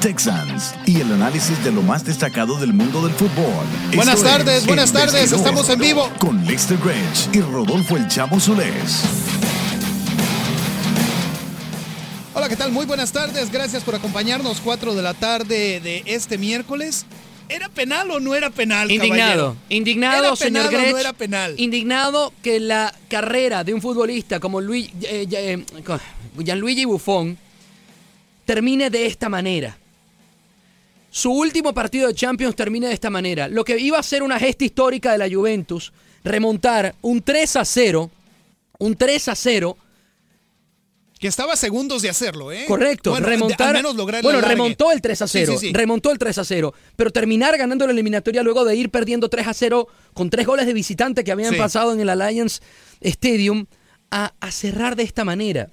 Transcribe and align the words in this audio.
Texans 0.00 0.74
y 0.86 1.00
el 1.02 1.12
análisis 1.12 1.62
de 1.62 1.70
lo 1.70 1.82
más 1.82 2.04
destacado 2.04 2.58
del 2.58 2.72
mundo 2.72 3.06
del 3.06 3.12
fútbol. 3.12 3.66
Buenas 3.94 4.16
Esto 4.16 4.28
tardes, 4.28 4.62
es 4.62 4.66
buenas 4.66 4.92
tardes, 4.92 5.30
estamos 5.30 5.68
en 5.68 5.78
vivo. 5.78 6.10
Con 6.18 6.42
Lester 6.46 6.78
Grange 6.78 7.28
y 7.34 7.42
Rodolfo 7.42 7.98
El 7.98 8.08
Chavo 8.08 8.40
Solés. 8.40 9.02
Hola, 12.32 12.48
¿qué 12.48 12.56
tal? 12.56 12.72
Muy 12.72 12.86
buenas 12.86 13.12
tardes. 13.12 13.52
Gracias 13.52 13.82
por 13.82 13.94
acompañarnos. 13.94 14.62
4 14.62 14.94
de 14.94 15.02
la 15.02 15.12
tarde 15.12 15.80
de 15.80 16.02
este 16.06 16.38
miércoles. 16.38 17.04
¿Era 17.50 17.68
penal 17.68 18.10
o 18.10 18.20
no 18.20 18.34
era 18.34 18.48
penal? 18.48 18.90
Indignado, 18.90 19.18
caballero? 19.18 19.56
indignado, 19.68 20.24
¿Era 20.24 20.36
señor 20.36 20.70
penal 20.70 20.84
o 20.86 20.90
no 20.92 20.98
era 20.98 21.12
penal? 21.12 21.54
Indignado 21.58 22.32
que 22.42 22.58
la 22.58 22.94
carrera 23.08 23.64
de 23.64 23.74
un 23.74 23.82
futbolista 23.82 24.40
como 24.40 24.62
Luis, 24.62 24.88
eh, 25.02 25.26
eh, 25.30 25.64
Gianluigi 26.38 26.86
Buffon 26.86 27.36
termine 28.46 28.88
de 28.88 29.04
esta 29.06 29.28
manera. 29.28 29.76
Su 31.10 31.32
último 31.32 31.74
partido 31.74 32.06
de 32.08 32.14
Champions 32.14 32.54
termine 32.56 32.86
de 32.88 32.94
esta 32.94 33.10
manera. 33.10 33.48
Lo 33.48 33.64
que 33.64 33.78
iba 33.78 33.98
a 33.98 34.02
ser 34.02 34.22
una 34.22 34.38
gesta 34.38 34.64
histórica 34.64 35.12
de 35.12 35.18
la 35.18 35.28
Juventus, 35.34 35.92
remontar 36.22 36.94
un 37.02 37.20
3 37.22 37.56
a 37.56 37.64
0, 37.64 38.10
un 38.78 38.94
3 38.96 39.28
a 39.28 39.34
0, 39.34 39.76
Que 41.18 41.28
estaba 41.28 41.52
a 41.52 41.56
segundos 41.56 42.00
de 42.00 42.08
hacerlo, 42.08 42.50
¿eh? 42.50 42.64
Correcto, 42.66 43.10
Bueno, 43.10 43.26
de- 43.26 43.32
remontar. 43.34 43.68
al 43.68 43.74
menos 43.82 43.94
lograr 43.94 44.20
el 44.20 44.22
bueno, 44.22 44.40
remontó 44.40 44.90
el 44.90 45.02
3 45.02 45.20
a 45.22 45.28
0. 45.28 45.52
Sí, 45.52 45.58
sí, 45.58 45.66
sí. 45.66 45.72
Remontó 45.74 46.12
el 46.12 46.18
3 46.18 46.38
a 46.38 46.44
0. 46.44 46.72
Pero 46.96 47.10
terminar 47.10 47.58
ganando 47.58 47.84
la 47.86 47.92
eliminatoria 47.92 48.42
luego 48.42 48.64
de 48.64 48.74
ir 48.76 48.88
perdiendo 48.90 49.28
3 49.28 49.46
a 49.48 49.52
0 49.52 49.86
con 50.14 50.30
tres 50.30 50.46
goles 50.46 50.64
de 50.64 50.72
visitante 50.72 51.22
que 51.22 51.30
habían 51.32 51.54
pasado 51.56 51.92
en 51.92 52.00
el 52.00 52.08
Alliance 52.08 52.62
Stadium 53.02 53.66
a, 54.10 54.32
a 54.40 54.50
cerrar 54.50 54.96
de 54.96 55.02
esta 55.02 55.24
manera. 55.24 55.68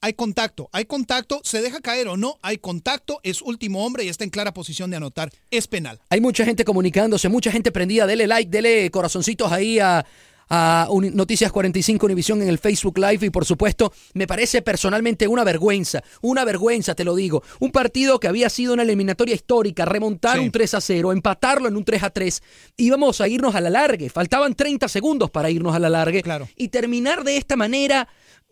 Hay 0.00 0.12
contacto, 0.12 0.68
hay 0.72 0.84
contacto, 0.84 1.40
se 1.42 1.60
deja 1.62 1.80
caer 1.80 2.08
o 2.08 2.16
no, 2.16 2.38
hay 2.42 2.58
contacto, 2.58 3.18
es 3.22 3.42
último 3.42 3.84
hombre 3.84 4.04
y 4.04 4.08
está 4.08 4.24
en 4.24 4.30
clara 4.30 4.52
posición 4.54 4.90
de 4.90 4.96
anotar, 4.98 5.30
es 5.50 5.66
penal. 5.66 6.00
Hay 6.10 6.20
mucha 6.20 6.44
gente 6.44 6.64
comunicándose, 6.64 7.28
mucha 7.28 7.50
gente 7.50 7.72
prendida. 7.72 8.06
Dele 8.06 8.26
like, 8.26 8.50
dele 8.50 8.90
corazoncitos 8.90 9.50
ahí 9.50 9.78
a, 9.80 10.04
a 10.48 10.88
Noticias 11.12 11.50
45 11.50 12.06
Univisión 12.06 12.40
en 12.42 12.48
el 12.48 12.58
Facebook 12.58 12.98
Live. 12.98 13.26
Y 13.26 13.30
por 13.30 13.44
supuesto, 13.44 13.92
me 14.14 14.26
parece 14.28 14.62
personalmente 14.62 15.26
una 15.26 15.42
vergüenza, 15.42 16.04
una 16.20 16.44
vergüenza, 16.44 16.94
te 16.94 17.02
lo 17.04 17.16
digo. 17.16 17.42
Un 17.58 17.72
partido 17.72 18.20
que 18.20 18.28
había 18.28 18.48
sido 18.48 18.74
una 18.74 18.82
eliminatoria 18.84 19.34
histórica, 19.34 19.84
remontar 19.86 20.38
Sí. 20.38 20.44
un 20.44 20.52
3 20.52 20.74
a 20.74 20.80
0, 20.80 21.12
empatarlo 21.12 21.66
en 21.68 21.76
un 21.76 21.84
3 21.84 22.02
a 22.04 22.10
3. 22.10 22.42
Íbamos 22.76 23.20
a 23.20 23.26
irnos 23.28 23.54
a 23.56 23.60
la 23.60 23.70
largue. 23.70 24.08
Faltaban 24.08 24.54
30 24.54 24.86
segundos 24.88 25.30
para 25.30 25.50
irnos 25.50 25.74
a 25.74 25.78
la 25.80 25.88
largue. 25.88 26.22
Claro. 26.22 26.48
Y 26.56 26.68
terminar 26.68 27.24
de 27.24 27.38
esta 27.38 27.56
manera 27.56 28.06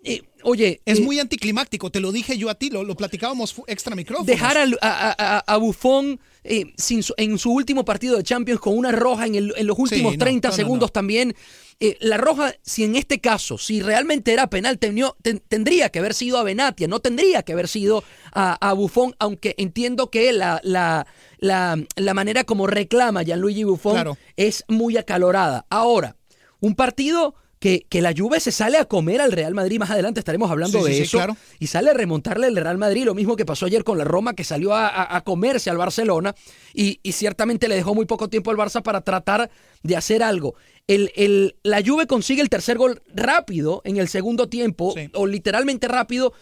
eh, 0.05 0.23
oye. 0.43 0.81
Es 0.85 0.99
eh, 0.99 1.03
muy 1.03 1.19
anticlimáctico, 1.19 1.91
te 1.91 2.01
lo 2.01 2.13
dije 2.13 2.37
yo 2.39 2.51
a 2.51 2.55
ti, 2.55 2.71
lo, 2.71 2.85
lo 2.85 2.95
platicábamos 2.95 3.55
extra 3.67 3.97
micrófono. 3.97 4.27
Dejar 4.27 4.57
a, 4.81 5.39
a, 5.47 5.57
Buffon 5.57 6.21
eh, 6.45 6.73
sin 6.77 7.03
su- 7.03 7.15
en 7.17 7.39
su 7.39 7.51
último 7.53 7.85
partido 7.85 8.17
de 8.17 8.23
Champions 8.23 8.61
con 8.61 8.77
una 8.77 8.93
roja 8.93 9.27
en, 9.27 9.35
el- 9.35 9.55
en 9.57 9.67
los 9.67 9.79
últimos 9.79 10.13
Sí, 10.13 10.19
no, 10.19 10.25
30 10.25 10.49
no, 10.49 10.53
no, 10.53 10.57
segundos 10.57 10.89
no. 10.91 10.93
también. 10.93 11.35
Eh, 11.81 11.97
la 12.01 12.19
roja, 12.19 12.55
si 12.63 12.85
en 12.85 12.95
este 12.95 13.21
caso, 13.21 13.59
si 13.59 13.83
realmente 13.83 14.33
era 14.33 14.49
penal, 14.49 14.79
tenió- 14.79 15.17
ten- 15.23 15.43
tendría 15.49 15.89
que 15.89 15.99
haber 15.99 16.15
sido 16.15 16.39
a 16.39 16.45
Benatia, 16.45 16.87
no 16.87 17.01
tendría 17.01 17.43
que 17.43 17.53
haber 17.53 17.67
sido 17.67 18.05
a, 18.33 18.55
a 18.69 18.73
Buffon, 18.75 19.17
aunque 19.19 19.55
entiendo 19.59 20.09
que 20.11 20.33
la, 20.33 20.61
la, 20.63 21.07
la, 21.39 21.77
la 21.97 22.15
manera 22.15 22.45
como 22.45 22.67
reclama 22.69 23.23
Gianluigi 23.25 23.65
Buffon 23.65 23.95
Claro. 23.95 24.19
es 24.37 24.65
muy 24.69 24.97
acalorada. 24.97 25.67
Ahora, 25.69 26.17
un 26.61 26.75
partido 26.77 27.35
que, 27.65 27.87
que 27.89 28.03
la 28.03 28.13
Juve 28.15 28.41
se 28.41 28.53
sale 28.53 28.77
a 28.77 28.85
comer 28.85 29.23
al 29.23 29.33
Real 29.33 29.55
Madrid, 29.55 29.79
más 29.79 29.91
adelante 29.91 30.21
estaremos 30.21 30.51
hablando 30.51 30.81
Sí, 30.81 30.85
de 30.85 30.91
sí, 30.91 30.97
sí, 30.99 31.03
eso, 31.05 31.17
claro. 31.17 31.35
y 31.59 31.67
sale 31.67 31.89
a 31.89 31.95
remontarle 31.95 32.47
el 32.49 32.57
Real 32.57 32.77
Madrid, 32.77 33.07
lo 33.07 33.15
mismo 33.15 33.37
que 33.37 33.47
pasó 33.47 33.65
ayer 33.65 33.85
con 33.85 33.97
la 33.97 34.05
Roma, 34.05 34.35
que 34.35 34.45
salió 34.45 34.75
a, 34.75 34.87
a- 34.87 35.17
a 35.17 35.23
comerse 35.23 35.71
al 35.71 35.79
Barcelona, 35.79 36.35
y, 36.75 37.01
y 37.03 37.13
ciertamente 37.13 37.67
le 37.67 37.77
dejó 37.77 37.95
muy 37.95 38.05
poco 38.05 38.29
tiempo 38.29 38.51
al 38.51 38.59
Barça 38.59 38.83
para 38.83 39.01
tratar 39.01 39.51
de 39.83 39.97
hacer 39.97 40.23
algo. 40.23 40.57
El, 40.87 41.11
el- 41.17 41.57
la 41.63 41.81
Juve 41.83 42.07
consigue 42.07 42.43
el 42.43 42.51
tercer 42.51 42.77
gol 42.77 43.01
rápido 43.15 43.81
en 43.87 43.97
el 43.97 44.09
segundo 44.09 44.47
tiempo, 44.51 44.95
o 45.15 45.27
literalmente 45.27 45.89
rápido, 45.89 46.35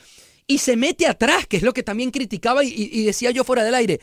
y 0.48 0.58
se 0.58 0.76
mete 0.76 1.06
atrás, 1.06 1.46
que 1.46 1.56
es 1.56 1.62
lo 1.62 1.72
que 1.72 1.84
también 1.84 2.10
criticaba 2.10 2.64
y, 2.64 2.69
y- 2.70 2.90
y 3.00 3.04
decía 3.04 3.30
yo 3.30 3.44
fuera 3.44 3.62
del 3.62 3.76
aire. 3.76 4.00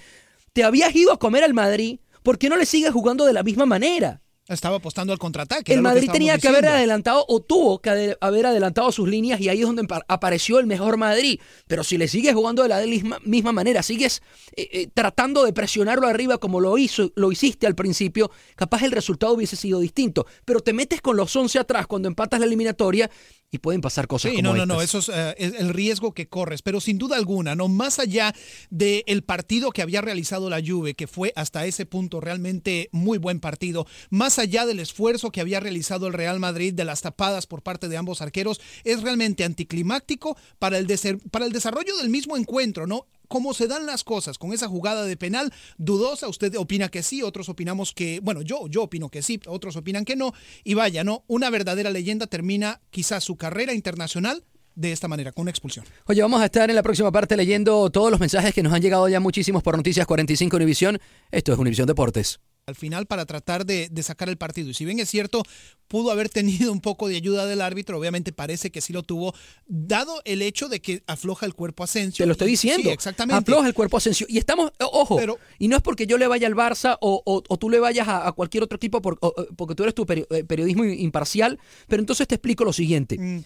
Te 0.54 0.64
habías 0.64 0.96
ido 0.96 1.12
a 1.12 1.20
comer 1.20 1.44
al 1.44 1.54
Madrid, 1.54 2.00
¿por 2.24 2.38
qué 2.38 2.48
no 2.48 2.56
le 2.56 2.66
sigues 2.66 2.92
jugando 2.94 3.26
de 3.26 3.34
la 3.34 3.44
misma 3.44 3.66
manera? 3.66 4.22
Estaba 4.50 4.78
apostando 4.78 5.14
al 5.14 5.20
contraataque. 5.20 5.74
El 5.74 5.80
que 5.80 5.82
Madrid 5.84 6.10
tenía 6.12 6.38
que 6.40 6.48
haber 6.48 6.62
diciendo. 6.62 6.78
adelantado 6.78 7.26
o 7.28 7.40
tuvo 7.40 7.80
que 7.80 8.18
haber 8.20 8.46
adelantado 8.46 8.92
sus 8.92 9.08
líneas 9.08 9.40
y 9.40 9.48
ahí 9.48 9.62
es 9.62 9.66
donde 9.68 9.88
apareció 10.08 10.60
el 10.60 10.66
mejor 10.66 10.98
Madrid. 10.98 11.40
Pero 11.68 11.84
si 11.84 11.98
le 11.98 12.08
sigues 12.08 12.34
jugando 12.34 12.64
de 12.64 12.70
la 12.70 12.80
misma, 12.82 13.20
misma 13.24 13.52
manera, 13.52 13.84
sigues 13.84 14.24
eh, 14.56 14.68
eh, 14.72 14.88
tratando 14.94 15.44
de 15.44 15.54
presionarlo 15.54 16.08
arriba 16.08 16.40
como 16.40 16.60
lo 16.60 16.78
hizo, 16.78 17.12
lo 17.16 17.32
hiciste 17.32 17.68
al 17.68 17.76
principio, 17.76 18.32
capaz 18.56 18.82
el 18.82 18.92
resultado 18.92 19.34
hubiese 19.34 19.56
sido 19.56 19.80
distinto. 19.80 20.26
Pero 20.46 20.62
te 20.62 20.74
metes 20.74 21.02
con 21.02 21.16
los 21.16 21.36
11 21.36 21.60
atrás 21.60 21.86
cuando 21.86 22.08
empatas 22.08 22.40
la 22.40 22.48
eliminatoria 22.48 23.10
y 23.52 23.58
pueden 23.58 23.82
pasar 23.82 24.08
cosas 24.08 24.32
Sí, 24.32 24.38
como 24.38 24.50
no, 24.50 24.66
no, 24.66 24.66
no, 24.66 24.82
eso 24.82 25.00
es, 25.00 25.10
eh, 25.10 25.36
es 25.38 25.54
el 25.56 25.70
riesgo 25.70 26.14
que 26.14 26.28
corres, 26.28 26.62
pero 26.62 26.80
sin 26.80 26.98
duda 26.98 27.16
alguna, 27.16 27.56
no 27.56 27.68
más 27.68 28.00
allá 28.00 28.34
del 28.70 29.24
partido 29.24 29.72
que 29.72 29.82
había 29.82 30.02
realizado 30.02 30.50
la 30.50 30.62
Juve, 30.66 30.94
que 30.94 31.08
fue 31.08 31.34
hasta 31.36 31.66
ese 31.66 31.86
punto 31.86 32.22
realmente 32.22 32.90
muy 32.92 33.18
buen 33.18 33.40
partido, 33.40 33.88
más 34.10 34.40
allá 34.40 34.66
del 34.66 34.80
esfuerzo 34.80 35.32
que 35.32 35.42
había 35.42 35.60
realizado 35.60 36.08
el 36.08 36.14
Real 36.14 36.40
Madrid 36.40 36.74
de 36.74 36.86
las 36.86 37.02
tapadas 37.02 37.48
por 37.48 37.64
parte 37.64 37.90
de 37.90 37.98
ambos 37.98 38.22
arqueros, 38.22 38.62
es 38.84 39.02
realmente 39.02 39.44
anticlimáctico 39.44 40.38
para 40.60 40.78
el, 40.78 40.88
para 41.32 41.46
el 41.46 41.52
desarrollo 41.52 41.98
del 41.98 42.10
mismo 42.10 42.38
encuentro, 42.38 42.86
¿no? 42.86 43.08
Cómo 43.30 43.54
se 43.54 43.68
dan 43.68 43.86
las 43.86 44.04
cosas 44.04 44.38
con 44.38 44.52
esa 44.52 44.68
jugada 44.68 45.06
de 45.06 45.16
penal 45.16 45.54
dudosa, 45.78 46.28
usted 46.28 46.56
opina 46.58 46.90
que 46.90 47.04
sí, 47.04 47.22
otros 47.22 47.48
opinamos 47.48 47.94
que, 47.94 48.20
bueno, 48.22 48.42
yo, 48.42 48.68
yo 48.68 48.84
opino 48.84 49.08
que 49.10 49.22
sí, 49.22 49.40
otros 49.48 49.78
opinan 49.78 50.04
que 50.04 50.18
no, 50.18 50.34
y 50.66 50.74
vaya, 50.74 51.06
¿no? 51.06 51.24
Una 51.28 51.50
verdadera 51.50 51.92
leyenda 51.92 52.28
termina 52.28 52.82
quizás 52.90 53.24
su 53.24 53.38
carrera 53.38 53.74
internacional 53.74 54.44
de 54.76 54.92
esta 54.92 55.08
manera, 55.08 55.32
con 55.32 55.44
una 55.44 55.52
expulsión. 55.52 55.86
Oye, 56.06 56.22
vamos 56.22 56.42
a 56.42 56.46
estar 56.46 56.70
en 56.70 56.76
la 56.76 56.84
próxima 56.84 57.12
parte 57.12 57.38
leyendo 57.38 57.90
todos 57.90 58.10
los 58.12 58.20
mensajes 58.20 58.54
que 58.54 58.64
nos 58.64 58.74
han 58.74 58.82
llegado 58.82 59.08
ya 59.08 59.20
muchísimos 59.20 59.62
por 59.62 59.78
Noticias 59.78 60.08
45 60.08 60.56
Univisión. 60.56 61.00
Esto 61.32 61.54
es 61.54 61.60
Univisión 61.60 61.86
Deportes. 61.86 62.40
Al 62.70 62.76
final 62.76 63.06
para 63.06 63.26
tratar 63.26 63.66
de, 63.66 63.90
de 63.90 64.04
sacar 64.04 64.30
el 64.30 64.38
partido. 64.38 64.70
Y 64.70 64.74
si 64.74 64.86
bien 64.86 65.00
es 65.00 65.10
cierto, 65.10 65.44
pudo 65.90 66.12
haber 66.12 66.30
tenido 66.30 66.72
un 66.72 66.80
poco 66.80 67.08
de 67.10 67.18
ayuda 67.18 67.46
del 67.46 67.60
árbitro, 67.62 67.98
obviamente 68.00 68.32
parece 68.32 68.72
que 68.72 68.80
sí 68.80 68.94
lo 68.94 69.04
tuvo, 69.04 69.34
dado 69.68 70.22
el 70.24 70.42
hecho 70.42 70.70
de 70.70 70.80
que 70.82 71.04
afloja 71.08 71.46
el 71.46 71.54
cuerpo 71.56 71.84
Asensio. 71.84 72.24
Te 72.24 72.28
lo 72.28 72.32
estoy 72.34 72.50
diciendo. 72.52 72.84
Sí, 72.90 72.94
exactamente. 72.94 73.40
Afloja 73.40 73.68
el 73.68 73.74
cuerpo 73.74 73.98
Asensio. 73.98 74.26
Y 74.30 74.38
estamos, 74.38 74.72
o- 74.80 74.90
ojo, 75.02 75.18
Pero- 75.18 75.38
y 75.58 75.68
no 75.68 75.76
es 75.76 75.82
porque 75.84 76.08
yo 76.08 76.18
le 76.18 76.28
vaya 76.28 76.48
al 76.48 76.56
Barça 76.56 76.98
o, 77.02 77.22
o- 77.26 77.44
o 77.48 77.58
tú 77.58 77.70
le 77.70 77.80
vayas 77.80 78.08
a, 78.08 78.28
a 78.28 78.32
cualquier 78.32 78.64
otro 78.64 78.78
equipo 78.78 79.02
por- 79.02 79.20
porque 79.58 79.76
tú 79.76 79.84
eres 79.84 79.96
tu 79.96 80.06
eh, 80.10 80.44
periodismo 80.46 80.86
imparcial, 80.86 81.60
pero 81.88 82.02
entonces 82.02 82.28
te 82.28 82.36
explico 82.36 82.64
lo 82.64 82.72
siguiente. 82.74 83.18
Mm, 83.18 83.38
Eh, 83.40 83.44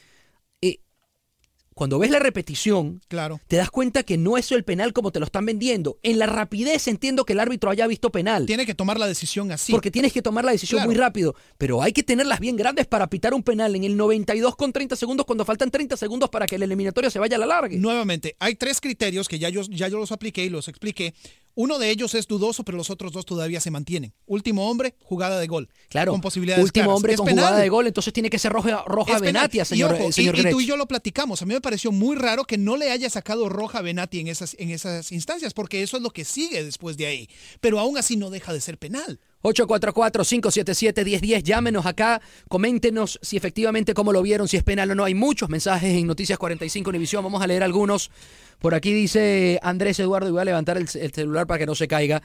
cuando 1.73 1.99
ves 1.99 2.11
la 2.11 2.19
repetición, 2.19 3.01
claro. 3.07 3.39
te 3.47 3.55
das 3.57 3.69
cuenta 3.69 4.03
que 4.03 4.17
no 4.17 4.37
es 4.37 4.51
el 4.51 4.63
penal 4.63 4.93
como 4.93 5.11
te 5.11 5.19
lo 5.19 5.25
están 5.25 5.45
vendiendo. 5.45 5.97
En 6.03 6.19
la 6.19 6.25
rapidez 6.25 6.87
entiendo 6.87 7.25
que 7.25 7.33
el 7.33 7.39
árbitro 7.39 7.69
haya 7.69 7.87
visto 7.87 8.11
penal. 8.11 8.45
Tiene 8.45 8.65
que 8.65 8.75
tomar 8.75 8.99
la 8.99 9.07
decisión 9.07 9.51
así. 9.51 9.71
Porque 9.71 9.91
tienes 9.91 10.13
que 10.13 10.21
tomar 10.21 10.45
la 10.45 10.51
decisión 10.51 10.77
Claro. 10.79 10.89
muy 10.89 10.95
rápido. 10.95 11.35
Pero 11.57 11.81
hay 11.81 11.93
que 11.93 12.03
tenerlas 12.03 12.39
bien 12.39 12.55
grandes 12.55 12.85
para 12.87 13.07
pitar 13.07 13.33
un 13.33 13.43
penal 13.43 13.75
en 13.75 13.83
el 13.83 13.95
92 13.97 14.55
con 14.55 14.71
30 14.73 14.95
segundos 14.95 15.25
cuando 15.25 15.45
faltan 15.45 15.71
30 15.71 15.97
segundos 15.97 16.29
para 16.29 16.45
que 16.47 16.55
el 16.55 16.63
eliminatorio 16.63 17.09
se 17.09 17.19
vaya 17.19 17.35
a 17.37 17.39
la 17.39 17.45
larga. 17.45 17.75
Nuevamente, 17.77 18.35
hay 18.39 18.55
tres 18.55 18.79
criterios 18.81 19.27
que 19.27 19.39
ya 19.39 19.49
yo, 19.49 19.61
ya 19.69 19.87
yo 19.87 19.97
los 19.99 20.11
apliqué 20.11 20.43
y 20.45 20.49
los 20.49 20.67
expliqué. 20.67 21.13
Uno 21.55 21.77
de 21.77 21.91
ellos 21.91 22.15
es 22.15 22.27
dudoso, 22.27 22.63
pero 22.63 22.77
los 22.77 22.89
otros 22.89 23.11
dos 23.11 23.25
todavía 23.25 23.61
se 23.61 23.69
mantienen. 23.69 24.13
Último 24.25 24.69
hombre, 24.69 24.95
jugada 25.01 25.39
de 25.39 25.45
gol. 25.47 25.69
Claro, 25.89 26.11
Con 26.11 26.21
posibilidades 26.21 26.63
último 26.63 26.85
claras. 26.85 26.97
hombre 26.97 27.13
Es 27.13 27.17
con 27.17 27.27
penal. 27.27 27.45
jugada 27.45 27.61
de 27.61 27.69
gol, 27.69 27.87
entonces 27.87 28.11
tiene 28.11 28.29
que 28.29 28.39
ser 28.39 28.51
roja, 28.51 28.83
roja. 28.87 29.19
Benatia, 29.19 29.61
Y 29.61 29.65
señor, 29.65 29.93
ojo, 29.93 30.09
eh, 30.09 30.13
señor 30.13 30.35
y, 30.37 30.41
y 30.41 30.49
tú 30.49 30.61
y 30.61 30.65
yo 30.65 30.77
lo 30.77 30.87
platicamos. 30.87 31.41
A 31.41 31.45
mí 31.45 31.53
me 31.53 31.61
pareció 31.61 31.91
muy 31.91 32.15
raro 32.15 32.43
que 32.45 32.57
no 32.57 32.75
le 32.75 32.89
haya 32.91 33.09
sacado 33.09 33.49
roja 33.49 33.81
Benati 33.81 34.19
en 34.19 34.27
esas, 34.29 34.55
en 34.57 34.71
esas 34.71 35.11
instancias, 35.11 35.53
porque 35.53 35.83
eso 35.83 35.97
es 35.97 36.03
lo 36.03 36.09
que 36.09 36.25
sigue 36.25 36.63
después 36.63 36.97
de 36.97 37.05
ahí. 37.05 37.29
Pero 37.61 37.79
aún 37.79 37.97
así 37.97 38.17
no 38.17 38.31
deja 38.31 38.51
de 38.51 38.59
ser 38.59 38.79
penal. 38.79 39.19
844-577-1010, 39.43 41.43
llámenos 41.43 41.85
acá, 41.85 42.21
coméntenos 42.47 43.19
si 43.21 43.37
efectivamente 43.37 43.93
cómo 43.93 44.13
lo 44.13 44.21
vieron, 44.21 44.47
si 44.47 44.57
es 44.57 44.63
penal 44.63 44.91
o 44.91 44.95
no. 44.95 45.03
Hay 45.03 45.15
muchos 45.15 45.49
mensajes 45.49 45.95
en 45.97 46.07
Noticias 46.07 46.39
45 46.39 46.89
Univisión, 46.89 47.23
vamos 47.23 47.41
a 47.41 47.47
leer 47.47 47.63
algunos. 47.63 48.11
Por 48.59 48.75
aquí 48.75 48.93
dice 48.93 49.59
Andrés 49.61 49.99
Eduardo, 49.99 50.29
y 50.29 50.31
voy 50.31 50.41
a 50.41 50.45
levantar 50.45 50.77
el, 50.77 50.87
el 50.93 51.11
celular 51.11 51.47
para 51.47 51.59
que 51.59 51.65
no 51.65 51.75
se 51.75 51.87
caiga. 51.87 52.21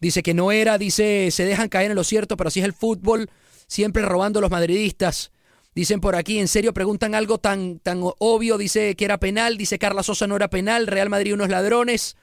Dice 0.00 0.22
que 0.22 0.34
no 0.34 0.50
era, 0.50 0.78
dice, 0.78 1.30
se 1.30 1.44
dejan 1.44 1.68
caer 1.68 1.90
en 1.90 1.96
lo 1.96 2.04
cierto, 2.04 2.36
pero 2.36 2.48
así 2.48 2.60
es 2.60 2.66
el 2.66 2.72
fútbol, 2.72 3.30
siempre 3.68 4.02
robando 4.02 4.40
los 4.40 4.50
madridistas. 4.50 5.30
Dicen 5.74 6.00
por 6.00 6.16
aquí, 6.16 6.38
en 6.38 6.48
serio, 6.48 6.74
preguntan 6.74 7.14
algo 7.14 7.38
tan, 7.38 7.78
tan 7.78 8.00
obvio, 8.02 8.58
dice 8.58 8.94
que 8.94 9.04
era 9.06 9.18
penal, 9.18 9.56
dice 9.56 9.78
Carla 9.78 10.02
Sosa 10.02 10.26
no 10.26 10.36
era 10.36 10.50
penal, 10.50 10.86
Real 10.86 11.08
Madrid 11.08 11.32
unos 11.32 11.48
ladrones. 11.48 12.16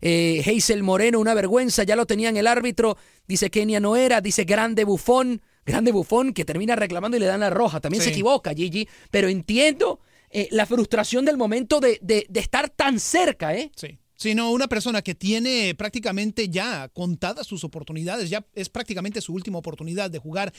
Eh, 0.00 0.44
Hazel 0.46 0.82
Moreno, 0.82 1.18
una 1.18 1.34
vergüenza, 1.34 1.82
ya 1.82 1.96
lo 1.96 2.06
tenían 2.06 2.36
el 2.36 2.46
árbitro. 2.46 2.96
Dice 3.26 3.50
Kenia 3.50 3.80
no 3.80 3.96
era, 3.96 4.20
dice 4.20 4.44
Grande 4.44 4.84
Bufón, 4.84 5.42
Grande 5.64 5.90
Bufón, 5.90 6.32
que 6.32 6.44
termina 6.44 6.76
reclamando 6.76 7.16
y 7.16 7.20
le 7.20 7.26
dan 7.26 7.40
la 7.40 7.50
roja. 7.50 7.80
También 7.80 8.04
se 8.04 8.10
equivoca, 8.10 8.54
Gigi, 8.54 8.88
pero 9.10 9.28
entiendo 9.28 9.98
eh, 10.38 10.48
la 10.50 10.66
frustración 10.66 11.24
del 11.24 11.36
momento 11.38 11.80
de, 11.80 11.98
de- 12.02 12.26
de 12.28 12.40
estar 12.40 12.68
tan 12.68 13.00
cerca, 13.00 13.54
¿eh? 13.54 13.70
Sí. 13.74 13.98
Sino 14.18 14.50
una 14.50 14.66
persona 14.66 15.02
que 15.02 15.14
tiene 15.14 15.74
prácticamente 15.74 16.48
ya 16.48 16.88
contadas 16.94 17.46
sus 17.46 17.64
oportunidades, 17.64 18.30
ya 18.30 18.46
es 18.54 18.70
prácticamente 18.70 19.20
su 19.20 19.34
última 19.34 19.58
oportunidad 19.58 20.10
de 20.10 20.18
jugar 20.18 20.52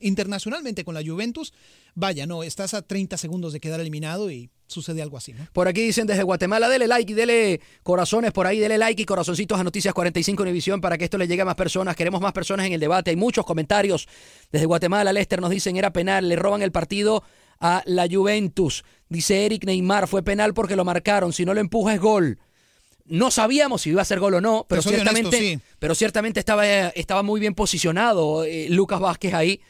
internacionalmente 0.00 0.84
con 0.84 0.94
la 0.94 1.02
Juventus. 1.02 1.52
Vaya, 1.94 2.26
no, 2.26 2.42
estás 2.42 2.74
a 2.74 2.82
30 2.82 3.16
segundos 3.16 3.52
de 3.52 3.60
quedar 3.60 3.80
eliminado 3.80 4.30
y 4.30 4.50
sucede 4.66 5.02
algo 5.02 5.16
así, 5.16 5.32
¿no? 5.32 5.46
Por 5.52 5.68
aquí 5.68 5.80
dicen 5.82 6.06
desde 6.06 6.22
Guatemala, 6.24 6.68
dele 6.68 6.86
like 6.86 7.12
y 7.12 7.14
dele 7.14 7.60
corazones 7.82 8.32
por 8.32 8.46
ahí, 8.46 8.58
dele 8.58 8.76
like 8.78 9.00
y 9.00 9.04
corazoncitos 9.04 9.58
a 9.58 9.64
Noticias 9.64 9.94
45 9.94 10.42
Univisión 10.42 10.80
para 10.80 10.98
que 10.98 11.04
esto 11.04 11.16
le 11.18 11.26
llegue 11.28 11.42
a 11.42 11.44
más 11.46 11.54
personas. 11.54 11.96
Queremos 11.96 12.20
más 12.20 12.32
personas 12.32 12.66
en 12.66 12.72
el 12.72 12.80
debate. 12.80 13.10
Hay 13.10 13.16
muchos 13.16 13.44
comentarios 13.44 14.06
desde 14.52 14.66
Guatemala. 14.66 15.12
Lester 15.12 15.40
nos 15.40 15.50
dicen 15.50 15.76
era 15.76 15.92
penal, 15.92 16.28
le 16.28 16.36
roban 16.36 16.62
el 16.62 16.72
partido 16.72 17.22
a 17.60 17.82
la 17.86 18.06
Juventus. 18.10 18.84
Dice 19.08 19.46
Eric 19.46 19.64
Neymar, 19.64 20.08
fue 20.08 20.22
penal 20.22 20.54
porque 20.54 20.76
lo 20.76 20.84
marcaron. 20.84 21.32
Si 21.32 21.44
no 21.44 21.54
lo 21.54 21.60
empuja 21.60 21.94
es 21.94 22.00
gol. 22.00 22.38
No 23.06 23.30
sabíamos 23.30 23.82
si 23.82 23.90
iba 23.90 24.02
a 24.02 24.06
ser 24.06 24.18
gol 24.18 24.34
o 24.34 24.40
no, 24.40 24.66
pero 24.68 24.80
ciertamente, 24.80 25.36
honesto, 25.36 25.60
sí. 25.60 25.60
pero 25.78 25.94
ciertamente 25.94 26.40
estaba, 26.40 26.66
estaba 26.66 27.22
muy 27.22 27.38
bien 27.38 27.54
posicionado 27.54 28.44
eh, 28.44 28.68
Lucas 28.70 28.98
Vázquez 28.98 29.34
ahí. 29.34 29.60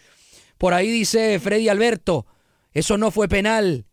Por 0.56 0.72
ahí 0.72 0.88
dice 0.90 1.40
Freddy 1.40 1.68
Alberto, 1.68 2.26
eso 2.72 2.96
no 2.96 3.10
fue 3.10 3.28
penal. 3.28 3.86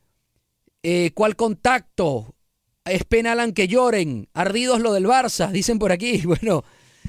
Eh, 0.83 1.11
¿Cuál 1.15 1.35
contacto? 1.35 2.35
Es 2.85 3.03
penal 3.03 3.39
aunque 3.39 3.67
lloren. 3.67 4.29
Ardidos 4.33 4.79
lo 4.79 4.93
del 4.93 5.05
Barça, 5.05 5.51
dicen 5.51 5.79
por 5.79 5.91
aquí. 5.91 6.21
Bueno, 6.25 6.63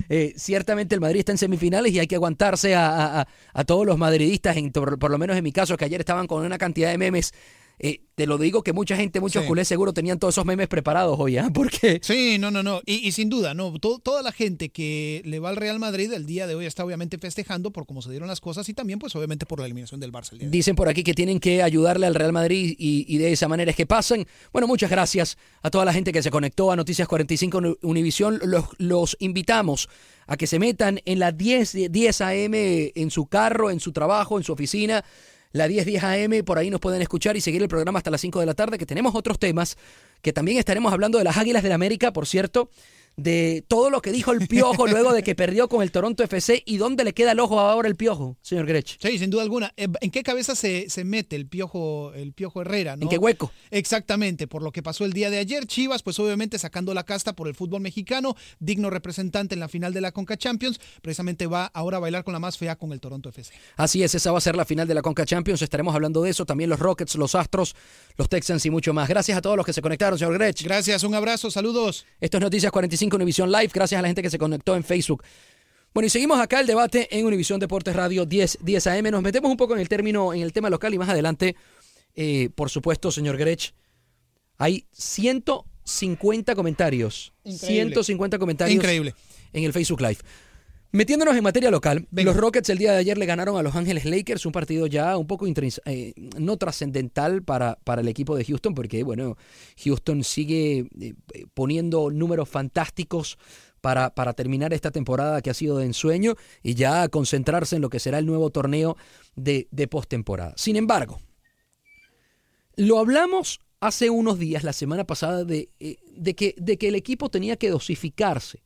eh, 0.08 0.32
ciertamente 0.36 0.94
el 0.94 1.00
Madrid 1.00 1.20
está 1.20 1.32
en 1.32 1.38
semifinales 1.38 1.92
y 1.92 1.98
hay 1.98 2.06
que 2.06 2.16
aguantarse 2.16 2.74
a, 2.74 3.20
a- 3.20 3.28
a- 3.52 3.64
todos 3.64 3.86
los 3.86 3.98
madridistas, 3.98 4.56
en, 4.56 4.70
por 4.72 5.10
lo 5.10 5.18
menos 5.18 5.36
en 5.36 5.44
mi 5.44 5.52
caso, 5.52 5.76
que 5.76 5.84
ayer 5.84 6.00
estaban 6.00 6.26
con 6.26 6.44
una 6.44 6.58
cantidad 6.58 6.90
de 6.90 6.98
memes. 6.98 7.32
Eh, 7.78 8.02
te 8.14 8.26
lo 8.26 8.38
digo 8.38 8.62
que 8.62 8.72
mucha 8.72 8.94
gente, 8.96 9.18
muchos 9.18 9.42
Sí. 9.42 9.48
culés 9.48 9.66
seguro 9.66 9.92
tenían 9.92 10.18
todos 10.18 10.34
esos 10.34 10.44
memes 10.44 10.68
preparados 10.68 11.16
hoy, 11.18 11.36
¿ah? 11.38 11.50
Porque 11.54 11.98
Sí, 12.02 12.36
no, 12.38 12.50
no, 12.52 12.62
no. 12.62 12.80
Y, 12.86 13.06
y 13.08 13.10
sin 13.12 13.28
duda, 13.28 13.54
no. 13.54 13.72
To- 13.80 13.98
toda 13.98 14.22
la 14.22 14.30
gente 14.30 14.68
que 14.68 15.20
le 15.24 15.40
va 15.40 15.48
al 15.48 15.56
Real 15.56 15.78
Madrid 15.80 16.12
el 16.12 16.24
día 16.26 16.46
de 16.46 16.54
hoy 16.54 16.66
está 16.66 16.84
obviamente 16.84 17.18
festejando 17.18 17.72
por 17.72 17.86
cómo 17.86 18.00
se 18.02 18.10
dieron 18.10 18.28
las 18.28 18.40
cosas 18.40 18.68
y 18.68 18.74
también, 18.74 18.98
pues, 19.00 19.16
obviamente 19.16 19.46
por 19.46 19.58
la 19.58 19.66
eliminación 19.66 19.98
del 19.98 20.12
Barça. 20.12 20.32
el 20.32 20.38
día 20.38 20.46
de 20.46 20.46
hoy. 20.46 20.52
Dicen 20.58 20.76
por 20.76 20.88
aquí 20.88 21.02
que 21.02 21.14
tienen 21.14 21.40
que 21.40 21.62
ayudarle 21.62 22.06
al 22.06 22.14
Real 22.14 22.32
Madrid 22.32 22.76
y, 22.78 23.04
y 23.08 23.18
de 23.18 23.32
esa 23.32 23.48
manera 23.48 23.70
es 23.72 23.76
que 23.76 23.86
pasan. 23.86 24.26
Bueno, 24.52 24.68
muchas 24.68 24.90
gracias 24.90 25.36
a 25.62 25.70
toda 25.70 25.84
la 25.84 25.92
gente 25.92 26.12
que 26.12 26.22
se 26.22 26.30
conectó 26.30 26.70
a 26.70 26.76
Noticias 26.76 27.08
45 27.08 27.58
Uni- 27.58 27.76
Univisión. 27.82 28.38
Los, 28.44 28.66
los 28.78 29.16
invitamos 29.18 29.88
a 30.28 30.36
que 30.36 30.46
se 30.46 30.60
metan 30.60 31.00
en 31.04 31.18
las 31.18 31.36
10, 31.36 31.90
10 31.90 32.20
AM 32.20 32.54
en 32.54 33.10
su 33.10 33.26
carro, 33.26 33.70
en 33.70 33.80
su 33.80 33.90
trabajo, 33.92 34.38
en 34.38 34.44
su 34.44 34.52
oficina. 34.52 35.04
La 35.52 35.68
1010 35.68 36.02
AM, 36.02 36.44
por 36.44 36.58
ahí 36.58 36.70
nos 36.70 36.80
pueden 36.80 37.02
escuchar 37.02 37.36
y 37.36 37.40
seguir 37.40 37.62
el 37.62 37.68
programa 37.68 37.98
hasta 37.98 38.10
las 38.10 38.20
5 38.20 38.40
de 38.40 38.46
la 38.46 38.54
tarde, 38.54 38.78
que 38.78 38.86
tenemos 38.86 39.14
otros 39.14 39.38
temas, 39.38 39.76
que 40.22 40.32
también 40.32 40.58
estaremos 40.58 40.92
hablando 40.92 41.18
de 41.18 41.24
las 41.24 41.36
Águilas 41.36 41.62
del 41.62 41.72
América, 41.72 42.12
por 42.12 42.26
cierto, 42.26 42.70
de 43.16 43.64
todo 43.68 43.90
lo 43.90 44.00
que 44.00 44.12
dijo 44.12 44.32
el 44.32 44.48
Piojo 44.48 44.86
luego 44.86 45.12
de 45.12 45.22
que 45.22 45.34
perdió 45.34 45.68
con 45.68 45.82
el 45.82 45.90
Toronto 45.90 46.22
FC 46.22 46.62
y 46.64 46.76
dónde 46.76 47.04
le 47.04 47.12
queda 47.12 47.32
el 47.32 47.40
ojo 47.40 47.60
ahora 47.60 47.88
el 47.88 47.96
Piojo, 47.96 48.36
señor 48.42 48.66
Grech. 48.66 48.98
Sí, 49.00 49.18
sin 49.18 49.30
duda 49.30 49.42
alguna. 49.42 49.72
Eh, 49.76 49.88
¿En 50.00 50.10
qué 50.10 50.22
cabeza 50.22 50.54
se, 50.54 50.88
se 50.88 51.04
mete 51.04 51.36
el 51.36 51.46
Piojo, 51.46 52.12
el 52.14 52.32
Piojo 52.32 52.62
Herrera? 52.62 52.96
¿no? 52.96 53.02
¿En 53.02 53.08
qué 53.08 53.18
hueco? 53.18 53.52
Exactamente, 53.70 54.46
por 54.46 54.62
lo 54.62 54.72
que 54.72 54.82
pasó 54.82 55.04
el 55.04 55.12
día 55.12 55.30
de 55.30 55.38
ayer. 55.38 55.66
Chivas, 55.66 56.02
pues 56.02 56.18
obviamente 56.18 56.58
sacando 56.58 56.94
la 56.94 57.04
casta 57.04 57.34
por 57.34 57.48
el 57.48 57.54
fútbol 57.54 57.80
mexicano, 57.80 58.36
digno 58.58 58.90
representante 58.90 59.54
en 59.54 59.60
la 59.60 59.68
final 59.68 59.92
de 59.92 60.00
la 60.00 60.12
Conca 60.12 60.36
Champions, 60.36 60.80
precisamente 61.02 61.46
va 61.46 61.66
ahora 61.66 61.98
a 61.98 62.00
bailar 62.00 62.24
con 62.24 62.32
la 62.32 62.38
más 62.38 62.56
fea 62.56 62.76
con 62.76 62.92
el 62.92 63.00
Toronto 63.00 63.28
FC. 63.28 63.52
Así 63.76 64.02
es, 64.02 64.14
esa 64.14 64.32
va 64.32 64.38
a 64.38 64.40
ser 64.40 64.56
la 64.56 64.64
final 64.64 64.88
de 64.88 64.94
la 64.94 65.02
Conca 65.02 65.26
Champions. 65.26 65.62
Estaremos 65.62 65.94
hablando 65.94 66.22
de 66.22 66.30
eso, 66.30 66.46
también 66.46 66.70
los 66.70 66.78
Rockets, 66.78 67.14
los 67.16 67.34
Astros, 67.34 67.74
los 68.16 68.28
Texans 68.28 68.64
y 68.66 68.70
mucho 68.70 68.92
más. 68.94 69.08
Gracias 69.08 69.36
a 69.36 69.42
todos 69.42 69.56
los 69.56 69.66
que 69.66 69.72
se 69.72 69.82
conectaron, 69.82 70.18
señor 70.18 70.34
Grech. 70.34 70.62
Gracias, 70.62 71.02
un 71.02 71.14
abrazo, 71.14 71.50
saludos. 71.50 72.06
Esto 72.20 72.38
es 72.38 72.42
Noticias 72.42 72.72
45 72.72 73.01
Univisión 73.10 73.50
Live. 73.50 73.70
Gracias 73.72 73.98
a 73.98 74.02
la 74.02 74.08
gente 74.08 74.22
que 74.22 74.30
se 74.30 74.38
conectó 74.38 74.76
en 74.76 74.84
Facebook. 74.84 75.22
Bueno, 75.94 76.06
y 76.06 76.10
seguimos 76.10 76.40
acá 76.40 76.60
el 76.60 76.66
debate 76.66 77.08
en 77.10 77.26
Univisión 77.26 77.60
Deportes 77.60 77.94
Radio 77.94 78.24
10, 78.24 78.58
10 78.62 78.86
AM. 78.86 79.10
Nos 79.10 79.22
metemos 79.22 79.50
un 79.50 79.56
poco 79.56 79.74
en 79.74 79.80
el 79.80 79.88
término, 79.88 80.32
en 80.32 80.42
el 80.42 80.52
tema 80.52 80.70
local 80.70 80.94
y 80.94 80.98
más 80.98 81.08
adelante, 81.08 81.54
eh, 82.14 82.48
por 82.54 82.70
supuesto, 82.70 83.10
señor 83.10 83.36
Grech, 83.36 83.74
hay 84.56 84.86
150 84.92 86.54
comentarios. 86.54 87.32
Increíble. 87.44 87.92
150 87.92 88.38
comentarios 88.38 88.76
Increíble. 88.76 89.14
en 89.52 89.64
el 89.64 89.72
Facebook 89.72 90.00
Live. 90.00 90.18
Metiéndonos 90.94 91.34
en 91.34 91.42
materia 91.42 91.70
local, 91.70 92.06
los 92.10 92.36
Rockets 92.36 92.68
el 92.68 92.76
día 92.76 92.92
de 92.92 92.98
ayer 92.98 93.16
le 93.16 93.24
ganaron 93.24 93.56
a 93.56 93.62
Los 93.62 93.74
Ángeles 93.76 94.04
Lakers, 94.04 94.44
un 94.44 94.52
partido 94.52 94.86
ya 94.86 95.16
un 95.16 95.26
poco 95.26 95.46
eh, 95.46 96.12
no 96.38 96.58
trascendental 96.58 97.42
para, 97.42 97.78
para 97.82 98.02
el 98.02 98.08
equipo 98.08 98.36
de 98.36 98.44
Houston, 98.44 98.74
porque 98.74 99.02
bueno, 99.02 99.38
Houston 99.82 100.22
sigue 100.22 100.90
eh, 101.00 101.14
poniendo 101.54 102.10
números 102.10 102.46
fantásticos 102.50 103.38
para, 103.80 104.14
para 104.14 104.34
terminar 104.34 104.74
esta 104.74 104.90
temporada 104.90 105.40
que 105.40 105.48
ha 105.48 105.54
sido 105.54 105.78
de 105.78 105.86
ensueño 105.86 106.34
y 106.62 106.74
ya 106.74 107.08
concentrarse 107.08 107.76
en 107.76 107.82
lo 107.82 107.88
que 107.88 107.98
será 107.98 108.18
el 108.18 108.26
nuevo 108.26 108.50
torneo 108.50 108.98
de, 109.34 109.68
de 109.70 109.88
postemporada. 109.88 110.52
Sin 110.58 110.76
embargo, 110.76 111.22
lo 112.76 112.98
hablamos 112.98 113.60
hace 113.80 114.10
unos 114.10 114.38
días, 114.38 114.62
la 114.62 114.74
semana 114.74 115.04
pasada, 115.04 115.44
de, 115.44 115.70
eh, 115.80 115.96
de 116.14 116.34
que, 116.34 116.54
de 116.58 116.76
que 116.76 116.88
el 116.88 116.96
equipo 116.96 117.30
tenía 117.30 117.56
que 117.56 117.70
dosificarse, 117.70 118.62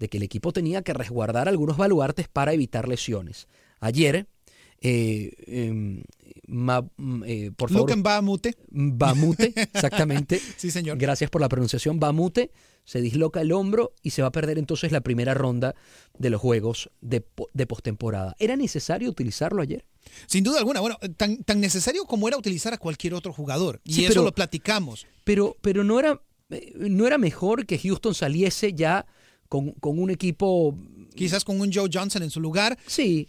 de 0.00 0.08
que 0.08 0.16
el 0.16 0.24
equipo 0.24 0.52
tenía 0.52 0.82
que 0.82 0.92
resguardar 0.94 1.48
algunos 1.48 1.76
baluartes 1.76 2.26
para 2.28 2.52
evitar 2.52 2.88
lesiones. 2.88 3.46
Ayer, 3.78 4.26
eh, 4.80 5.30
em, 5.46 6.02
Ma- 6.46 6.82
mm, 6.96 7.22
eh, 7.26 7.50
por 7.56 7.70
favor, 7.70 7.88
Luken 7.88 8.02
Bamute. 8.02 8.56
Bamute, 8.70 9.52
exactamente. 9.74 10.40
Sí, 10.56 10.70
señor. 10.72 10.98
Gracias 10.98 11.30
por 11.30 11.40
la 11.40 11.48
pronunciación. 11.48 12.00
Bamute 12.00 12.50
se 12.84 13.00
disloca 13.00 13.40
el 13.40 13.52
hombro 13.52 13.92
y 14.02 14.10
se 14.10 14.22
va 14.22 14.28
a 14.28 14.32
perder 14.32 14.58
entonces 14.58 14.90
la 14.90 15.00
primera 15.02 15.32
ronda 15.34 15.76
de 16.18 16.30
los 16.30 16.40
juegos 16.40 16.90
de, 17.00 17.24
de 17.52 17.66
postemporada. 17.66 18.34
¿Era 18.40 18.56
necesario 18.56 19.08
utilizarlo 19.10 19.62
ayer? 19.62 19.84
Sin 20.26 20.42
duda 20.42 20.58
alguna, 20.58 20.80
bueno, 20.80 20.96
tan, 21.16 21.44
tan 21.44 21.60
necesario 21.60 22.04
como 22.04 22.26
era 22.26 22.36
utilizar 22.36 22.72
a 22.74 22.78
cualquier 22.78 23.14
otro 23.14 23.32
jugador. 23.32 23.80
Y 23.84 23.92
Sí, 23.94 24.04
eso 24.06 24.14
pero- 24.14 24.24
lo 24.24 24.32
platicamos. 24.32 25.06
Pero, 25.22 25.56
pero 25.60 25.84
no, 25.84 26.00
era, 26.00 26.20
eh, 26.50 26.72
no 26.76 27.06
era 27.06 27.18
mejor 27.18 27.64
que 27.66 27.78
Houston 27.78 28.14
saliese 28.14 28.72
ya 28.72 29.06
con, 29.50 29.72
con 29.72 29.98
un 29.98 30.08
equipo, 30.08 30.74
Quizás 31.14 31.44
con 31.44 31.60
un 31.60 31.70
Joe 31.70 31.90
Johnson 31.92 32.22
en 32.22 32.30
su 32.30 32.40
lugar. 32.40 32.78
sí, 32.86 33.28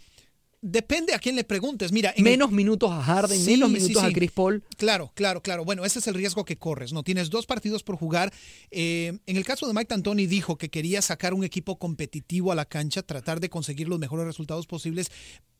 Depende 0.64 1.12
a 1.12 1.18
quién 1.18 1.34
le 1.34 1.42
preguntes. 1.42 1.90
Mira, 1.90 2.10
en 2.10 2.18
el- 2.18 2.22
menos 2.22 2.52
minutos 2.52 2.88
a 2.92 3.02
Harden, 3.02 3.36
Sí, 3.36 3.50
menos 3.50 3.70
sí, 3.70 3.74
minutos 3.80 4.04
a. 4.04 4.12
Chris 4.12 4.30
Paul. 4.30 4.62
Claro, 4.76 5.10
claro, 5.16 5.42
claro. 5.42 5.64
Bueno, 5.64 5.84
ese 5.84 5.98
es 5.98 6.06
el 6.06 6.14
riesgo 6.14 6.44
que 6.44 6.56
corres, 6.56 6.92
¿no? 6.92 7.02
Tienes 7.02 7.30
dos 7.30 7.46
partidos 7.46 7.82
por 7.82 7.96
jugar. 7.96 8.32
Eh, 8.70 9.18
en 9.26 9.36
el 9.36 9.44
caso 9.44 9.66
de 9.66 9.72
Mike 9.74 9.88
D'Antoni 9.88 10.26
dijo 10.28 10.56
que 10.58 10.70
quería 10.70 11.02
sacar 11.02 11.34
un 11.34 11.42
equipo 11.42 11.80
competitivo 11.80 12.52
a 12.52 12.54
la 12.54 12.64
cancha, 12.64 13.02
tratar 13.02 13.40
de 13.40 13.50
conseguir 13.50 13.88
los 13.88 13.98
mejores 13.98 14.24
resultados 14.24 14.68
posibles, 14.68 15.10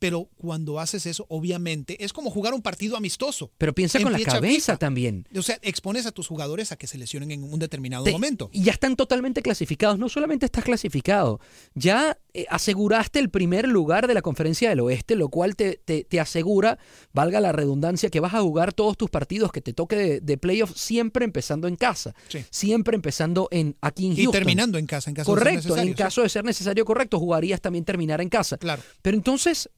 pero 0.02 0.28
cuando 0.36 0.80
haces 0.80 1.06
eso, 1.06 1.26
obviamente, 1.28 2.04
es 2.04 2.12
como 2.12 2.28
jugar 2.28 2.54
un 2.54 2.60
partido 2.60 2.96
amistoso. 2.96 3.52
Pero 3.56 3.72
piensa 3.72 3.98
En 3.98 4.02
con 4.04 4.12
la 4.12 4.18
cabeza 4.18 4.72
FIFA. 4.72 4.76
también. 4.78 5.28
O 5.36 5.42
sea, 5.42 5.58
expones 5.62 6.06
a 6.06 6.10
tus 6.10 6.26
jugadores 6.26 6.72
a 6.72 6.76
que 6.76 6.88
se 6.88 6.98
lesionen 6.98 7.30
en 7.30 7.44
un 7.44 7.60
determinado 7.60 8.02
Te- 8.02 8.10
momento. 8.10 8.50
Y 8.52 8.64
ya 8.64 8.72
están 8.72 8.96
totalmente 8.96 9.42
clasificados. 9.42 10.00
No 10.00 10.08
solamente 10.08 10.44
estás 10.46 10.64
clasificado, 10.64 11.38
ya 11.74 12.18
eh, 12.34 12.46
aseguraste 12.50 13.20
el 13.20 13.30
primer 13.30 13.68
lugar 13.68 14.08
de 14.08 14.14
la 14.14 14.22
conferencia 14.22 14.70
del 14.70 14.80
oeste, 14.80 15.14
lo 15.14 15.28
cual 15.28 15.54
te, 15.54 15.80
te- 15.84 16.02
te 16.02 16.18
asegura, 16.18 16.78
valga 17.12 17.40
la 17.40 17.52
redundancia, 17.52 18.10
que 18.10 18.18
vas 18.18 18.34
a 18.34 18.40
jugar 18.40 18.72
todos 18.72 18.96
tus 18.96 19.08
partidos 19.08 19.52
que 19.52 19.60
te 19.60 19.72
toque 19.72 19.94
de, 19.94 20.20
de 20.20 20.36
playoff 20.36 20.72
siempre 20.76 21.24
empezando 21.24 21.68
en 21.68 21.76
casa. 21.76 22.12
Sí. 22.28 22.44
Siempre 22.50 22.96
empezando 22.96 23.46
en 23.52 23.76
aquí 23.80 24.06
en 24.06 24.12
Y 24.14 24.16
Houston. 24.16 24.32
terminando 24.32 24.78
en 24.78 24.86
casa, 24.86 25.10
en 25.10 25.14
caso 25.14 25.30
de 25.30 25.36
ser 25.36 25.44
Correcto, 25.44 25.68
necesario, 25.68 25.90
en 25.92 25.96
sí. 25.96 26.02
caso 26.02 26.22
de 26.22 26.28
ser 26.28 26.44
necesario, 26.44 26.84
correcto, 26.84 27.20
jugarías 27.20 27.60
también 27.60 27.84
terminar 27.84 28.20
en 28.20 28.28
casa. 28.28 28.56
Claro. 28.58 28.82
Pero 29.00 29.16
entonces 29.16 29.68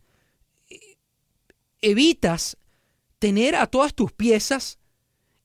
evitas 1.91 2.57
tener 3.19 3.57
a 3.57 3.67
todas 3.67 3.95
tus 3.95 4.13
piezas 4.13 4.79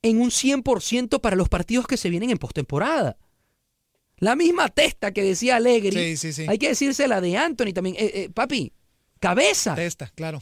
en 0.01 0.21
un 0.21 0.29
100% 0.31 1.21
para 1.21 1.35
los 1.35 1.49
partidos 1.49 1.87
que 1.87 1.97
se 1.97 2.09
vienen 2.09 2.29
en 2.29 2.37
postemporada. 2.37 3.17
La 4.17 4.35
misma 4.35 4.69
testa 4.69 5.13
que 5.13 5.23
decía 5.23 5.55
Allegri, 5.57 5.91
Sí, 5.91 6.17
sí, 6.17 6.33
sí. 6.33 6.45
hay 6.47 6.57
que 6.57 6.69
decirse 6.69 7.07
la 7.07 7.21
de 7.21 7.37
Anthony 7.37 7.73
también. 7.73 7.95
Eh, 7.97 8.11
eh, 8.13 8.29
papi, 8.29 8.73
cabeza. 9.19 9.75
Testa, 9.75 10.11
claro. 10.15 10.41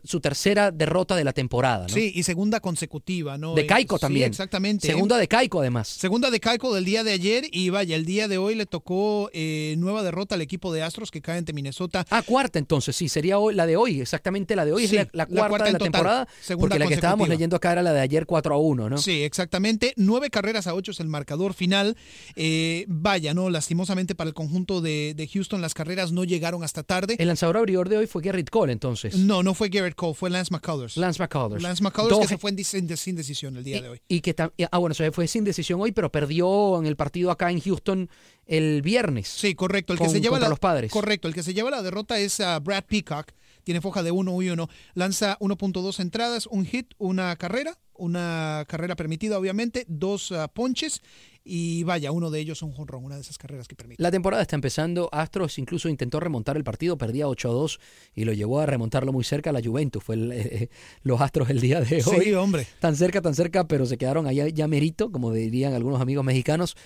su 0.04 0.20
tercera 0.20 0.70
derrota 0.70 1.16
de 1.16 1.24
la 1.24 1.32
temporada. 1.32 1.86
¿no? 1.88 1.94
Sí, 1.94 2.12
y 2.14 2.22
segunda 2.22 2.60
consecutiva, 2.60 3.38
¿no? 3.38 3.54
De 3.54 3.66
Caico 3.66 3.96
sí, 3.96 4.00
también. 4.00 4.28
exactamente. 4.28 4.86
Segunda 4.86 5.16
de 5.16 5.28
Caico, 5.28 5.60
además. 5.60 5.88
Segunda 5.88 6.30
de 6.30 6.40
Caico 6.40 6.74
del 6.74 6.84
día 6.84 7.04
de 7.04 7.12
ayer 7.12 7.44
y 7.50 7.70
vaya, 7.70 7.96
el 7.96 8.04
día 8.04 8.28
de 8.28 8.38
hoy 8.38 8.54
le 8.54 8.66
tocó 8.66 9.30
eh, 9.32 9.74
nueva 9.78 10.02
derrota 10.02 10.34
al 10.34 10.42
equipo 10.42 10.72
de 10.72 10.82
Astros 10.82 11.10
que 11.10 11.20
cae 11.20 11.38
ante 11.38 11.52
Minnesota. 11.52 12.04
Ah, 12.10 12.22
cuarta 12.22 12.58
entonces, 12.58 12.96
sí, 12.96 13.08
sería 13.08 13.38
hoy, 13.38 13.54
la 13.54 13.66
de 13.66 13.76
hoy, 13.76 14.00
exactamente 14.00 14.56
la 14.56 14.64
de 14.64 14.72
hoy 14.72 14.86
Sí, 14.86 14.96
es 14.96 15.08
la, 15.12 15.24
la 15.24 15.24
la 15.24 15.26
cuarta, 15.26 15.48
cuarta 15.48 15.64
de 15.66 15.72
la 15.72 15.78
total, 15.78 15.92
temporada, 15.92 16.28
segunda 16.40 16.68
porque 16.68 16.78
la 16.78 16.88
que 16.88 16.94
estábamos 16.94 17.28
leyendo 17.28 17.56
acá 17.56 17.72
era 17.72 17.82
la 17.82 17.92
de 17.92 18.00
ayer 18.00 18.26
4 18.26 18.54
a 18.54 18.58
1, 18.58 18.90
¿no? 18.90 18.98
Sí, 18.98 19.22
exactamente. 19.22 19.92
Nueve 19.96 20.30
carreras 20.30 20.66
a 20.66 20.74
ocho 20.74 20.90
es 20.90 21.00
el 21.00 21.08
marcador 21.08 21.54
final. 21.54 21.96
Eh, 22.36 22.84
vaya, 22.88 23.34
¿no? 23.34 23.50
Lastimosamente 23.50 24.14
para 24.14 24.28
el 24.28 24.34
conjunto 24.34 24.80
de, 24.80 25.14
de 25.14 25.28
Houston 25.28 25.60
las 25.60 25.74
carreras 25.74 26.12
no 26.12 26.24
llegaron 26.24 26.64
hasta 26.64 26.82
tarde. 26.82 27.16
El 27.18 27.28
lanzador 27.28 27.56
abridor 27.56 27.88
de 27.88 27.98
hoy 27.98 28.06
fue 28.06 28.22
Garrett 28.32 28.50
Cole, 28.50 28.72
entonces. 28.72 29.16
No, 29.16 29.42
no 29.42 29.52
fue 29.52 29.68
Garrett 29.68 29.94
Cole, 29.94 30.14
fue 30.14 30.30
Lance 30.30 30.50
McCullers. 30.50 30.96
Lance 30.96 31.22
McCullers. 31.22 31.62
Lance 31.62 31.82
McCullers 31.82 32.18
que 32.18 32.28
se 32.28 32.38
fue 32.38 32.50
en 32.50 32.64
sin 32.96 33.16
decisión 33.16 33.56
el 33.56 33.64
día 33.64 33.82
de 33.82 33.90
hoy. 33.90 34.00
Y, 34.08 34.20
que 34.20 34.34
ah, 34.38 34.78
bueno, 34.78 34.94
se 34.94 35.12
fue 35.12 35.28
sin 35.28 35.44
decisión 35.44 35.80
hoy, 35.80 35.92
pero 35.92 36.10
perdió 36.10 36.78
en 36.78 36.86
el 36.86 36.96
partido 36.96 37.30
acá 37.30 37.50
en 37.50 37.60
Houston 37.60 38.08
el 38.46 38.80
viernes. 38.82 39.28
Sí, 39.28 39.54
correcto. 39.54 39.92
El 39.92 39.98
Con- 39.98 40.08
que 40.08 40.14
se 40.14 40.20
lleva 40.20 40.38
la, 40.38 40.48
los 40.48 40.58
Padres. 40.58 40.90
Correcto. 40.90 41.28
El 41.28 41.34
que 41.34 41.42
se 41.42 41.52
lleva 41.52 41.70
la 41.70 41.82
derrota 41.82 42.18
es 42.18 42.40
ah, 42.40 42.58
Brad 42.58 42.84
Peacock. 42.84 43.32
Tiene 43.64 43.80
foja 43.80 44.02
de 44.02 44.10
1 44.10 44.42
y 44.42 44.50
1. 44.50 44.68
Lanza 44.94 45.38
1.2 45.38 46.00
entradas, 46.00 46.46
un 46.46 46.64
hit, 46.64 46.94
una 46.98 47.36
carrera, 47.36 47.78
una 48.02 48.64
carrera 48.66 48.96
permitida, 48.96 49.38
obviamente, 49.38 49.84
dos 49.86 50.32
ah, 50.32 50.48
ponches 50.48 51.02
y 51.44 51.84
vaya, 51.84 52.10
uno 52.10 52.30
de 52.30 52.40
ellos 52.40 52.62
un 52.62 52.72
jonrón, 52.72 53.04
una 53.04 53.14
de 53.14 53.20
esas 53.20 53.38
carreras 53.38 53.68
que 53.68 53.76
permite. 53.76 54.02
La 54.02 54.10
temporada 54.10 54.42
está 54.42 54.56
empezando. 54.56 55.08
Astros 55.12 55.56
incluso 55.58 55.88
intentó 55.88 56.18
remontar 56.18 56.56
el 56.56 56.64
partido, 56.64 56.98
perdía 56.98 57.28
8 57.28 57.48
a 57.48 57.52
2 57.52 57.78
y 58.16 58.24
lo 58.24 58.32
llevó 58.32 58.58
a 58.60 58.66
remontarlo 58.66 59.12
muy 59.12 59.22
cerca 59.22 59.52
la 59.52 59.62
Juventus. 59.62 60.02
Fue 60.02 60.16
el, 60.16 60.32
eh, 60.32 60.68
los 61.04 61.20
Astros 61.20 61.48
el 61.50 61.60
día 61.60 61.80
de 61.80 62.02
hoy. 62.04 62.24
Sí, 62.24 62.34
hombre. 62.34 62.66
Tan 62.80 62.96
cerca, 62.96 63.22
tan 63.22 63.36
cerca, 63.36 63.68
pero 63.68 63.86
se 63.86 63.96
quedaron 63.96 64.26
allá 64.26 64.48
ya 64.48 64.66
merito, 64.66 65.12
como 65.12 65.32
dirían 65.32 65.74
algunos 65.74 66.00
amigos 66.00 66.24
mexicanos. 66.24 66.76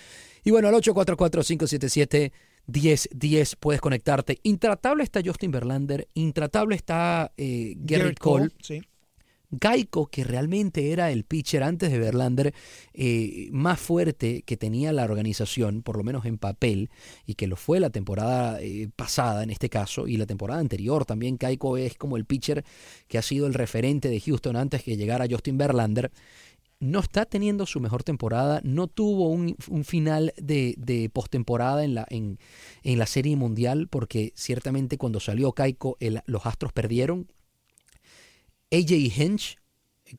Y 0.44 0.50
bueno, 0.50 0.68
al 0.68 0.74
844-577-1010 0.74 3.56
puedes 3.58 3.80
conectarte. 3.80 4.38
Intratable 4.42 5.02
está 5.02 5.22
Justin 5.24 5.50
Verlander, 5.50 6.08
intratable 6.12 6.76
está 6.76 7.32
eh, 7.38 7.72
Garrett 7.78 8.18
Cole, 8.18 8.50
Sí. 8.60 8.82
Geico, 9.60 10.06
que 10.06 10.24
realmente 10.24 10.92
era 10.92 11.10
el 11.10 11.24
pitcher 11.24 11.62
antes 11.62 11.90
de 11.90 11.98
Verlander 11.98 12.54
eh, 12.92 13.48
más 13.52 13.80
fuerte 13.80 14.42
que 14.42 14.56
tenía 14.56 14.92
la 14.92 15.04
organización, 15.04 15.82
por 15.82 15.96
lo 15.96 16.04
menos 16.04 16.24
en 16.26 16.38
papel, 16.38 16.90
y 17.26 17.34
que 17.34 17.46
lo 17.46 17.56
fue 17.56 17.80
la 17.80 17.90
temporada 17.90 18.60
eh, 18.60 18.88
pasada 18.94 19.42
en 19.42 19.50
este 19.50 19.68
caso, 19.68 20.06
y 20.06 20.16
la 20.16 20.26
temporada 20.26 20.60
anterior 20.60 21.04
también, 21.04 21.38
Geico 21.38 21.76
es 21.76 21.96
como 21.96 22.16
el 22.16 22.24
pitcher 22.24 22.64
que 23.08 23.18
ha 23.18 23.22
sido 23.22 23.46
el 23.46 23.54
referente 23.54 24.08
de 24.08 24.20
Houston 24.20 24.56
antes 24.56 24.82
que 24.82 24.96
llegara 24.96 25.26
Justin 25.30 25.58
Verlander 25.58 26.10
no 26.78 27.00
está 27.00 27.24
teniendo 27.24 27.66
su 27.66 27.80
mejor 27.80 28.02
temporada, 28.02 28.60
no 28.62 28.86
tuvo 28.86 29.30
un, 29.30 29.56
final 29.84 30.34
de, 30.36 30.74
de 30.76 31.08
postemporada 31.08 31.84
en 31.84 31.94
la, 31.94 32.06
en, 32.10 32.38
en, 32.82 32.98
la 32.98 33.06
Serie 33.06 33.36
Mundial, 33.36 33.88
porque 33.88 34.32
ciertamente 34.36 34.98
cuando 34.98 35.20
salió 35.20 35.52
Kaiko 35.52 35.96
los 36.26 36.46
Astros 36.46 36.72
perdieron. 36.72 37.28
AJ 38.70 38.92
Hinch 39.16 39.56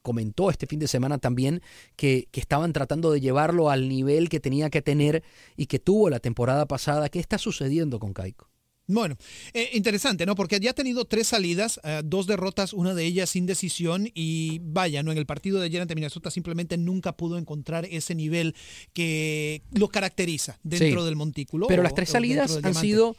comentó 0.01 0.50
este 0.50 0.68
fin 0.68 0.80
de 0.80 0.88
semana 0.88 1.18
también 1.18 1.62
que, 1.96 2.27
que, 2.32 2.42
estaban 2.42 2.74
tratando 2.74 3.12
de 3.12 3.22
llevarlo 3.22 3.70
al 3.70 3.88
nivel 3.88 4.27
que 4.27 4.39
tenía 4.39 4.70
que 4.70 4.82
tener 4.82 5.24
y 5.56 5.68
que 5.68 5.80
tuvo 5.80 6.10
la 6.10 6.20
temporada 6.20 6.68
pasada. 6.68 7.10
¿Qué 7.10 7.20
está 7.20 7.38
sucediendo 7.38 8.00
con 8.00 8.13
Kaiko? 8.13 8.50
Bueno, 8.89 9.18
eh, 9.54 9.70
interesante, 9.74 10.25
¿no? 10.25 10.34
Porque 10.36 10.62
ya 10.62 10.72
ha 10.72 10.74
tenido 10.74 11.04
tres 11.04 11.27
salidas, 11.27 11.80
eh, 11.84 12.01
dos 12.06 12.25
derrotas, 12.25 12.72
una 12.72 12.94
de 12.94 13.04
ellas 13.04 13.30
sin 13.30 13.46
decisión 13.46 14.10
y 14.13 14.60
vaya, 14.63 15.04
¿no? 15.04 15.12
En 15.12 15.18
el 15.18 15.25
partido 15.25 15.60
de 15.60 15.66
ayer 15.66 15.82
ante 15.82 15.94
Minnesota 15.94 16.32
simplemente 16.32 16.77
nunca 16.77 17.18
pudo 17.18 17.38
encontrar 17.38 17.86
ese 17.86 18.16
nivel 18.16 18.56
que 18.94 19.62
lo 19.74 19.89
caracteriza 19.89 20.58
dentro 20.63 21.04
del 21.04 21.18
montículo. 21.18 21.68
Pero 21.68 21.84
las 21.84 21.94
tres 21.96 22.10
salidas 22.10 22.60
han 22.63 22.74
sido 22.74 23.18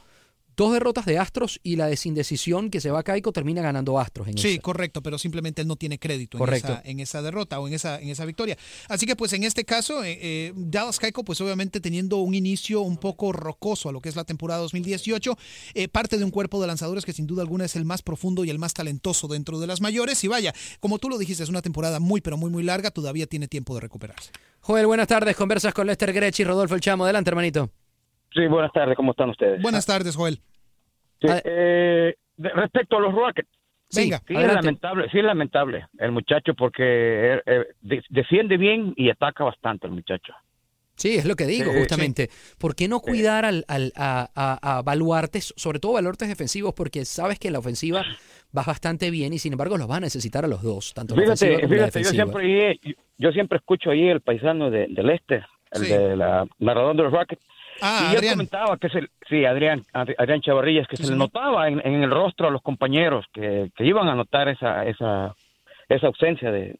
dos 0.59 0.73
derrotas 0.73 1.05
de 1.05 1.17
Astros 1.17 1.61
y 1.63 1.77
la 1.77 1.87
de 1.87 1.95
sin 1.95 2.13
decisión 2.13 2.69
que 2.69 2.81
se 2.81 2.91
va 2.91 2.99
a 2.99 3.03
Caico 3.03 3.31
termina 3.31 3.61
ganando 3.61 3.97
Astros. 3.97 4.27
En 4.27 4.37
sí, 4.37 4.59
correcto, 4.59 5.01
pero 5.01 5.17
simplemente 5.17 5.61
él 5.61 5.69
no 5.69 5.77
tiene 5.77 5.99
crédito 5.99 6.37
en 6.37 6.53
esa, 6.53 6.81
en 6.83 6.99
esa, 6.99 7.21
derrota 7.21 7.61
o 7.61 7.67
en 7.69 7.73
esa, 7.73 7.97
en 8.01 8.09
esa 8.09 8.25
victoria. 8.25 8.57
Así 8.89 9.05
que 9.05 9.15
pues 9.15 9.31
en 9.31 9.45
este 9.45 9.63
caso, 9.63 10.03
eh, 10.03 10.19
eh, 10.21 10.53
Dallas 10.55 10.99
Caico 10.99 11.23
pues 11.23 11.39
obviamente 11.39 11.79
teniendo 11.79 12.17
un 12.17 12.35
inicio 12.35 12.81
un 12.81 12.97
poco 12.97 13.31
rocoso 13.31 13.87
a 13.87 13.93
lo 13.93 14.01
que 14.01 14.09
es 14.09 14.17
la 14.17 14.25
temporada 14.25 14.59
2018, 14.59 15.37
eh, 15.75 15.87
parte 15.87 16.17
de 16.17 16.25
un 16.25 16.31
cuerpo 16.31 16.59
de 16.59 16.67
lanzadores 16.67 17.05
que 17.05 17.13
sin 17.13 17.25
duda 17.25 17.41
alguna 17.41 17.63
es 17.63 17.77
el 17.77 17.85
más 17.85 18.01
profundo 18.01 18.43
y 18.43 18.49
el 18.49 18.59
más 18.59 18.73
talentoso 18.73 19.29
dentro 19.29 19.61
de 19.61 19.67
las 19.67 19.79
mayores. 19.79 20.21
Y 20.25 20.27
vaya, 20.27 20.53
como 20.81 20.99
tú 20.99 21.07
lo 21.07 21.17
dijiste, 21.17 21.41
es 21.41 21.49
una 21.49 21.61
temporada 21.61 22.01
muy 22.01 22.19
pero 22.19 22.35
muy 22.35 22.51
muy 22.51 22.63
larga, 22.63 22.91
todavía 22.91 23.27
tiene 23.27 23.47
tiempo 23.47 23.75
de 23.75 23.79
recuperarse. 23.79 24.31
Joel, 24.59 24.87
buenas 24.87 25.07
tardes, 25.07 25.37
conversas 25.37 25.73
con 25.73 25.87
Lester 25.87 26.11
Grech 26.11 26.37
y 26.37 26.43
Rodolfo 26.43 26.75
El 26.75 26.81
Chamo. 26.81 27.05
Adelante, 27.05 27.29
hermanito. 27.29 27.71
Sí, 28.33 28.47
buenas 28.47 28.71
tardes, 28.71 28.95
¿cómo 28.95 29.11
están 29.11 29.29
ustedes? 29.29 29.61
Buenas 29.61 29.85
tardes, 29.85 30.15
Joel. 30.15 30.39
Ah. 31.27 31.41
Eh, 31.43 32.15
respecto 32.37 32.97
a 32.97 33.01
los 33.01 33.13
Rockets. 33.13 33.49
sí, 33.89 34.11
es 34.27 34.53
lamentable, 34.53 35.09
sí 35.11 35.17
es 35.17 35.23
lamentable 35.23 35.87
el 35.97 36.11
muchacho 36.11 36.53
porque 36.53 37.35
eh, 37.35 37.41
eh, 37.45 38.01
defiende 38.09 38.57
bien 38.57 38.93
y 38.95 39.09
ataca 39.09 39.43
bastante 39.43 39.87
el 39.87 39.93
muchacho. 39.93 40.33
Sí, 40.95 41.15
es 41.15 41.25
lo 41.25 41.37
que 41.37 41.45
digo, 41.45 41.71
justamente. 41.71 42.29
¿Por 42.57 42.75
qué 42.75 42.89
no 42.89 42.99
cuidar 42.99 43.45
al, 43.45 43.63
al, 43.69 43.93
a, 43.95 44.27
a, 44.35 44.81
baluartes, 44.81 45.53
sobre 45.55 45.79
todo 45.79 45.93
baluartes 45.93 46.27
defensivos, 46.27 46.73
porque 46.73 47.05
sabes 47.05 47.39
que 47.39 47.49
la 47.51 47.59
ofensiva 47.59 48.03
va 48.55 48.63
bastante 48.63 49.09
bien 49.09 49.31
y 49.31 49.39
sin 49.39 49.53
embargo 49.53 49.77
los 49.77 49.89
va 49.89 49.95
a 49.95 49.99
necesitar 50.01 50.43
a 50.43 50.49
los 50.49 50.61
dos, 50.61 50.93
tanto 50.93 51.15
la 51.15 51.23
ofensiva 51.23 51.61
como 51.61 51.73
la 51.73 51.85
defensiva. 51.85 52.25
Yo 52.25 52.31
siempre, 52.31 52.79
yo 53.17 53.31
siempre 53.31 53.57
escucho 53.59 53.91
ahí 53.91 54.09
el 54.09 54.19
paisano 54.19 54.69
de, 54.69 54.87
del 54.89 55.09
este, 55.11 55.45
el 55.71 55.83
de 55.83 56.17
la 56.17 56.45
narrador 56.59 56.97
de 56.97 57.03
los 57.03 57.13
Rockets, 57.13 57.45
Ah, 57.81 58.11
y 58.13 58.15
él 58.15 58.31
comentaba 58.31 58.77
que 58.77 58.89
se, 58.89 59.07
sí, 59.29 59.45
Adrián, 59.45 59.83
Adrián 59.93 60.41
Chavarrillas, 60.41 60.87
que 60.87 60.97
se 60.97 61.09
le 61.09 61.17
notaba 61.17 61.67
en, 61.67 61.79
el 61.85 62.11
rostro 62.11 62.47
a 62.47 62.51
los 62.51 62.61
compañeros 62.61 63.25
que, 63.33 63.71
que 63.75 63.85
iban 63.85 64.07
a 64.07 64.15
notar 64.15 64.49
esa, 64.49 64.85
esa, 64.85 65.35
esa 65.87 66.07
ausencia 66.07 66.51
de 66.51 66.79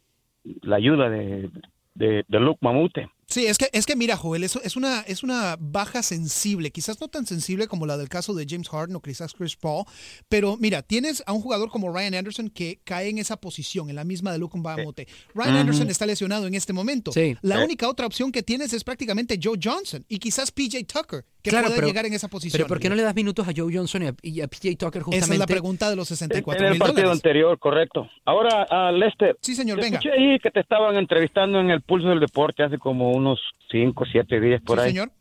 la 0.61 0.77
ayuda 0.77 1.09
de, 1.09 1.49
de, 1.93 2.25
de 2.27 2.39
Luke 2.39 2.59
Mamute. 2.61 3.09
Sí, 3.29 3.45
es 3.45 3.59
que, 3.59 3.69
es 3.73 3.85
que 3.85 3.95
mira, 3.95 4.17
Joel, 4.17 4.43
eso 4.43 4.59
es 4.63 4.75
una, 4.75 5.01
es 5.01 5.21
una 5.21 5.55
baja 5.59 6.01
sensible, 6.01 6.71
quizás 6.71 6.99
no 6.99 7.07
tan 7.09 7.27
sensible 7.27 7.67
como 7.67 7.85
la 7.85 7.95
del 7.95 8.09
caso 8.09 8.33
de 8.33 8.47
James 8.49 8.67
Harden 8.69 8.95
o 8.95 9.01
quizás 9.01 9.33
Chris 9.33 9.55
Paul, 9.55 9.85
pero 10.27 10.57
mira, 10.57 10.81
tienes 10.81 11.21
a 11.27 11.33
un 11.33 11.41
jugador 11.41 11.69
como 11.69 11.93
Ryan 11.93 12.15
Anderson 12.15 12.49
que 12.49 12.79
cae 12.83 13.09
en 13.09 13.19
esa 13.19 13.37
posición, 13.37 13.89
en 13.89 13.95
la 13.95 14.03
misma 14.03 14.31
de 14.31 14.39
Luke 14.39 14.57
Bamote. 14.59 15.07
Ryan 15.35 15.57
Anderson 15.57 15.89
está 15.91 16.07
lesionado 16.07 16.47
en 16.47 16.55
este 16.55 16.73
momento. 16.73 17.11
La 17.41 17.63
única 17.63 17.87
otra 17.87 18.07
opción 18.07 18.31
que 18.31 18.41
tienes 18.41 18.73
es 18.73 18.83
prácticamente 18.83 19.39
Joe 19.41 19.59
Johnson 19.61 20.03
y 20.09 20.17
quizás 20.17 20.51
PJ 20.51 20.83
Tucker, 20.85 21.23
que 21.43 21.51
pueda 21.51 21.85
llegar 21.85 22.07
en 22.07 22.13
esa 22.13 22.29
posición. 22.29 22.57
Pero 22.57 22.67
¿por 22.67 22.79
qué 22.79 22.89
no 22.89 22.95
le 22.95 23.03
das 23.03 23.15
minutos 23.15 23.47
a 23.47 23.51
Joe 23.55 23.71
Johnson 23.71 24.15
y 24.23 24.41
a, 24.41 24.47
PJ 24.47 24.75
Tucker 24.75 25.03
justamente? 25.03 25.17
Esa 25.17 25.33
es 25.33 25.39
la 25.39 25.45
pregunta 25.45 25.89
de 25.89 25.95
los 25.95 26.07
64 26.07 26.65
En 26.65 26.73
el 26.73 26.79
partido 26.79 27.11
anterior, 27.11 27.59
correcto. 27.59 28.09
Ahora, 28.25 28.63
a 28.63 28.91
Lester. 28.91 29.37
Sí, 29.41 29.53
señor, 29.53 29.79
venga. 29.79 29.99
Escuché 29.99 30.13
ahí 30.13 30.39
que 30.39 30.49
te 30.49 30.61
estaban 30.61 30.95
entrevistando 30.95 31.59
en 31.59 31.69
el 31.69 31.81
Pulso 31.81 32.09
del 32.09 32.19
Deporte 32.19 32.63
hace 32.63 32.79
como 32.79 33.18
unos 33.19 33.39
cinco, 33.71 34.05
siete 34.11 34.39
días 34.39 34.61
por 34.61 34.79
ahí. 34.79 34.91
señor. 34.91 35.11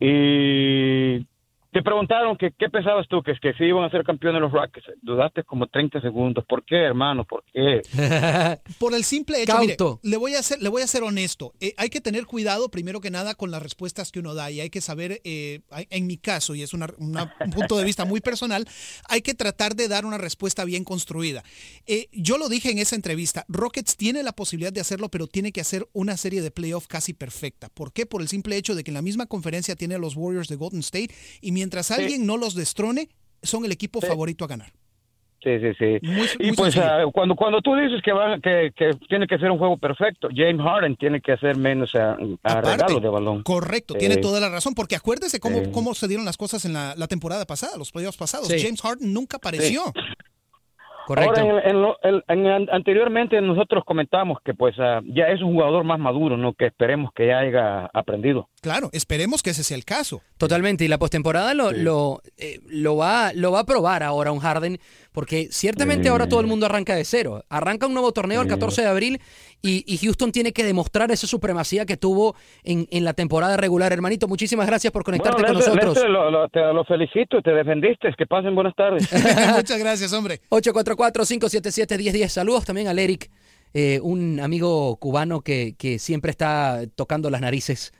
Y 0.00 1.26
te 1.74 1.82
preguntaron 1.82 2.36
que 2.36 2.52
qué 2.56 2.70
pensabas 2.70 3.08
tú, 3.08 3.20
que 3.20 3.32
es 3.32 3.40
que 3.40 3.52
si 3.54 3.64
iban 3.64 3.82
a 3.82 3.90
ser 3.90 4.04
campeones 4.04 4.40
los 4.40 4.52
Rockets. 4.52 4.86
Dudaste 5.02 5.42
como 5.42 5.66
30 5.66 6.00
segundos. 6.00 6.44
¿Por 6.48 6.64
qué, 6.64 6.76
hermano? 6.76 7.24
¿Por 7.24 7.42
qué? 7.52 7.82
Por 8.78 8.94
el 8.94 9.02
simple 9.02 9.42
hecho, 9.42 9.58
mire, 9.58 9.76
le 10.04 10.16
voy 10.16 10.36
a 10.36 10.42
ser, 10.44 10.62
le 10.62 10.68
voy 10.68 10.82
a 10.82 10.86
ser 10.86 11.02
honesto. 11.02 11.52
Eh, 11.58 11.74
hay 11.76 11.90
que 11.90 12.00
tener 12.00 12.26
cuidado, 12.26 12.68
primero 12.68 13.00
que 13.00 13.10
nada, 13.10 13.34
con 13.34 13.50
las 13.50 13.60
respuestas 13.60 14.12
que 14.12 14.20
uno 14.20 14.34
da 14.34 14.52
y 14.52 14.60
hay 14.60 14.70
que 14.70 14.80
saber, 14.80 15.20
eh, 15.24 15.62
en 15.90 16.06
mi 16.06 16.16
caso, 16.16 16.54
y 16.54 16.62
es 16.62 16.72
un 16.74 16.86
punto 17.52 17.76
de 17.76 17.82
vista 17.82 18.04
muy 18.04 18.20
personal, 18.20 18.68
hay 19.08 19.22
que 19.22 19.34
tratar 19.34 19.74
de 19.74 19.88
dar 19.88 20.06
una 20.06 20.16
respuesta 20.16 20.64
bien 20.64 20.84
construida. 20.84 21.42
Eh, 21.88 22.06
yo 22.12 22.38
lo 22.38 22.48
dije 22.48 22.70
en 22.70 22.78
esa 22.78 22.94
entrevista, 22.94 23.46
Rockets 23.48 23.96
tiene 23.96 24.22
la 24.22 24.32
posibilidad 24.32 24.72
de 24.72 24.80
hacerlo, 24.80 25.08
pero 25.08 25.26
tiene 25.26 25.50
que 25.50 25.60
hacer 25.60 25.88
una 25.92 26.16
serie 26.16 26.40
de 26.40 26.52
playoff 26.52 26.86
casi 26.86 27.14
perfecta. 27.14 27.68
¿Por 27.68 27.92
qué? 27.92 28.06
Por 28.06 28.22
el 28.22 28.28
simple 28.28 28.56
hecho 28.56 28.76
de 28.76 28.84
que 28.84 28.92
en 28.92 28.94
la 28.94 29.02
misma 29.02 29.26
conferencia 29.26 29.74
tiene 29.74 29.96
a 29.96 29.98
los 29.98 30.14
Warriors 30.14 30.46
de 30.46 30.54
Golden 30.54 30.78
State 30.78 31.12
y 31.40 31.50
mientras 31.50 31.63
alguien 31.90 32.26
no 32.26 32.36
los 32.36 32.54
destrone, 32.54 33.08
son 33.42 33.64
el 33.64 33.72
equipo 33.72 34.00
favorito 34.00 34.44
a 34.44 34.48
ganar. 34.48 34.72
Sí, 35.44 35.50
sí, 35.60 35.74
sí. 35.78 35.98
y 36.38 36.52
pues 36.52 36.74
ah, 36.78 37.04
cuando, 37.12 37.36
cuando 37.36 37.60
tú 37.60 37.76
dices 37.76 38.00
que, 38.02 38.12
va, 38.12 38.38
que, 38.38 38.72
tiene 39.10 39.26
que 39.26 39.36
ser 39.36 39.50
un 39.50 39.58
juego 39.58 39.76
perfecto, 39.76 40.28
James 40.34 40.62
Harden 40.62 40.96
tiene 40.96 41.20
que 41.20 41.32
hacer 41.32 41.58
menos 41.58 41.94
a, 41.94 42.16
regalo 42.62 42.98
de 42.98 43.08
balón. 43.10 43.42
Correcto, 43.42 43.92
tiene 43.92 44.16
toda 44.16 44.40
la 44.40 44.48
razón, 44.48 44.74
porque 44.74 44.96
acuérdese 44.96 45.40
cómo, 45.40 45.70
cómo 45.70 45.94
se 45.94 46.08
dieron 46.08 46.24
las 46.24 46.38
cosas 46.38 46.64
en 46.64 46.72
la, 46.72 47.06
temporada 47.08 47.44
pasada, 47.44 47.76
los 47.76 47.92
playoffs 47.92 48.16
pasados. 48.16 48.48
James 48.48 48.80
Harden 48.80 49.12
nunca 49.12 49.36
apareció. 49.36 49.82
Correcto. 51.06 51.40
Ahora, 51.40 51.96
en, 52.28 52.68
anteriormente 52.70 53.40
nosotros 53.40 53.84
comentamos 53.84 54.38
que 54.44 54.54
pues 54.54 54.74
ah, 54.78 55.00
ya 55.04 55.24
es 55.26 55.42
un 55.42 55.52
jugador 55.52 55.84
más 55.84 55.98
maduro, 55.98 56.36
¿no? 56.36 56.54
Que 56.54 56.66
esperemos 56.66 57.12
que 57.14 57.26
ya 57.26 57.38
haya 57.38 57.90
aprendido. 57.92 58.48
Claro, 58.60 58.88
esperemos 58.92 59.42
que 59.42 59.50
ese 59.50 59.64
sea 59.64 59.76
el 59.76 59.84
caso. 59.84 60.22
Totalmente, 60.38 60.84
y 60.84 60.88
la 60.88 60.98
postemporada 60.98 61.54
lo, 61.54 61.72
lo, 61.72 62.22
eh, 62.38 62.60
lo, 62.66 62.96
va, 62.96 63.32
lo 63.34 63.52
va 63.52 63.60
a 63.60 63.64
probar 63.64 64.02
ahora 64.02 64.32
un 64.32 64.40
Harden, 64.40 64.78
porque 65.14 65.46
ciertamente 65.52 66.08
ahora 66.08 66.28
todo 66.28 66.40
el 66.40 66.48
mundo 66.48 66.66
arranca 66.66 66.96
de 66.96 67.04
cero. 67.04 67.44
Arranca 67.48 67.86
un 67.86 67.94
nuevo 67.94 68.10
torneo 68.10 68.42
el 68.42 68.48
14 68.48 68.82
de 68.82 68.88
abril 68.88 69.20
y, 69.62 69.96
Houston 69.98 70.32
tiene 70.32 70.52
que 70.52 70.64
demostrar 70.64 71.12
esa 71.12 71.28
supremacía 71.28 71.86
que 71.86 71.96
tuvo 71.96 72.34
en, 72.64 72.88
en, 72.90 73.04
la 73.04 73.12
temporada 73.12 73.56
regular. 73.56 73.92
Hermanito, 73.92 74.26
muchísimas 74.26 74.66
gracias 74.66 74.92
por 74.92 75.04
conectarte 75.04 75.44
con 75.44 75.54
nosotros. 75.54 75.96
lo, 76.08 76.48
te 76.48 76.60
lo 76.60 76.84
felicito, 76.84 77.40
te 77.42 77.52
defendiste, 77.52 78.12
que 78.18 78.26
pasen 78.26 78.56
buenas 78.56 78.74
tardes. 78.74 79.08
Muchas 79.56 79.78
gracias, 79.78 80.12
hombre. 80.12 80.40
844-577-1010. 80.50 82.28
Saludos 82.28 82.64
también 82.64 82.88
al 82.88 82.98
Eric 82.98 83.30
eh, 83.72 84.00
un 84.02 84.40
amigo 84.40 84.96
cubano 84.96 85.42
que, 85.42 85.74
que, 85.78 86.00
siempre 86.00 86.32
está 86.32 86.82
tocando 86.96 87.30
las 87.30 87.40
narices 87.40 87.92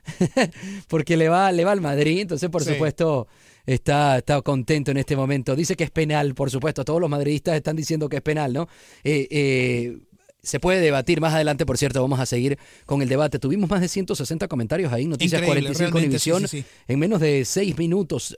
porque 0.89 1.17
le 1.17 1.27
va, 1.27 1.51
le 1.51 1.65
va 1.65 1.73
al 1.73 1.81
Madrid, 1.81 2.21
entonces 2.21 2.49
por 2.49 2.63
supuesto 2.63 3.27
está, 3.65 4.17
está 4.17 4.41
contento 4.41 4.91
en 4.91 4.97
este 4.97 5.15
momento. 5.15 5.55
Dice 5.55 5.75
que 5.75 5.83
es 5.83 5.91
penal, 5.91 6.35
por 6.35 6.51
supuesto, 6.51 6.83
todos 6.85 7.01
los 7.01 7.09
madridistas 7.09 7.55
están 7.55 7.75
diciendo 7.75 8.09
que 8.09 8.17
es 8.17 8.21
penal, 8.21 8.53
¿no? 8.53 8.67
Eh, 9.03 9.27
eh, 9.29 9.97
se 10.41 10.59
puede 10.59 10.79
debatir 10.79 11.21
más 11.21 11.33
adelante, 11.33 11.65
por 11.65 11.77
cierto, 11.77 12.01
vamos 12.01 12.19
a 12.19 12.25
seguir 12.27 12.59
con 12.85 13.01
el 13.01 13.09
debate. 13.09 13.39
Tuvimos 13.39 13.67
más 13.67 13.81
de 13.81 13.87
160 13.87 14.47
comentarios 14.47 14.93
ahí, 14.93 15.07
Noticias 15.07 15.41
45 15.41 15.97
Univisión, 15.97 16.45
en 16.87 16.99
menos 16.99 17.19
de 17.19 17.45
seis 17.45 17.75
minutos. 17.77 18.35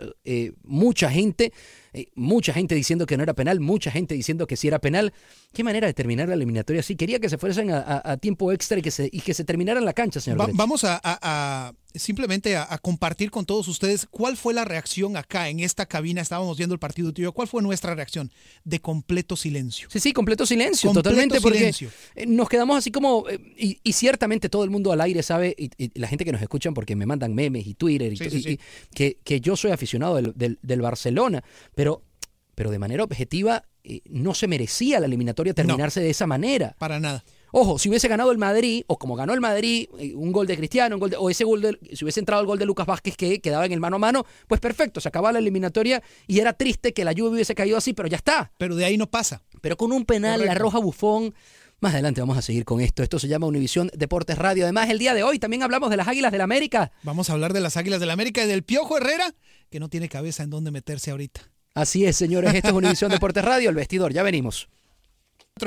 mucha 0.64 1.10
gente 1.10 1.52
eh, 1.94 2.08
mucha 2.16 2.54
gente 2.54 2.76
diciendo 2.76 3.06
que 3.06 3.18
no 3.18 3.24
era 3.24 3.34
penal, 3.34 3.60
mucha 3.60 3.92
gente 3.92 4.16
diciendo 4.16 4.48
que 4.48 4.58
sí 4.58 4.68
era 4.68 4.80
penal. 4.80 5.14
¿Qué 5.54 5.64
manera 5.64 5.88
de 5.88 5.94
terminar 5.94 6.28
la 6.28 6.36
eliminatoria? 6.36 6.84
Sí, 6.84 6.96
quería 6.96 7.20
que 7.20 7.30
se 7.30 7.38
fuesen 7.38 7.72
a, 7.72 8.18
tiempo 8.18 8.52
extra 8.52 8.78
y 8.78 8.82
que, 8.82 8.92
se, 8.92 9.10
y 9.12 9.22
que 9.22 9.34
se 9.34 9.44
terminara 9.44 9.82
la 9.82 9.94
cancha, 9.94 10.20
señor. 10.20 10.52
vamos 10.54 10.84
a, 10.84 11.74
simplemente 11.96 12.56
a, 12.58 12.78
compartir 12.78 13.32
con 13.32 13.46
todos 13.46 13.68
ustedes 13.68 14.08
cuál 14.10 14.38
fue 14.38 14.54
la 14.54 14.66
reacción 14.66 15.18
acá 15.18 15.50
en 15.50 15.60
esta 15.60 15.86
cabina. 15.86 16.22
Estábamos 16.22 16.58
viendo 16.58 16.74
el 16.74 16.80
partido 16.80 17.12
tuyo. 17.12 17.32
¿Cuál 17.32 17.48
fue 17.48 17.62
nuestra 17.62 17.96
reacción? 17.96 18.32
De 18.64 18.80
completo 18.80 19.36
silencio. 19.36 19.88
Sí, 19.92 20.00
sí, 20.00 20.14
completo 20.14 20.46
silencio, 20.46 20.92
totalmente. 20.92 21.42
Porque 21.42 21.74
eh, 22.16 22.26
nos 22.28 22.50
quedamos 22.50 22.78
así 22.78 22.92
como. 22.92 23.26
Eh, 23.30 23.80
y, 23.84 23.94
ciertamente 23.94 24.48
todo 24.50 24.64
el 24.64 24.70
mundo 24.70 24.92
al 24.92 25.02
aire 25.02 25.24
sabe, 25.24 25.56
y, 25.58 25.72
la 26.00 26.08
gente 26.08 26.24
que 26.24 26.32
nos 26.32 26.42
escuchan 26.42 26.74
porque 26.76 26.96
me 26.96 27.08
mandan 27.08 27.34
memes 27.34 27.66
y 27.66 27.74
Twitter, 27.74 28.14
y, 28.14 28.60
que, 28.94 29.18
que, 29.24 29.42
yo 29.42 29.56
soy 29.56 29.72
aficionado 29.72 30.16
del, 30.16 30.34
del, 30.36 30.60
del 30.62 30.82
Barcelona. 30.82 31.44
Pero 31.78 32.02
pero, 32.58 32.72
de 32.72 32.80
manera 32.80 33.04
objetiva, 33.04 33.66
eh, 33.84 34.02
no 34.10 34.34
se 34.34 34.48
merecía 34.48 35.00
la 35.00 35.06
eliminatoria 35.06 35.54
terminarse 35.54 36.00
de 36.00 36.10
esa 36.10 36.26
manera. 36.26 36.76
Para 36.80 37.00
nada. 37.00 37.24
Ojo, 37.52 37.78
si 37.78 37.88
hubiese 37.88 38.08
ganado 38.08 38.32
el 38.32 38.40
Madrid, 38.40 38.84
o 38.88 38.98
como 38.98 39.16
ganó 39.16 39.36
el 39.36 39.42
Madrid, 39.42 39.88
eh, 40.00 40.16
un 40.16 40.32
gol 40.32 40.48
de 40.48 40.58
Cristiano, 40.58 40.96
un 40.96 41.00
gol 41.00 41.16
o 41.20 41.30
ese 41.30 41.44
gol 41.44 41.62
de, 41.62 41.78
si 41.94 42.04
hubiese 42.04 42.20
entrado 42.20 42.42
el 42.42 42.48
gol 42.48 42.58
de 42.58 42.66
Lucas 42.66 42.88
Vázquez 42.88 43.16
que 43.16 43.42
quedaba 43.42 43.68
en 43.68 43.74
el 43.74 43.80
mano 43.80 43.98
a 43.98 44.00
mano, 44.00 44.26
pues 44.48 44.60
perfecto, 44.60 45.00
se 45.00 45.08
acababa 45.08 45.34
la 45.34 45.38
eliminatoria 45.38 46.02
y 46.26 46.40
era 46.40 46.54
triste 46.54 46.96
que 46.96 47.06
la 47.06 47.12
lluvia 47.12 47.34
hubiese 47.34 47.54
caído 47.54 47.78
así, 47.78 47.94
pero 47.94 48.08
ya 48.08 48.18
está. 48.18 48.52
Pero 48.58 48.76
de 48.76 48.86
ahí 48.86 48.98
no 48.98 49.06
pasa. 49.06 49.44
Pero 49.62 49.78
con 49.78 49.92
un 49.92 50.04
penal, 50.06 50.44
la 50.44 50.56
roja 50.56 50.80
bufón. 50.80 51.36
Más 51.80 51.94
adelante 51.94 52.22
vamos 52.22 52.40
a 52.40 52.42
seguir 52.42 52.66
con 52.66 52.82
esto. 52.82 53.04
Esto 53.04 53.20
se 53.20 53.28
llama 53.28 53.46
Univisión 53.46 53.92
Deportes 53.94 54.36
Radio. 54.36 54.64
Además, 54.64 54.90
el 54.90 54.98
día 54.98 55.14
de 55.14 55.22
hoy 55.22 55.38
también 55.38 55.62
hablamos 55.62 55.92
de 55.92 55.98
las 55.98 56.08
Águilas 56.08 56.32
del 56.32 56.40
la 56.40 56.46
América. 56.46 56.92
Vamos 57.04 57.30
a 57.30 57.34
hablar 57.34 57.54
de 57.54 57.60
las 57.60 57.78
Águilas 57.78 58.00
del 58.00 58.08
la 58.08 58.14
América 58.14 58.44
y 58.44 58.48
del 58.48 58.64
Piojo 58.64 58.98
Herrera, 58.98 59.36
que 59.70 59.80
no 59.80 59.90
tiene 59.90 60.10
cabeza 60.10 60.42
en 60.42 60.50
dónde 60.50 60.72
meterse 60.72 61.12
ahorita. 61.12 61.52
Así 61.78 62.06
es, 62.06 62.16
señores. 62.16 62.56
Esto 62.56 62.70
es 62.70 62.74
Univisión 62.74 63.12
Deportes 63.12 63.46
Radio, 63.46 63.70
el 63.70 63.76
vestidor. 63.76 64.12
Ya 64.12 64.24
venimos. 64.24 64.68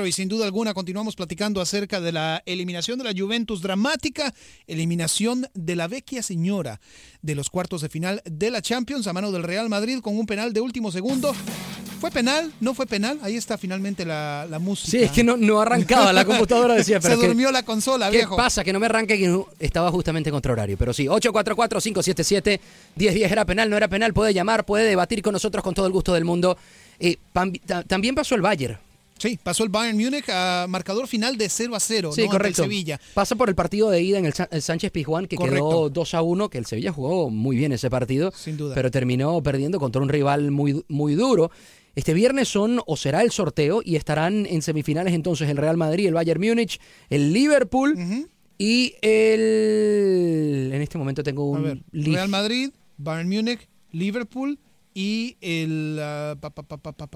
Y 0.05 0.11
sin 0.11 0.27
duda 0.27 0.43
alguna 0.43 0.73
continuamos 0.73 1.15
platicando 1.15 1.61
acerca 1.61 2.01
de 2.01 2.11
la 2.11 2.43
eliminación 2.45 2.97
de 2.97 3.05
la 3.05 3.13
Juventus 3.17 3.61
dramática, 3.61 4.33
eliminación 4.67 5.47
de 5.53 5.75
la 5.77 5.87
vecchia 5.87 6.21
señora 6.21 6.81
de 7.21 7.33
los 7.33 7.49
cuartos 7.49 7.81
de 7.81 7.87
final 7.87 8.21
de 8.25 8.51
la 8.51 8.61
Champions 8.61 9.07
a 9.07 9.13
mano 9.13 9.31
del 9.31 9.43
Real 9.43 9.69
Madrid 9.69 9.99
con 10.01 10.17
un 10.17 10.25
penal 10.25 10.51
de 10.51 10.59
último 10.59 10.91
segundo. 10.91 11.33
¿Fue 12.01 12.09
penal? 12.09 12.51
¿No 12.59 12.73
fue 12.73 12.87
penal? 12.87 13.19
Ahí 13.21 13.37
está 13.37 13.59
finalmente 13.59 14.03
la, 14.05 14.47
música. 14.59 14.89
Sí, 14.89 15.03
es 15.03 15.11
que 15.11 15.23
no, 15.23 15.37
no 15.37 15.61
arrancaba 15.61 16.11
la 16.11 16.25
computadora, 16.25 16.73
decía. 16.73 16.99
Pero 17.03 17.19
Se 17.19 17.27
durmió 17.27 17.51
la 17.51 17.63
consola, 17.63 18.09
viejo. 18.09 18.35
¿Qué 18.35 18.41
pasa? 18.41 18.63
Que 18.63 18.73
no 18.73 18.79
me 18.79 18.87
arranque, 18.87 19.19
que 19.19 19.43
estaba 19.59 19.91
justamente 19.91 20.31
contra 20.31 20.51
horario. 20.51 20.77
Pero 20.79 20.93
sí, 20.93 21.05
844-577-1010 21.05 23.31
era 23.31 23.45
penal, 23.45 23.69
no 23.69 23.77
era 23.77 23.87
penal. 23.87 24.13
Puede 24.13 24.33
llamar, 24.33 24.65
puede 24.65 24.85
debatir 24.85 25.21
con 25.21 25.33
nosotros 25.33 25.63
con 25.63 25.75
todo 25.75 25.85
el 25.85 25.91
gusto 25.91 26.15
del 26.15 26.25
mundo. 26.25 26.57
Eh, 26.99 27.17
también 27.87 28.15
pasó 28.15 28.33
el 28.33 28.41
Bayern. 28.41 28.79
Sí, 29.21 29.37
pasó 29.41 29.63
el 29.63 29.69
Bayern 29.69 29.99
Múnich 29.99 30.27
a 30.29 30.65
marcador 30.67 31.07
final 31.07 31.37
de 31.37 31.47
0 31.47 31.75
a 31.75 31.79
0 31.79 32.11
sí, 32.11 32.25
correcto. 32.25 32.63
Sevilla. 32.63 32.99
Pasa 33.13 33.35
por 33.35 33.49
el 33.49 33.55
partido 33.55 33.91
de 33.91 34.01
ida 34.01 34.17
en 34.17 34.25
el, 34.25 34.33
Sánchez 34.33 34.91
Pizjuán 34.91 35.27
que 35.27 35.37
quedó 35.37 35.91
2 35.91 36.13
a 36.15 36.23
1, 36.23 36.49
que 36.49 36.57
el 36.57 36.65
Sevilla 36.65 36.91
jugó 36.91 37.29
muy 37.29 37.55
bien 37.55 37.71
ese 37.71 37.91
partido, 37.91 38.33
Sin 38.35 38.57
duda. 38.57 38.73
pero 38.73 38.89
terminó 38.89 39.39
perdiendo 39.43 39.79
contra 39.79 40.01
un 40.01 40.09
rival 40.09 40.49
muy, 40.49 40.83
muy 40.87 41.13
duro. 41.13 41.51
Este 41.95 42.13
viernes 42.13 42.47
son 42.47 42.81
o 42.85 42.95
será 42.95 43.21
el 43.21 43.31
sorteo 43.31 43.81
y 43.83 43.95
estarán 43.95 44.45
en 44.45 44.61
semifinales 44.61 45.13
entonces 45.13 45.49
el 45.49 45.57
Real 45.57 45.77
Madrid, 45.77 46.07
el 46.07 46.13
Bayern 46.13 46.41
Múnich, 46.41 46.79
el 47.09 47.33
Liverpool 47.33 47.97
y 48.57 48.95
el... 49.01 50.71
En 50.73 50.81
este 50.81 50.97
momento 50.97 51.23
tengo 51.23 51.49
un... 51.49 51.83
Real 51.91 52.29
Madrid, 52.29 52.71
Bayern 52.97 53.29
Múnich, 53.29 53.67
Liverpool 53.91 54.59
y 54.93 55.37
el... 55.41 55.99
Ah, 56.01 56.35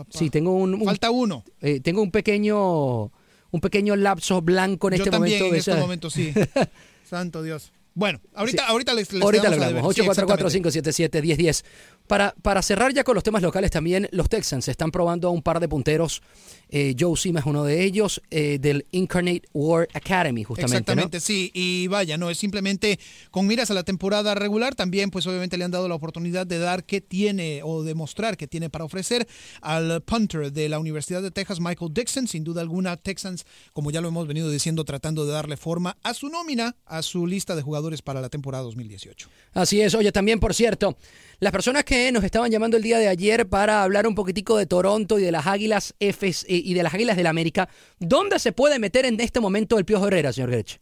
sí, 0.10 0.30
tengo 0.30 0.54
un, 0.56 0.84
Falta 0.84 1.12
uno. 1.12 1.44
Eh, 1.62 1.80
tengo 1.80 2.02
un 2.02 2.12
pequeño 2.12 3.12
un 3.52 3.62
pequeño 3.62 3.96
lapso 3.96 4.42
blanco 4.42 4.90
en 4.90 4.98
Yo 4.98 5.04
este 5.04 5.12
también, 5.12 5.40
momento. 5.40 5.56
En 5.56 5.60
este 5.60 5.76
momento, 5.76 6.10
sí. 6.10 6.34
Santo 7.06 7.42
Dios. 7.42 7.72
Bueno, 7.94 8.20
ahorita, 8.34 8.68
ahorita 8.68 8.94
les, 8.94 9.14
les 9.14 9.24
Ahorita 9.24 9.50
le 9.50 9.56
hablamos. 9.64 9.96
844-577-1010. 9.96 11.64
Para, 12.08 12.36
para 12.42 12.62
cerrar 12.62 12.94
ya 12.94 13.04
con 13.04 13.16
los 13.16 13.24
temas 13.24 13.42
locales 13.42 13.72
también, 13.72 14.08
los 14.12 14.30
Texans 14.30 14.68
están 14.68 14.92
probando 14.92 15.28
a 15.28 15.32
un 15.32 15.42
par 15.42 15.60
de 15.60 15.68
punteros. 15.68 16.22
Eh, 16.70 16.96
Joe 17.00 17.16
Sima 17.16 17.40
es 17.40 17.46
uno 17.46 17.64
de 17.64 17.84
ellos, 17.84 18.22
eh, 18.32 18.58
del 18.60 18.86
Incarnate 18.92 19.44
War 19.54 19.88
Academy, 19.94 20.44
justamente. 20.44 20.78
Exactamente, 20.78 21.20
sí. 21.20 21.52
Y 21.54 21.88
vaya, 21.88 22.18
no 22.18 22.30
es 22.30 22.38
simplemente 22.38 23.00
con 23.32 23.48
miras 23.48 23.72
a 23.72 23.74
la 23.74 23.84
temporada 23.84 24.36
regular, 24.36 24.76
también 24.76 25.12
pues 25.12 25.28
obviamente 25.28 25.58
le 25.58 25.66
han 25.66 25.72
dado 25.72 25.88
la 25.88 25.96
oportunidad 25.96 26.48
de 26.48 26.60
dar 26.60 26.84
qué 26.84 27.02
tiene 27.02 27.62
o 27.64 27.84
demostrar 27.84 28.38
qué 28.38 28.48
tiene 28.48 28.70
para 28.70 28.86
ofrecer 28.86 29.28
al 29.62 30.02
punter 30.02 30.52
de 30.52 30.70
la 30.70 30.80
Universidad 30.80 31.22
de 31.22 31.32
Texas, 31.32 31.60
Michael 31.60 31.94
Dixon. 31.94 32.28
Sin 32.28 32.44
duda 32.44 32.62
alguna, 32.62 32.98
Texans, 32.98 33.46
como 33.74 33.92
ya 33.92 34.02
lo 34.02 34.08
hemos 34.08 34.28
venido 34.28 34.50
diciendo, 34.50 34.84
tratando 34.86 35.26
de 35.26 35.34
darle 35.34 35.58
forma 35.58 35.98
a 36.04 36.14
su 36.14 36.30
nómina, 36.30 36.76
a 36.86 37.02
su 37.02 37.28
lista 37.28 37.56
de 37.56 37.62
jugadores 37.62 38.02
para 38.02 38.22
la 38.22 38.30
temporada 38.30 38.64
2018. 38.64 39.30
Así 39.54 39.82
es. 39.82 39.94
Oye, 39.94 40.12
también, 40.12 40.40
por 40.40 40.54
cierto, 40.54 40.98
las 41.40 41.52
personas 41.52 41.84
que 41.84 42.12
nos 42.12 42.24
estaban 42.24 42.52
llamando 42.52 42.78
el 42.78 42.84
día 42.84 42.98
de 42.98 43.08
ayer 43.08 43.48
para 43.48 43.84
hablar 43.84 44.08
un 44.08 44.16
poquitico 44.16 44.58
de 44.58 44.66
Toronto 44.66 45.20
y 45.20 45.24
de 45.24 45.32
las 45.32 45.48
Águilas 45.48 45.94
F 46.00 46.32
y 46.48 46.74
de 46.74 46.84
las 46.84 46.94
Águilas 46.94 47.18
del 47.18 47.28
América, 47.28 47.70
¿dónde 48.00 48.40
se 48.40 48.52
puede 48.52 48.80
meter 48.80 49.06
en 49.06 49.20
este 49.20 49.40
momento 49.40 49.78
el 49.78 49.86
Piojo 49.86 50.08
Herrera, 50.08 50.32
señor 50.32 50.52
Grech? 50.52 50.80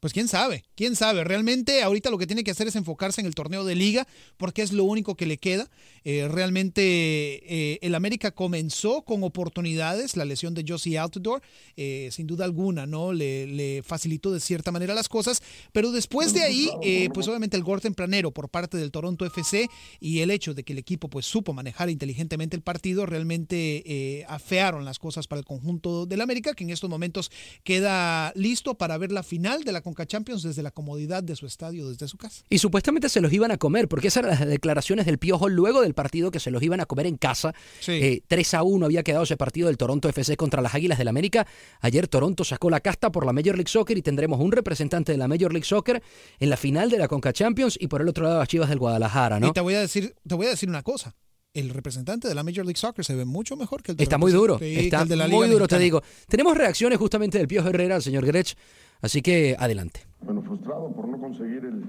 Pues 0.00 0.12
quién 0.12 0.28
sabe, 0.28 0.64
quién 0.74 0.94
sabe. 0.94 1.24
Realmente 1.24 1.82
ahorita 1.82 2.10
lo 2.10 2.18
que 2.18 2.26
tiene 2.26 2.44
que 2.44 2.50
hacer 2.50 2.68
es 2.68 2.76
enfocarse 2.76 3.20
en 3.20 3.26
el 3.26 3.34
torneo 3.34 3.64
de 3.64 3.74
liga 3.74 4.06
porque 4.36 4.62
es 4.62 4.72
lo 4.72 4.84
único 4.84 5.16
que 5.16 5.26
le 5.26 5.38
queda. 5.38 5.68
Eh, 6.08 6.28
realmente 6.28 6.82
eh, 6.84 7.80
el 7.82 7.96
América 7.96 8.30
comenzó 8.30 9.02
con 9.02 9.24
oportunidades, 9.24 10.16
la 10.16 10.24
lesión 10.24 10.54
de 10.54 10.64
Josie 10.64 10.98
Altidore, 10.98 11.42
eh, 11.76 12.10
sin 12.12 12.28
duda 12.28 12.44
alguna, 12.44 12.86
¿no? 12.86 13.12
Le, 13.12 13.82
facilitó 13.82 14.30
de 14.30 14.38
cierta 14.38 14.70
manera 14.70 14.94
las 14.94 15.08
cosas, 15.08 15.42
pero 15.72 15.90
después 15.90 16.32
de 16.32 16.42
ahí, 16.42 16.70
pues 17.12 17.26
obviamente 17.26 17.56
el 17.56 17.64
gol 17.64 17.80
tempranero 17.80 18.30
por 18.30 18.48
parte 18.48 18.76
del 18.76 18.92
Toronto 18.92 19.26
FC 19.26 19.68
y 19.98 20.20
el 20.20 20.30
hecho 20.30 20.54
de 20.54 20.62
que 20.62 20.72
el 20.72 20.78
equipo 20.78 21.08
pues 21.08 21.26
supo 21.26 21.52
manejar 21.52 21.90
inteligentemente 21.90 22.54
el 22.54 22.62
partido, 22.62 23.06
realmente 23.06 24.24
afearon 24.28 24.84
las 24.84 24.98
cosas 24.98 25.26
para 25.26 25.40
el 25.40 25.44
conjunto 25.44 26.06
del 26.06 26.20
América, 26.20 26.54
que 26.54 26.64
en 26.64 26.70
estos 26.70 26.88
momentos 26.88 27.30
queda 27.64 28.32
listo 28.36 28.74
para 28.74 28.96
ver 28.98 29.10
la 29.10 29.22
final 29.24 29.64
de 29.64 29.72
la 29.72 29.80
Conca 29.80 30.06
Champions 30.06 30.42
desde 30.42 30.62
la 30.62 30.70
comodidad 30.70 31.24
de 31.24 31.34
su 31.34 31.46
estadio, 31.46 31.88
desde 31.88 32.06
su 32.06 32.16
casa. 32.16 32.44
Y 32.48 32.58
supuestamente 32.58 33.08
se 33.08 33.20
los 33.20 33.32
iban 33.32 33.50
a 33.50 33.58
comer, 33.58 33.88
porque 33.88 34.08
esas 34.08 34.24
eran 34.24 34.38
las 34.38 34.48
declaraciones 34.48 35.06
del 35.06 35.18
Piojo 35.18 35.48
luego 35.48 35.82
del 35.82 35.95
partido 35.96 36.30
que 36.30 36.38
se 36.38 36.52
los 36.52 36.62
iban 36.62 36.80
a 36.80 36.86
comer 36.86 37.06
en 37.06 37.16
casa. 37.16 37.52
3 37.84 37.90
eh, 38.00 38.56
a 38.56 38.62
1 38.62 38.86
había 38.86 39.02
quedado 39.02 39.24
ese 39.24 39.36
partido 39.36 39.66
del 39.66 39.76
Toronto 39.76 40.08
FC 40.08 40.36
contra 40.36 40.62
las 40.62 40.76
Águilas 40.76 40.98
del 40.98 41.08
América. 41.08 41.44
Ayer 41.80 42.06
Toronto 42.06 42.44
sacó 42.44 42.70
la 42.70 42.78
casta 42.78 43.10
por 43.10 43.26
la 43.26 43.32
Major 43.32 43.56
League 43.56 43.68
Soccer 43.68 43.98
y 43.98 44.02
tendremos 44.02 44.38
un 44.38 44.52
representante 44.52 45.10
de 45.10 45.18
la 45.18 45.26
Major 45.26 45.52
League 45.52 45.66
Soccer 45.66 46.00
en 46.38 46.50
la 46.50 46.56
final 46.56 46.88
de 46.88 46.98
la 46.98 47.08
Conca 47.08 47.32
Champions 47.32 47.76
y 47.80 47.88
por 47.88 48.00
el 48.00 48.08
otro 48.08 48.22
lado 48.22 48.38
las 48.38 48.46
Chivas 48.46 48.68
del 48.68 48.78
Guadalajara, 48.78 49.40
¿no? 49.40 49.48
Y 49.48 49.52
te 49.52 49.60
voy 49.60 49.74
a 49.74 49.80
decir, 49.80 50.14
te 50.24 50.36
voy 50.36 50.46
a 50.46 50.50
decir 50.50 50.68
una 50.68 50.84
cosa 50.84 51.16
el 51.56 51.70
representante 51.70 52.28
de 52.28 52.34
la 52.34 52.42
Major 52.42 52.66
League 52.66 52.76
Soccer 52.76 53.04
se 53.04 53.14
ve 53.14 53.24
mucho 53.24 53.56
mejor 53.56 53.82
que 53.82 53.92
el 53.92 54.00
Está 54.00 54.18
muy 54.18 54.30
duro. 54.30 54.58
está 54.60 55.06
muy 55.06 55.48
duro, 55.48 55.66
te 55.66 55.78
digo. 55.78 56.02
Tenemos 56.28 56.56
reacciones 56.56 56.98
justamente 56.98 57.38
del 57.38 57.48
Piojo 57.48 57.70
Herrera, 57.70 57.96
el 57.96 58.02
señor 58.02 58.26
Grech. 58.26 58.54
Así 59.00 59.22
que 59.22 59.56
adelante. 59.58 60.06
Bueno, 60.20 60.42
frustrado 60.42 60.92
por 60.92 61.08
no 61.08 61.18
conseguir 61.18 61.64
el, 61.64 61.84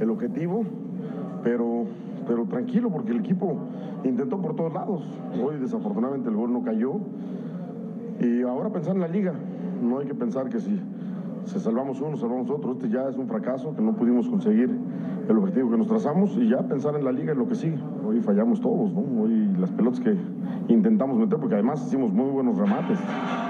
el 0.00 0.10
objetivo, 0.10 0.64
pero, 1.42 1.86
pero 2.28 2.44
tranquilo 2.44 2.90
porque 2.90 3.10
el 3.10 3.20
equipo 3.20 3.56
intentó 4.04 4.40
por 4.40 4.54
todos 4.54 4.72
lados. 4.72 5.02
Hoy 5.42 5.56
desafortunadamente 5.56 6.28
el 6.28 6.36
gol 6.36 6.52
no 6.52 6.62
cayó. 6.62 7.00
Y 8.20 8.42
ahora 8.42 8.70
pensar 8.70 8.94
en 8.94 9.00
la 9.00 9.08
liga. 9.08 9.32
No 9.82 9.98
hay 9.98 10.06
que 10.06 10.14
pensar 10.14 10.48
que 10.50 10.60
si 10.60 10.78
se 11.44 11.60
salvamos 11.60 12.00
uno, 12.00 12.16
salvamos 12.16 12.50
otro. 12.50 12.72
Este 12.72 12.88
ya 12.88 13.08
es 13.08 13.16
un 13.16 13.26
fracaso, 13.26 13.74
que 13.74 13.82
no 13.82 13.94
pudimos 13.94 14.28
conseguir 14.28 14.70
el 15.28 15.38
objetivo 15.38 15.70
que 15.70 15.78
nos 15.78 15.88
trazamos 15.88 16.36
y 16.36 16.48
ya 16.48 16.58
pensar 16.66 16.94
en 16.96 17.04
la 17.04 17.12
liga 17.12 17.32
y 17.32 17.36
lo 17.36 17.48
que 17.48 17.54
sigue. 17.54 17.78
Hoy 18.04 18.20
fallamos 18.20 18.60
todos, 18.60 18.92
¿no? 18.92 19.22
Hoy 19.22 19.48
las 19.58 19.70
pelotas 19.70 20.00
que 20.00 20.16
intentamos 20.68 21.18
meter, 21.18 21.38
porque 21.38 21.54
además 21.54 21.84
hicimos 21.86 22.12
muy 22.12 22.30
buenos 22.30 22.56
remates. 22.56 22.98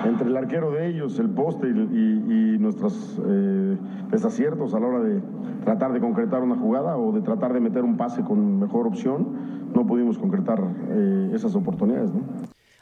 Entre 0.04 0.26
el 0.26 0.36
arquero 0.36 0.70
de 0.72 0.88
ellos, 0.88 1.18
el 1.18 1.30
poste 1.30 1.68
y, 1.68 2.56
nuestros 2.58 3.20
eh, 3.24 3.76
desaciertos 4.10 4.74
a 4.74 4.80
la 4.80 4.86
hora 4.86 5.00
de 5.00 5.20
tratar 5.64 5.92
de 5.92 6.00
concretar 6.00 6.42
una 6.42 6.56
jugada 6.56 6.96
o 6.96 7.12
de 7.12 7.20
tratar 7.20 7.52
de 7.52 7.60
meter 7.60 7.84
un 7.84 7.96
pase 7.96 8.22
con 8.22 8.58
mejor 8.58 8.86
opción, 8.86 9.70
no 9.74 9.86
pudimos 9.86 10.18
concretar 10.18 10.58
eh, 10.90 11.30
esas 11.34 11.54
oportunidades, 11.54 12.12
¿no? 12.12 12.22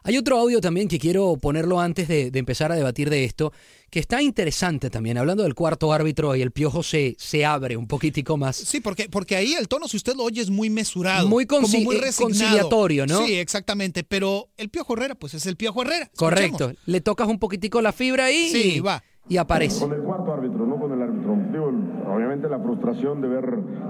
Hay 0.07 0.17
otro 0.17 0.39
audio 0.39 0.61
también 0.61 0.87
que 0.87 1.01
quiero 1.01 1.37
ponerlo 1.37 1.81
antes 1.81 2.07
de, 2.07 2.31
empezar 2.33 2.71
a 2.71 2.77
debatir 2.77 3.11
de 3.11 3.25
esto, 3.25 3.53
que 3.91 4.01
está 4.01 4.21
interesante 4.21 4.91
también, 4.91 5.17
hablando 5.19 5.43
del 5.45 5.55
cuarto 5.55 5.93
árbitro 5.93 6.35
y 6.35 6.43
el 6.43 6.51
piojo 6.51 6.83
se, 6.83 7.15
se 7.19 7.45
abre 7.45 7.77
un 7.77 7.87
poquitico 7.87 8.37
más. 8.37 8.57
Sí, 8.57 8.81
porque, 8.81 9.09
porque 9.09 9.37
ahí 9.37 9.55
el 9.55 9.69
tono, 9.69 9.87
si 9.89 9.97
usted 9.97 10.15
lo 10.17 10.25
oye, 10.25 10.43
es 10.43 10.51
muy 10.51 10.71
mesurado. 10.71 11.29
Muy, 11.29 11.47
como 11.47 11.69
muy 11.69 11.97
eh, 11.97 12.11
conciliatorio, 12.17 13.07
¿no? 13.07 13.25
Sí, 13.25 13.35
exactamente, 13.35 14.05
pero 14.05 14.49
el 14.57 14.69
piojo 14.71 14.95
Herrera, 14.95 15.15
pues 15.15 15.35
es 15.35 15.47
el 15.47 15.57
piojo 15.57 15.83
Herrera. 15.83 16.11
Correcto, 16.17 16.73
le 16.87 17.01
tocas 17.01 17.29
un 17.29 17.39
poquitico 17.39 17.81
la 17.81 17.93
fibra 17.93 18.25
ahí 18.25 18.49
sí, 18.51 18.75
y, 18.77 18.81
va. 18.81 19.03
y 19.29 19.37
aparece. 19.37 19.81
Con 19.81 19.93
el 19.93 20.03
cuarto 20.03 20.33
árbitro, 20.33 20.67
no 20.67 20.79
con 20.81 20.93
el 20.93 21.03
árbitro. 21.03 21.37
Digo, 21.53 21.67
obviamente 22.13 22.49
la 22.49 22.59
frustración 22.59 23.21
de 23.21 23.29
ver 23.29 23.45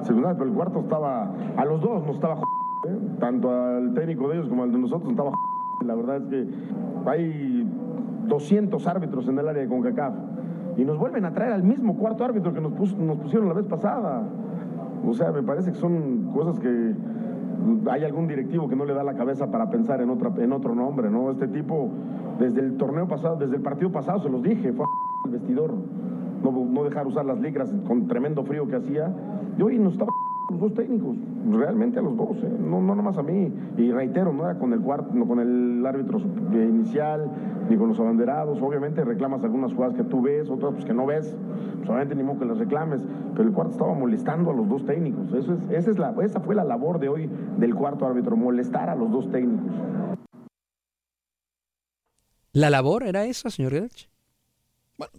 secundaria, 0.07 0.37
pero 0.39 0.51
el 0.51 0.57
cuarto 0.57 0.81
estaba, 0.81 1.35
a 1.57 1.65
los 1.65 1.81
dos 1.81 2.05
nos 2.07 2.17
estaba 2.17 2.35
¿eh? 2.87 3.17
tanto 3.19 3.51
al 3.51 3.95
técnico 3.95 4.29
de 4.29 4.37
ellos 4.37 4.49
como 4.49 4.63
al 4.63 4.73
de 4.73 4.79
nosotros 4.79 5.11
estaba 5.11 5.33
la 5.85 5.95
verdad 5.95 6.17
es 6.17 6.29
que 6.31 7.11
hay 7.11 7.66
200 8.27 8.87
árbitros 8.87 9.29
en 9.29 9.39
el 9.39 9.49
área 9.49 9.63
de 9.63 9.69
CONCACAF 9.69 10.15
y 10.77 10.85
nos 10.85 10.99
vuelven 10.99 11.25
a 11.25 11.33
traer 11.33 11.53
al 11.53 11.63
mismo 11.63 11.97
cuarto 11.97 12.25
árbitro 12.25 12.53
que 12.53 12.61
nos, 12.61 12.73
pusieron 12.73 13.49
la 13.49 13.55
vez 13.55 13.67
pasada. 13.67 14.23
O 15.07 15.15
sea, 15.15 15.33
me 15.33 15.43
parece 15.43 15.73
que 15.73 15.79
son 15.79 16.33
cosas 16.35 16.59
que 16.61 16.95
hay 17.91 18.05
algún 18.05 18.27
directivo 18.27 18.69
que 18.69 18.77
no 18.77 18.85
le 18.85 18.93
da 18.93 19.03
la 19.03 19.15
cabeza 19.15 19.51
para 19.51 19.71
pensar 19.71 20.01
en, 20.01 20.11
otra, 20.11 20.33
en 20.37 20.53
otro 20.53 20.75
nombre, 20.75 21.11
¿no? 21.11 21.31
Este 21.31 21.49
tipo, 21.49 21.89
desde 22.39 22.61
el 22.61 22.77
torneo 22.77 23.09
pasado, 23.09 23.37
desde 23.37 23.57
el 23.57 23.63
partido 23.63 23.91
pasado, 23.91 24.21
se 24.21 24.29
los 24.29 24.43
dije, 24.43 24.73
fue 24.73 24.85
el 25.27 25.31
vestidor, 25.33 25.75
no, 26.43 26.85
dejar 26.85 27.07
usar 27.07 27.25
las 27.25 27.41
licras 27.41 27.75
con 27.87 28.07
tremendo 28.07 28.45
frío 28.45 28.69
que 28.69 28.77
hacía, 28.77 29.11
y 29.59 29.63
hoy 29.63 29.79
nos 29.79 29.95
estaba 29.95 30.11
Los 30.49 30.61
dos 30.61 30.75
técnicos, 30.75 31.17
realmente 31.51 31.99
a 31.99 32.03
los 32.03 32.17
dos, 32.17 32.37
¿eh? 32.45 32.57
no, 32.61 32.81
no 32.81 32.95
nomás 32.95 33.19
a 33.19 33.23
mí. 33.25 33.53
Y 33.77 33.91
reitero, 33.91 34.33
no 34.33 34.45
era 34.45 34.57
con 34.61 34.73
el 34.73 34.81
cuarto, 34.81 35.13
no 35.13 35.27
con 35.27 35.41
el 35.41 35.85
árbitro 35.85 36.21
inicial, 36.53 37.29
ni 37.69 37.77
con 37.77 37.89
los 37.89 38.01
abanderados. 38.01 38.61
Obviamente 38.61 39.05
reclamas 39.05 39.43
algunas 39.45 39.73
jugadas 39.73 39.95
que 39.95 40.05
tú 40.05 40.23
ves, 40.23 40.49
otras 40.49 40.73
pues, 40.73 40.85
que 40.85 40.95
no 40.95 41.07
ves. 41.07 41.37
Pues, 41.77 41.89
obviamente 41.89 42.15
ni 42.15 42.23
modo 42.23 42.39
que 42.41 42.45
las 42.47 42.59
reclames. 42.59 43.03
Pero 43.35 43.49
el 43.49 43.55
cuarto 43.55 43.73
estaba 43.73 43.95
molestando 43.95 44.51
a 44.51 44.55
los 44.55 44.69
dos 44.69 44.85
técnicos. 44.87 45.33
Eso 45.33 45.55
es, 45.55 45.61
esa, 45.71 45.91
es 45.91 45.99
la, 45.99 46.15
esa 46.23 46.41
fue 46.41 46.55
la 46.55 46.65
labor 46.65 46.99
de 46.99 47.09
hoy 47.09 47.31
del 47.59 47.75
cuarto 47.75 48.07
árbitro, 48.07 48.37
molestar 48.37 48.91
a 48.91 48.97
los 48.97 49.11
dos 49.11 49.31
técnicos. 49.31 49.73
¿La 52.53 52.71
labor 52.71 53.03
era 53.03 53.25
esa, 53.27 53.51
señor 53.51 53.73
Gerch? 53.73 54.09
Bueno, 54.97 55.13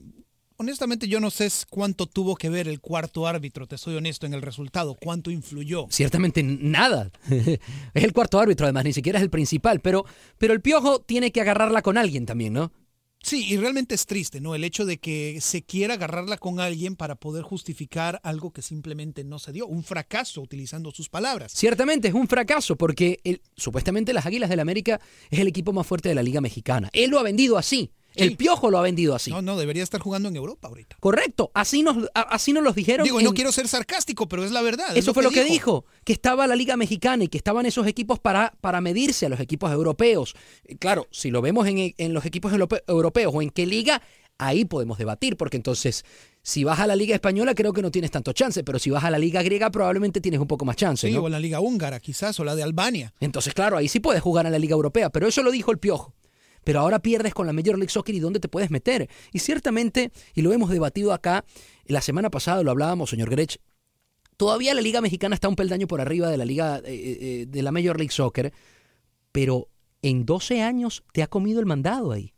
honestamente 0.57 1.07
yo 1.07 1.19
no 1.19 1.31
sé 1.31 1.49
cuánto 1.69 2.05
tuvo 2.07 2.35
que 2.35 2.49
ver 2.49 2.67
el 2.67 2.81
cuarto 2.81 3.27
árbitro, 3.27 3.67
te 3.67 3.77
soy 3.77 3.95
honesto 3.95 4.25
en 4.25 4.33
el 4.33 4.41
resultado, 4.41 4.95
cuánto 4.95 5.31
influyó. 5.31 5.87
Ciertamente 5.89 6.43
nada. 6.43 7.11
es 7.29 8.03
el 8.03 8.13
cuarto 8.13 8.39
árbitro, 8.39 8.65
además, 8.65 8.83
ni 8.83 8.93
siquiera 8.93 9.19
es 9.19 9.23
el 9.23 9.29
principal, 9.29 9.79
pero, 9.79 10.05
pero 10.37 10.53
el 10.53 10.61
piojo 10.61 10.99
tiene 10.99 11.31
que 11.31 11.41
agarrarla 11.41 11.81
con 11.81 11.97
alguien 11.97 12.25
también, 12.25 12.53
¿no? 12.53 12.71
Sí, 13.19 13.45
y 13.49 13.57
realmente 13.57 13.95
es 13.95 14.05
triste, 14.05 14.39
¿no? 14.39 14.53
El 14.55 14.63
hecho 14.63 14.85
de 14.85 14.99
que 14.99 15.39
se 15.41 15.63
quiera 15.63 15.95
agarrarla 15.95 16.37
con 16.37 16.59
alguien 16.59 16.95
para 16.95 17.15
poder 17.15 17.43
justificar 17.43 18.21
algo 18.23 18.51
que 18.51 18.61
simplemente 18.61 19.23
no 19.23 19.39
se 19.39 19.51
dio, 19.51 19.67
un 19.67 19.83
fracaso, 19.83 20.41
utilizando 20.41 20.91
sus 20.91 21.09
palabras. 21.09 21.51
Ciertamente 21.53 22.07
es 22.07 22.13
un 22.13 22.27
fracaso 22.27 22.75
porque 22.75 23.19
supuestamente 23.55 24.13
las 24.13 24.25
Águilas 24.25 24.49
del 24.49 24.57
la 24.57 24.61
América 24.61 25.01
es 25.29 25.39
el 25.39 25.47
equipo 25.47 25.73
más 25.73 25.85
fuerte 25.85 26.09
de 26.09 26.15
la 26.15 26.23
Liga 26.23 26.41
Mexicana. 26.41 26.89
Él 26.93 27.09
lo 27.09 27.19
ha 27.19 27.23
vendido 27.23 27.57
así. 27.57 27.91
El 28.17 28.37
Piojo 28.37 28.69
lo 28.69 28.77
ha 28.77 28.81
vendido 28.81 29.15
así. 29.15 29.31
No, 29.31 29.41
no, 29.41 29.57
debería 29.57 29.83
estar 29.83 30.01
jugando 30.01 30.29
en 30.29 30.35
Europa 30.35 30.67
ahorita. 30.67 30.97
Correcto, 30.99 31.51
así 31.53 31.83
nos, 31.83 32.09
así 32.13 32.53
nos 32.53 32.63
los 32.63 32.75
dijeron. 32.75 33.03
Digo, 33.03 33.21
no 33.21 33.33
quiero 33.33 33.51
ser 33.51 33.67
sarcástico, 33.67 34.27
pero 34.27 34.43
es 34.43 34.51
la 34.51 34.61
verdad. 34.61 34.95
Eso 34.95 35.13
fue 35.13 35.23
lo 35.23 35.31
que 35.31 35.43
dijo, 35.43 35.85
que 36.03 36.13
estaba 36.13 36.47
la 36.47 36.55
Liga 36.55 36.77
Mexicana 36.77 37.23
y 37.23 37.27
que 37.27 37.37
estaban 37.37 37.65
esos 37.65 37.87
equipos 37.87 38.19
para, 38.19 38.53
para 38.61 38.81
medirse 38.81 39.25
a 39.25 39.29
los 39.29 39.39
equipos 39.39 39.71
europeos. 39.71 40.35
Eh, 40.65 40.77
claro, 40.77 41.07
si 41.11 41.31
lo 41.31 41.41
vemos 41.41 41.67
en, 41.67 41.93
en 41.97 42.13
los 42.13 42.25
equipos 42.25 42.53
europeos 42.87 43.33
o 43.35 43.41
en 43.41 43.49
qué 43.49 43.65
liga, 43.65 44.01
ahí 44.37 44.65
podemos 44.65 44.97
debatir, 44.97 45.37
porque 45.37 45.57
entonces, 45.57 46.05
si 46.41 46.63
vas 46.63 46.79
a 46.79 46.87
la 46.87 46.95
Liga 46.95 47.15
Española, 47.15 47.55
creo 47.55 47.73
que 47.73 47.81
no 47.81 47.91
tienes 47.91 48.11
tanto 48.11 48.33
chance, 48.33 48.63
pero 48.63 48.79
si 48.79 48.89
vas 48.89 49.03
a 49.03 49.11
la 49.11 49.17
Liga 49.17 49.41
Griega, 49.41 49.69
probablemente 49.71 50.21
tienes 50.21 50.39
un 50.39 50.47
poco 50.47 50.65
más 50.65 50.75
chance. 50.75 51.07
Sí, 51.07 51.15
o 51.15 51.25
en 51.25 51.31
la 51.31 51.39
Liga 51.39 51.59
Húngara, 51.59 51.99
quizás, 51.99 52.39
o 52.39 52.43
la 52.43 52.55
de 52.55 52.63
Albania. 52.63 53.13
Entonces, 53.19 53.53
claro, 53.53 53.77
ahí 53.77 53.87
sí 53.87 53.99
puedes 53.99 54.21
jugar 54.21 54.45
en 54.45 54.51
la 54.51 54.59
Liga 54.59 54.73
Europea, 54.73 55.09
pero 55.09 55.27
eso 55.27 55.43
lo 55.43 55.51
dijo 55.51 55.71
el 55.71 55.79
Piojo 55.79 56.13
pero 56.67 56.81
ahora 56.81 56.99
pierdes 56.99 57.33
con 57.33 57.47
la 57.47 57.53
Major 57.53 57.77
League 57.77 57.89
Soccer 57.89 58.13
y 58.13 58.19
dónde 58.19 58.41
te 58.41 58.49
puedes 58.49 58.69
meter. 58.69 59.09
Y 59.31 59.39
ciertamente, 59.39 60.11
y 60.35 60.41
lo 60.41 60.51
hemos 60.51 60.69
debatido 60.69 61.13
acá, 61.13 61.45
la 61.85 62.01
semana 62.01 62.29
pasada 62.29 62.61
lo 62.61 62.71
hablábamos, 62.71 63.09
señor 63.09 63.29
Grech, 63.29 63.61
todavía 64.35 64.73
la 64.73 64.81
Liga 64.81 64.99
Mexicana 64.99 65.33
está 65.33 65.47
un 65.47 65.55
peldaño 65.55 65.87
por 65.87 66.01
arriba 66.01 66.29
de 66.29 66.35
la 66.35 66.43
Liga 66.43 66.79
eh, 66.79 66.83
eh, 66.83 67.45
de 67.47 67.61
la 67.61 67.71
Major 67.71 67.97
League 67.97 68.11
Soccer, 68.11 68.51
pero 69.31 69.69
en 70.01 70.25
12 70.25 70.61
años 70.61 71.05
te 71.13 71.23
ha 71.23 71.27
comido 71.27 71.61
el 71.61 71.67
mandado 71.67 72.11
ahí. 72.11 72.33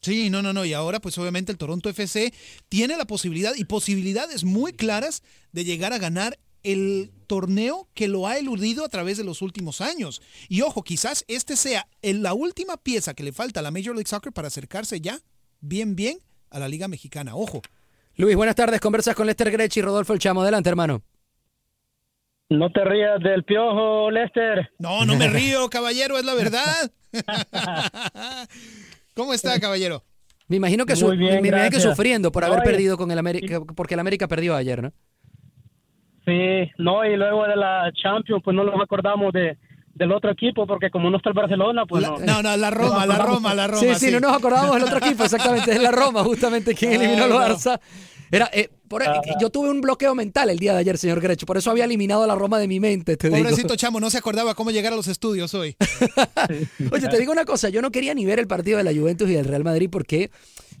Sí, 0.00 0.30
no, 0.30 0.42
no, 0.42 0.52
no. 0.52 0.64
Y 0.64 0.74
ahora, 0.74 1.00
pues 1.00 1.18
obviamente 1.18 1.50
el 1.50 1.58
Toronto 1.58 1.88
FC 1.88 2.32
tiene 2.68 2.96
la 2.96 3.08
posibilidad 3.08 3.52
y 3.56 3.64
posibilidades 3.64 4.44
muy 4.44 4.74
claras 4.74 5.24
de 5.50 5.64
llegar 5.64 5.92
a 5.92 5.98
ganar 5.98 6.38
el 6.62 7.10
torneo 7.26 7.88
que 7.94 8.08
lo 8.08 8.26
ha 8.26 8.38
eludido 8.38 8.84
a 8.84 8.88
través 8.88 9.16
de 9.16 9.24
los 9.24 9.42
últimos 9.42 9.80
años. 9.80 10.20
Y 10.48 10.62
ojo, 10.62 10.82
quizás 10.82 11.24
este 11.28 11.56
sea 11.56 11.86
la 12.02 12.34
última 12.34 12.76
pieza 12.76 13.14
que 13.14 13.22
le 13.22 13.32
falta 13.32 13.60
a 13.60 13.62
la 13.62 13.70
Major 13.70 13.94
League 13.94 14.08
Soccer 14.08 14.32
para 14.32 14.48
acercarse 14.48 15.00
ya 15.00 15.18
bien, 15.60 15.96
bien 15.96 16.18
a 16.50 16.58
la 16.58 16.68
Liga 16.68 16.88
Mexicana. 16.88 17.34
Ojo. 17.34 17.62
Luis, 18.16 18.36
buenas 18.36 18.54
tardes. 18.54 18.80
Conversas 18.80 19.14
con 19.14 19.26
Lester 19.26 19.50
Grech 19.50 19.74
y 19.76 19.82
Rodolfo 19.82 20.12
El 20.12 20.18
Chamo. 20.18 20.42
Adelante, 20.42 20.68
hermano. 20.68 21.02
No 22.50 22.70
te 22.70 22.84
rías 22.84 23.18
del 23.22 23.44
piojo, 23.44 24.10
Lester. 24.10 24.70
No, 24.78 25.06
no 25.06 25.16
me 25.16 25.28
río, 25.30 25.70
caballero, 25.70 26.18
es 26.18 26.24
la 26.24 26.34
verdad. 26.34 26.92
¿Cómo 29.14 29.32
está, 29.32 29.58
caballero? 29.58 30.04
Me 30.48 30.56
imagino 30.56 30.84
que, 30.84 30.92
que 30.92 31.80
sufriendo 31.80 32.30
por 32.30 32.44
haber 32.44 32.62
perdido 32.62 32.98
con 32.98 33.10
el 33.10 33.18
América, 33.18 33.60
porque 33.74 33.94
el 33.94 34.00
América 34.00 34.28
perdió 34.28 34.54
ayer, 34.54 34.82
¿no? 34.82 34.92
Sí, 36.24 36.70
no, 36.78 37.04
y 37.04 37.16
luego 37.16 37.44
de 37.46 37.56
la 37.56 37.90
Champions, 37.92 38.42
pues 38.44 38.54
no 38.54 38.64
nos 38.64 38.80
acordamos 38.80 39.32
de, 39.32 39.58
del 39.94 40.12
otro 40.12 40.30
equipo, 40.30 40.66
porque 40.66 40.90
como 40.90 41.10
no 41.10 41.16
está 41.16 41.30
el 41.30 41.34
Barcelona, 41.34 41.84
pues 41.86 42.06
no. 42.06 42.18
No, 42.18 42.42
no, 42.42 42.56
la 42.56 42.70
Roma, 42.70 43.06
la 43.06 43.18
Roma, 43.18 43.54
la 43.54 43.66
Roma. 43.66 43.80
Sí, 43.80 43.94
sí, 43.96 44.10
no 44.12 44.20
nos 44.20 44.36
acordamos 44.36 44.74
del 44.74 44.84
otro 44.84 44.98
equipo, 44.98 45.24
exactamente, 45.24 45.72
es 45.72 45.82
la 45.82 45.90
Roma, 45.90 46.22
justamente 46.22 46.74
quien 46.74 46.92
eliminó 46.92 47.24
al 47.24 47.32
Barça. 47.32 47.80
Era, 48.30 48.48
eh, 48.54 48.70
por, 48.88 49.02
yo 49.38 49.50
tuve 49.50 49.68
un 49.68 49.82
bloqueo 49.82 50.14
mental 50.14 50.48
el 50.48 50.58
día 50.58 50.72
de 50.72 50.78
ayer, 50.78 50.96
señor 50.96 51.20
Grecho, 51.20 51.44
por 51.44 51.58
eso 51.58 51.70
había 51.70 51.84
eliminado 51.84 52.22
a 52.22 52.26
la 52.26 52.34
Roma 52.34 52.58
de 52.58 52.66
mi 52.66 52.80
mente. 52.80 53.18
Te 53.18 53.28
Pobrecito 53.28 53.76
Chamo, 53.76 54.00
no 54.00 54.08
se 54.08 54.16
acordaba 54.16 54.54
cómo 54.54 54.70
llegar 54.70 54.94
a 54.94 54.96
los 54.96 55.06
estudios 55.06 55.52
hoy. 55.52 55.76
Oye, 56.92 57.08
te 57.08 57.18
digo 57.18 57.30
una 57.30 57.44
cosa, 57.44 57.68
yo 57.68 57.82
no 57.82 57.90
quería 57.90 58.14
ni 58.14 58.24
ver 58.24 58.38
el 58.38 58.46
partido 58.46 58.78
de 58.78 58.84
la 58.84 58.92
Juventus 58.92 59.28
y 59.28 59.34
del 59.34 59.44
Real 59.44 59.64
Madrid 59.64 59.90
porque 59.92 60.30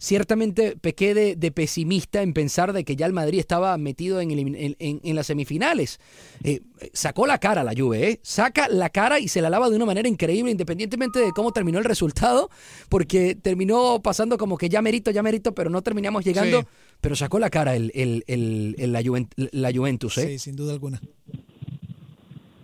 ciertamente 0.02 0.76
pequé 0.76 1.14
de, 1.14 1.52
pesimista 1.52 2.22
en 2.22 2.32
pensar 2.32 2.72
de 2.72 2.82
que 2.82 2.96
ya 2.96 3.06
el 3.06 3.12
Madrid 3.12 3.38
estaba 3.38 3.78
metido 3.78 4.20
en, 4.20 4.32
en, 4.32 5.14
las 5.14 5.28
semifinales. 5.28 6.00
Eh, 6.42 6.60
sacó 6.92 7.24
la 7.24 7.38
cara 7.38 7.62
la 7.62 7.72
Juve, 7.72 8.08
¿eh? 8.10 8.20
saca 8.20 8.66
la 8.68 8.90
cara 8.90 9.20
y 9.20 9.28
se 9.28 9.40
la 9.40 9.48
lava 9.48 9.70
de 9.70 9.76
una 9.76 9.86
manera 9.86 10.08
increíble, 10.08 10.50
independientemente 10.50 11.20
de 11.20 11.30
cómo 11.30 11.52
terminó 11.52 11.78
el 11.78 11.84
resultado, 11.84 12.50
porque 12.88 13.36
terminó 13.36 14.00
pasando 14.02 14.38
como 14.38 14.58
que 14.58 14.68
ya 14.68 14.82
merito, 14.82 15.12
ya 15.12 15.22
merito, 15.22 15.54
pero 15.54 15.70
no 15.70 15.82
terminamos 15.82 16.24
llegando, 16.24 16.66
pero 17.00 17.14
sacó 17.14 17.38
la 17.38 17.48
cara 17.48 17.76
el, 17.76 17.92
el, 17.94 18.92
la, 18.92 19.72
Juventus. 19.72 20.18
¿eh? 20.18 20.30
Sí, 20.30 20.38
sin 20.40 20.56
duda 20.56 20.72
alguna. 20.72 21.00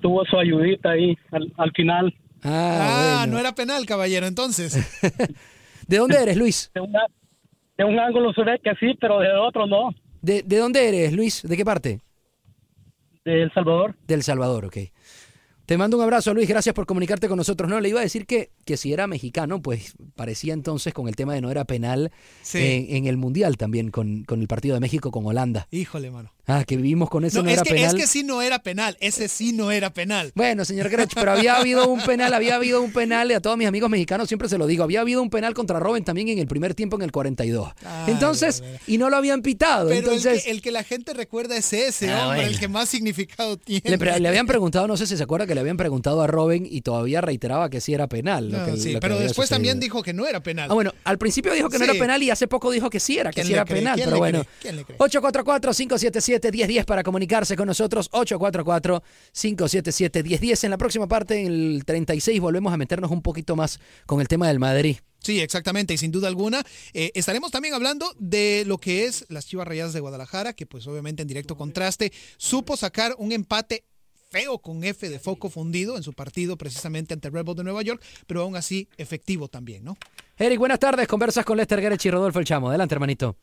Tuvo 0.00 0.24
su 0.24 0.36
ayudita 0.36 0.90
ahí 0.90 1.16
al, 1.30 1.70
final. 1.70 2.12
Ah, 2.42 3.20
ah 3.22 3.26
no 3.28 3.38
era 3.38 3.54
penal, 3.54 3.86
caballero, 3.86 4.26
entonces. 4.26 4.76
¿De 5.86 5.98
dónde 5.98 6.20
eres, 6.20 6.36
Luis? 6.36 6.72
de 6.74 6.80
un 7.84 7.98
ángulo 7.98 8.32
se 8.32 8.42
ve 8.42 8.60
que 8.62 8.74
sí, 8.80 8.96
pero 9.00 9.20
de 9.20 9.32
otro 9.34 9.66
no. 9.66 9.90
¿De, 10.20 10.42
¿De 10.42 10.56
dónde 10.56 10.88
eres, 10.88 11.12
Luis? 11.12 11.42
¿De 11.42 11.56
qué 11.56 11.64
parte? 11.64 12.00
De 13.24 13.42
El 13.42 13.52
Salvador. 13.52 13.94
Del 14.06 14.22
Salvador, 14.22 14.66
ok. 14.66 14.76
Te 15.68 15.76
mando 15.76 15.98
un 15.98 16.02
abrazo, 16.02 16.32
Luis. 16.32 16.48
Gracias 16.48 16.74
por 16.74 16.86
comunicarte 16.86 17.28
con 17.28 17.36
nosotros. 17.36 17.68
No, 17.68 17.78
le 17.78 17.90
iba 17.90 18.00
a 18.00 18.02
decir 18.02 18.24
que, 18.24 18.48
que 18.64 18.78
si 18.78 18.94
era 18.94 19.06
mexicano, 19.06 19.60
pues 19.60 19.96
parecía 20.16 20.54
entonces 20.54 20.94
con 20.94 21.08
el 21.08 21.14
tema 21.14 21.34
de 21.34 21.42
no 21.42 21.50
era 21.50 21.66
penal 21.66 22.10
en, 22.54 23.06
el 23.06 23.18
Mundial 23.18 23.58
también, 23.58 23.90
con, 23.90 24.24
con, 24.24 24.40
el 24.40 24.48
partido 24.48 24.76
de 24.76 24.80
México 24.80 25.10
con 25.10 25.26
Holanda. 25.26 25.68
Híjole, 25.70 26.10
mano. 26.10 26.30
Ah, 26.50 26.64
que 26.64 26.78
vivimos 26.78 27.10
con 27.10 27.26
eso, 27.26 27.42
no, 27.42 27.50
es 27.50 27.56
era 27.56 27.62
que, 27.62 27.74
penal. 27.74 27.88
Es 27.88 27.94
que 27.94 28.06
sí 28.06 28.22
no 28.22 28.40
era 28.40 28.58
penal, 28.58 28.96
ese 29.00 29.28
sí 29.28 29.52
no 29.52 29.70
era 29.70 29.90
penal. 29.90 30.32
Bueno, 30.34 30.64
señor 30.64 30.88
Grech, 30.88 31.12
pero 31.14 31.32
había 31.32 31.56
habido 31.56 31.86
un 31.86 32.00
penal, 32.00 32.32
había 32.32 32.54
habido 32.54 32.80
un 32.80 32.90
penal, 32.90 33.30
y 33.30 33.34
a 33.34 33.40
todos 33.40 33.58
mis 33.58 33.68
amigos 33.68 33.90
mexicanos 33.90 34.28
siempre 34.28 34.48
se 34.48 34.56
lo 34.56 34.66
digo, 34.66 34.82
había 34.82 35.02
habido 35.02 35.20
un 35.20 35.28
penal 35.28 35.52
contra 35.52 35.78
Robin 35.78 36.04
también 36.04 36.28
en 36.28 36.38
el 36.38 36.46
primer 36.46 36.74
tiempo 36.74 36.96
en 36.96 37.02
el 37.02 37.12
42. 37.12 37.72
entonces, 38.06 38.64
y 38.86 38.96
no 38.96 39.10
lo 39.10 39.18
habían 39.18 39.42
pitado. 39.42 39.88
Pero 39.88 40.00
entonces, 40.00 40.46
el, 40.46 40.62
que, 40.62 40.70
la 40.70 40.84
gente 40.84 41.12
recuerda 41.12 41.54
es 41.54 41.70
ese, 41.74 42.10
ah, 42.10 42.28
hombre, 42.28 42.46
el 42.46 42.58
que 42.58 42.68
más 42.68 42.88
significado 42.88 43.58
tiene. 43.58 43.98
Le, 43.98 44.20
le, 44.20 44.28
habían 44.28 44.46
preguntado, 44.46 44.88
no 44.88 44.96
sé 44.96 45.06
si 45.06 45.18
se 45.18 45.22
acuerda 45.24 45.46
que 45.46 45.54
le 45.54 45.60
habían 45.60 45.76
preguntado 45.76 46.22
a 46.22 46.26
Robin 46.26 46.66
y 46.66 46.80
todavía 46.80 47.20
reiteraba 47.20 47.68
que 47.68 47.82
sí 47.82 47.92
era 47.92 48.06
penal. 48.06 48.50
sí, 48.78 48.96
pero 48.98 49.18
después 49.18 49.50
también 49.50 49.80
dijo 49.80 50.02
que 50.02 50.14
no 50.14 50.26
era 50.26 50.42
penal. 50.42 50.70
Ah, 50.70 50.74
bueno, 50.74 50.94
al 51.04 51.18
principio 51.18 51.52
dijo 51.52 51.68
que 51.68 51.78
no 51.78 51.84
era 51.84 51.92
penal 51.92 52.22
y 52.22 52.30
hace 52.30 52.48
poco 52.48 52.70
dijo 52.70 52.88
que 52.88 53.00
sí 53.00 53.18
era, 53.18 53.32
que 53.32 53.44
sí 53.44 53.52
era 53.52 53.66
penal, 53.66 54.00
pero 54.02 54.16
bueno. 54.16 54.46
844-577-1010 56.40 56.84
para 56.84 57.02
comunicar 57.02 57.18
comunicarse 57.18 57.56
con 57.56 57.66
nosotros 57.66 58.08
844-577-1010. 58.12 60.64
En 60.64 60.70
la 60.70 60.78
próxima 60.78 61.08
parte, 61.08 61.40
en 61.40 61.48
el 61.48 61.82
36, 61.84 62.40
volvemos 62.40 62.72
a 62.72 62.76
meternos 62.76 63.10
un 63.10 63.22
poquito 63.22 63.56
más 63.56 63.80
con 64.06 64.20
el 64.20 64.28
tema 64.28 64.46
del 64.46 64.60
Madrid. 64.60 64.98
Sí, 65.20 65.40
exactamente, 65.40 65.94
y 65.94 65.98
sin 65.98 66.12
duda 66.12 66.28
alguna 66.28 66.62
eh, 66.94 67.10
estaremos 67.14 67.50
también 67.50 67.74
hablando 67.74 68.14
de 68.20 68.62
lo 68.66 68.78
que 68.78 69.06
es 69.06 69.26
las 69.28 69.46
Chivas 69.46 69.66
Rayadas 69.66 69.92
de 69.92 69.98
Guadalajara, 69.98 70.52
que 70.52 70.64
pues 70.64 70.86
obviamente 70.86 71.22
en 71.22 71.28
directo 71.28 71.56
contraste 71.56 72.12
supo 72.36 72.76
sacar 72.76 73.16
un 73.18 73.32
empate 73.32 73.84
feo 74.30 74.58
con 74.58 74.84
F 74.84 75.08
de 75.08 75.18
foco 75.18 75.50
fundido 75.50 75.96
en 75.96 76.04
su 76.04 76.12
partido 76.12 76.56
precisamente 76.56 77.14
ante 77.14 77.30
Red 77.30 77.44
Bull 77.44 77.56
de 77.56 77.64
Nueva 77.64 77.82
York, 77.82 78.00
pero 78.28 78.42
aún 78.42 78.54
así 78.54 78.88
efectivo 78.96 79.48
también, 79.48 79.82
¿no? 79.82 79.96
Eric, 80.36 80.60
buenas 80.60 80.78
tardes, 80.78 81.08
conversas 81.08 81.44
con 81.44 81.56
Lester 81.56 81.80
Gerech 81.80 82.04
y 82.04 82.12
Rodolfo 82.12 82.38
El 82.38 82.44
Chamo. 82.44 82.68
Adelante, 82.68 82.94
hermanito. 82.94 83.36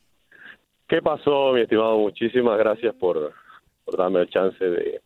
¿Qué 0.87 1.01
pasó, 1.01 1.53
mi 1.53 1.61
estimado? 1.61 1.97
Muchísimas 1.97 2.57
gracias 2.57 2.95
por 2.95 3.33
por 3.85 3.97
darme 3.97 4.21
el 4.21 4.29
chance 4.29 4.63
de, 4.63 5.01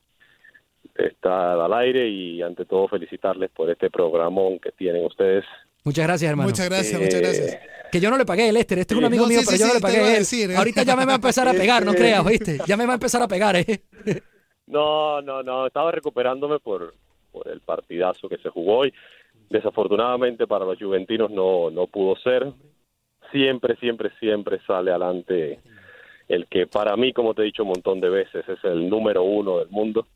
estar 0.96 1.60
al 1.60 1.74
aire 1.74 2.10
y 2.10 2.42
ante 2.42 2.66
todo 2.66 2.88
felicitarles 2.88 3.50
por 3.52 3.70
este 3.70 3.90
programón 3.90 4.60
que 4.60 4.72
tienen 4.72 5.06
ustedes. 5.06 5.46
Muchas 5.86 6.06
gracias, 6.08 6.30
hermano. 6.30 6.50
Muchas 6.50 6.68
gracias, 6.68 7.00
muchas 7.00 7.22
gracias. 7.22 7.60
Que 7.90 8.02
yo 8.02 8.10
no 8.10 8.18
le 8.18 8.26
pagué 8.26 8.50
el 8.50 8.56
Lester, 8.56 8.80
este 8.80 8.94
es 8.94 8.98
un 8.98 9.06
amigo 9.06 9.26
mío, 9.26 9.40
pero 9.46 9.58
yo 9.58 9.68
no 9.68 9.74
le 9.76 9.80
pagué 9.80 9.98
a 9.98 10.18
él. 10.18 10.26
¿eh? 10.32 10.56
Ahorita 10.58 10.84
ya 10.84 10.96
me 10.96 11.06
va 11.06 11.14
a 11.14 11.16
empezar 11.16 11.48
a 11.48 11.54
pegar, 11.54 11.86
no 11.86 11.94
creas, 11.94 12.26
¿viste? 12.26 12.58
Ya 12.68 12.76
me 12.76 12.86
va 12.86 12.94
a 12.94 12.96
empezar 12.96 13.22
a 13.22 13.28
pegar, 13.28 13.56
¿eh? 13.56 13.66
No, 14.68 15.20
no, 15.24 15.42
no, 15.42 15.66
estaba 15.66 15.92
recuperándome 15.92 16.60
por, 16.60 16.94
por 17.32 17.48
el 17.48 17.60
partidazo 17.62 18.30
que 18.30 18.38
se 18.38 18.50
jugó 18.50 18.80
hoy. 18.80 18.94
Desafortunadamente 19.50 20.46
para 20.46 20.64
los 20.64 20.78
juventinos 20.78 21.32
no, 21.32 21.72
no 21.72 21.88
pudo 21.88 22.16
ser. 22.18 22.54
Siempre, 23.32 23.76
siempre, 23.78 24.12
siempre 24.20 24.60
sale 24.66 24.92
adelante 24.92 25.60
el 26.28 26.46
que 26.48 26.68
para 26.68 26.96
mí, 26.96 27.12
como 27.12 27.34
te 27.34 27.42
he 27.42 27.46
dicho 27.46 27.64
un 27.64 27.70
montón 27.70 28.00
de 28.00 28.10
veces, 28.10 28.48
es 28.48 28.64
el 28.64 28.88
número 28.88 29.24
uno 29.24 29.60
del 29.60 29.70
mundo. 29.70 30.08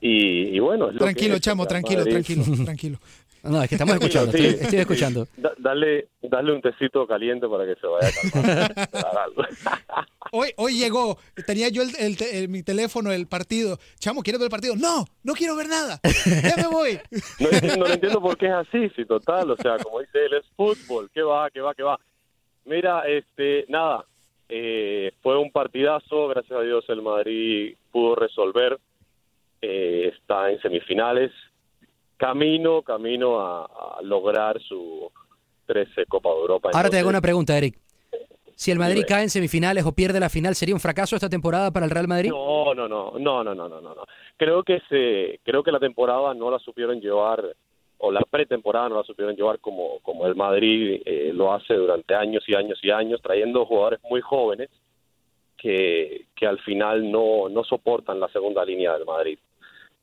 Y, 0.00 0.58
bueno. 0.58 0.90
tranquilo, 0.92 1.38
chamo, 1.38 1.64
tranquilo, 1.64 2.04
tranquilo, 2.04 2.42
tranquilo. 2.64 2.98
No, 3.44 3.60
es 3.60 3.68
que 3.68 3.74
estamos 3.74 3.94
escuchando, 3.94 4.36
estoy, 4.36 4.78
escuchando. 4.78 5.26
dale, 5.58 6.08
dale 6.22 6.52
un 6.52 6.60
tecito 6.60 7.06
caliente 7.08 7.48
para 7.48 7.66
que 7.66 7.74
se 7.80 7.86
vaya 7.88 8.08
a 8.92 10.06
hoy, 10.32 10.52
hoy 10.56 10.78
llegó, 10.78 11.18
tenía 11.44 11.68
yo 11.68 11.82
el, 11.82 12.48
mi 12.48 12.62
teléfono, 12.62 13.10
el 13.10 13.26
partido. 13.26 13.78
Chamo, 13.98 14.22
¿quieres 14.22 14.38
ver 14.38 14.46
el 14.46 14.50
partido? 14.50 14.76
No, 14.76 15.04
no 15.24 15.32
quiero 15.32 15.56
ver 15.56 15.68
nada. 15.68 16.00
Ya 16.24 16.56
me 16.56 16.68
voy. 16.68 17.00
no, 17.40 17.48
entiendo, 17.50 17.76
no 17.84 17.92
entiendo 17.92 18.20
por 18.20 18.36
qué 18.36 18.46
es 18.46 18.52
así, 18.52 18.88
si 18.94 19.04
total, 19.04 19.50
o 19.50 19.56
sea, 19.56 19.76
como 19.78 20.00
dice 20.00 20.24
él, 20.24 20.34
es 20.34 20.46
fútbol. 20.56 21.10
¿Qué 21.12 21.22
va, 21.22 21.50
qué 21.50 21.60
va, 21.60 21.74
qué 21.74 21.82
va? 21.82 21.98
Mira, 22.64 23.02
este, 23.06 23.64
nada, 23.68 24.04
eh, 24.48 25.12
fue 25.22 25.38
un 25.38 25.50
partidazo, 25.50 26.28
gracias 26.28 26.58
a 26.58 26.62
Dios 26.62 26.84
el 26.88 27.02
Madrid 27.02 27.74
pudo 27.90 28.14
resolver, 28.14 28.78
eh, 29.60 30.12
está 30.14 30.50
en 30.50 30.60
semifinales, 30.60 31.30
camino, 32.16 32.82
camino 32.82 33.40
a, 33.40 33.98
lograr 34.02 34.60
su 34.60 35.10
13 35.66 36.06
Copa 36.06 36.30
de 36.30 36.36
Europa. 36.36 36.70
Ahora 36.72 36.90
te 36.90 36.98
hago 36.98 37.08
una 37.08 37.20
pregunta, 37.20 37.56
Eric. 37.56 37.78
Si 38.54 38.70
el 38.70 38.78
Madrid 38.78 39.04
cae 39.08 39.22
en 39.22 39.30
semifinales 39.30 39.84
o 39.84 39.92
pierde 39.92 40.20
la 40.20 40.28
final, 40.28 40.54
¿sería 40.54 40.74
un 40.74 40.80
fracaso 40.80 41.16
esta 41.16 41.28
temporada 41.28 41.70
para 41.70 41.84
el 41.86 41.90
Real 41.90 42.06
Madrid? 42.06 42.30
No, 42.30 42.74
no, 42.74 42.86
no, 42.86 43.12
no, 43.18 43.42
no, 43.42 43.54
no, 43.54 43.68
no, 43.68 43.80
no. 43.80 44.04
Creo 44.36 44.62
que 44.62 44.80
se, 44.88 45.40
creo 45.42 45.62
que 45.62 45.72
la 45.72 45.80
temporada 45.80 46.34
no 46.34 46.50
la 46.50 46.58
supieron 46.58 47.00
llevar 47.00 47.42
o 48.04 48.10
la 48.10 48.22
pretemporada 48.22 48.88
no 48.88 48.96
la 48.96 49.04
supieron 49.04 49.36
llevar 49.36 49.60
como, 49.60 50.00
como 50.00 50.26
el 50.26 50.34
Madrid 50.34 51.02
eh, 51.04 51.30
lo 51.32 51.52
hace 51.52 51.74
durante 51.74 52.14
años 52.14 52.42
y 52.48 52.54
años 52.54 52.78
y 52.82 52.90
años, 52.90 53.22
trayendo 53.22 53.64
jugadores 53.64 54.00
muy 54.10 54.20
jóvenes 54.20 54.70
que, 55.56 56.26
que 56.34 56.46
al 56.46 56.58
final 56.60 57.10
no, 57.10 57.48
no 57.48 57.62
soportan 57.64 58.18
la 58.18 58.28
segunda 58.28 58.64
línea 58.64 58.94
del 58.94 59.04
Madrid. 59.04 59.38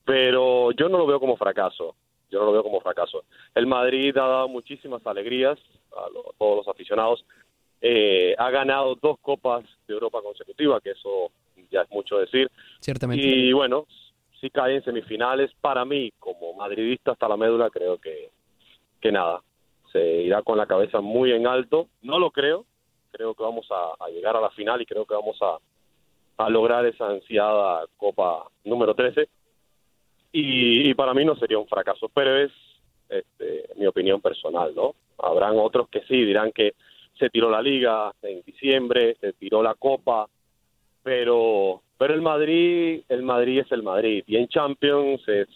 Pero 0.06 0.72
yo 0.72 0.88
no 0.88 0.98
lo 0.98 1.06
veo 1.06 1.20
como 1.20 1.36
fracaso 1.36 1.96
yo 2.30 2.40
no 2.40 2.46
lo 2.46 2.52
veo 2.54 2.64
como 2.64 2.82
fracaso. 2.82 3.24
El 3.56 3.68
Madrid 3.68 4.16
ha 4.18 4.28
dado 4.28 4.48
muchísimas 4.48 5.06
alegrías 5.06 5.58
a, 5.92 6.06
todos 6.38 6.58
los 6.58 6.68
aficionados. 6.68 7.26
Eh, 7.82 8.36
ha 8.38 8.50
ganado 8.52 8.96
dos 9.02 9.18
copas 9.20 9.64
de 9.88 9.94
Europa 9.94 10.22
consecutivas, 10.22 10.82
que 10.84 10.92
eso 10.92 11.32
ya 11.72 11.82
es 11.82 11.92
mucho 11.92 12.18
decir. 12.18 12.50
Ciertamente. 12.80 13.26
Y 13.26 13.54
bueno, 13.54 13.86
si 14.40 14.50
cae 14.50 14.76
en 14.76 14.84
semifinales, 14.84 15.52
para 15.62 15.86
mí, 15.86 16.12
como 16.20 16.54
madridista 16.54 17.12
hasta 17.12 17.28
la 17.28 17.38
médula, 17.38 17.70
creo 17.70 17.98
que, 17.98 18.30
que 19.02 19.12
nada, 19.12 19.42
se 19.92 20.22
irá 20.22 20.42
con 20.42 20.58
la 20.58 20.68
cabeza 20.68 21.02
muy 21.02 21.32
en 21.32 21.48
alto. 21.48 21.88
No 22.02 22.20
lo 22.20 22.32
creo, 22.32 22.66
creo 23.12 23.34
que 23.34 23.44
vamos 23.44 23.68
a, 23.72 24.10
llegar 24.10 24.36
a 24.36 24.42
la 24.42 24.50
final 24.52 24.82
y 24.82 24.86
creo 24.86 25.06
que 25.06 25.14
vamos 25.14 25.38
a, 25.42 25.58
a 26.44 26.50
lograr 26.50 26.86
esa 26.86 27.08
ansiada 27.08 27.86
Copa 27.98 28.46
número 28.64 28.94
13 28.94 29.28
y, 30.32 30.94
para 30.94 31.14
mí 31.14 31.26
no 31.26 31.36
sería 31.36 31.58
un 31.58 31.68
fracaso, 31.68 32.10
pero 32.14 32.38
es 32.38 32.52
este, 33.10 33.70
mi 33.78 33.88
opinión 33.88 34.22
personal, 34.22 34.74
¿no? 34.76 34.96
Habrán 35.18 35.58
otros 35.58 35.90
que 35.90 36.02
sí 36.02 36.24
dirán 36.24 36.52
que 36.52 36.76
se 37.18 37.30
tiró 37.30 37.50
la 37.50 37.62
liga 37.62 38.14
en 38.22 38.42
diciembre, 38.44 39.18
se 39.20 39.34
tiró 39.34 39.64
la 39.64 39.74
copa, 39.74 40.28
pero 41.04 41.82
pero 42.00 42.16
el 42.16 42.22
Madrid, 42.22 43.02
el 43.10 43.22
Madrid 43.22 43.60
es 43.60 43.72
el 43.72 43.84
Madrid 43.84 44.24
y 44.26 44.38
en 44.38 44.48
Champions 44.48 45.22
es 45.28 45.48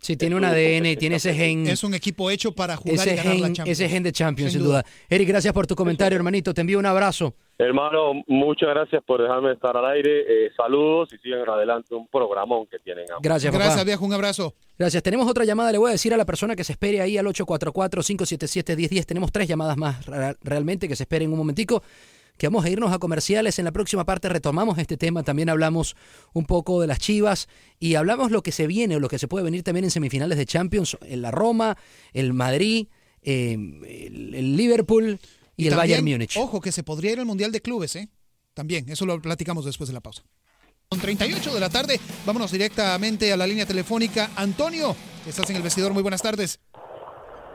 Sí, 0.00 0.16
tiene 0.16 0.36
un 0.36 0.44
ADN 0.44 0.86
y 0.86 0.96
tiene 0.96 1.16
ese 1.16 1.34
gen. 1.34 1.66
Es 1.66 1.82
un 1.82 1.92
equipo 1.92 2.30
hecho 2.30 2.52
para 2.52 2.76
jugar 2.76 2.94
ese 2.94 3.14
y 3.14 3.16
ganar 3.16 3.32
gen, 3.32 3.42
la 3.42 3.52
Champions. 3.52 3.80
Ese 3.80 3.88
gen 3.88 4.02
de 4.04 4.12
Champions, 4.12 4.52
sin, 4.52 4.62
duda. 4.62 4.84
Eric, 5.08 5.28
gracias 5.28 5.52
por 5.52 5.66
tu 5.66 5.74
comentario, 5.74 6.16
hermanito. 6.16 6.54
Te 6.54 6.60
envío 6.60 6.78
un 6.78 6.86
abrazo. 6.86 7.34
Hermano, 7.58 8.22
muchas 8.28 8.68
gracias 8.68 9.02
por 9.04 9.20
dejarme 9.20 9.52
estar 9.52 9.76
al 9.76 9.84
aire. 9.86 10.20
Eh, 10.20 10.50
saludos 10.56 11.08
y 11.12 11.18
sigan 11.18 11.48
adelante 11.48 11.96
un 11.96 12.06
programón 12.06 12.68
que 12.68 12.78
tienen. 12.78 13.06
Gracias, 13.20 13.52
papá. 13.52 13.64
Gracias, 13.64 13.84
viejo. 13.84 14.04
Un 14.04 14.12
abrazo. 14.12 14.54
Gracias. 14.78 15.02
Tenemos 15.02 15.28
otra 15.28 15.44
llamada. 15.44 15.72
Le 15.72 15.78
voy 15.78 15.88
a 15.88 15.92
decir 15.92 16.14
a 16.14 16.16
la 16.16 16.24
persona 16.24 16.54
que 16.54 16.62
se 16.62 16.72
espere 16.72 17.00
ahí 17.00 17.18
al 17.18 17.26
844-577-1010. 17.26 19.04
Tenemos 19.04 19.32
tres 19.32 19.48
llamadas 19.48 19.76
más 19.76 20.06
realmente 20.42 20.86
que 20.86 20.94
se 20.94 21.02
esperen 21.02 21.32
un 21.32 21.38
momentico 21.38 21.82
que 22.38 22.46
vamos 22.46 22.64
a 22.64 22.70
irnos 22.70 22.92
a 22.92 22.98
comerciales. 22.98 23.58
En 23.58 23.64
la 23.64 23.72
próxima 23.72 24.04
parte 24.04 24.28
retomamos 24.28 24.78
este 24.78 24.96
tema, 24.96 25.22
también 25.22 25.48
hablamos 25.48 25.96
un 26.32 26.46
poco 26.46 26.80
de 26.80 26.86
las 26.86 26.98
Chivas 26.98 27.48
y 27.78 27.96
hablamos 27.96 28.30
lo 28.30 28.42
que 28.42 28.52
se 28.52 28.66
viene 28.66 28.96
o 28.96 29.00
lo 29.00 29.08
que 29.08 29.18
se 29.18 29.28
puede 29.28 29.44
venir 29.44 29.62
también 29.62 29.84
en 29.84 29.90
semifinales 29.90 30.38
de 30.38 30.46
Champions, 30.46 30.96
en 31.02 31.20
la 31.20 31.30
Roma, 31.30 31.76
el 32.12 32.32
Madrid, 32.32 32.86
em, 33.22 33.82
el, 33.84 34.56
Liverpool 34.56 35.18
y, 35.56 35.66
el 35.66 35.74
Bayern 35.74 36.04
Múnich. 36.04 36.36
Ojo, 36.36 36.60
que 36.60 36.72
se 36.72 36.82
podría 36.84 37.12
ir 37.12 37.18
al 37.18 37.26
Mundial 37.26 37.52
de 37.52 37.60
Clubes, 37.60 37.96
¿eh? 37.96 38.08
También, 38.54 38.88
eso 38.88 39.04
lo 39.04 39.20
platicamos 39.20 39.64
después 39.64 39.88
de 39.88 39.94
la 39.94 40.00
pausa. 40.00 40.24
Con 40.88 41.00
38 41.00 41.52
de 41.52 41.60
la 41.60 41.68
tarde, 41.68 42.00
vámonos 42.24 42.50
directamente 42.50 43.30
a 43.30 43.36
la 43.36 43.46
línea 43.46 43.66
telefónica. 43.66 44.30
Antonio, 44.36 44.96
estás 45.26 45.50
en 45.50 45.56
el 45.56 45.62
vestidor, 45.62 45.92
muy 45.92 46.02
buenas 46.02 46.22
tardes. 46.22 46.60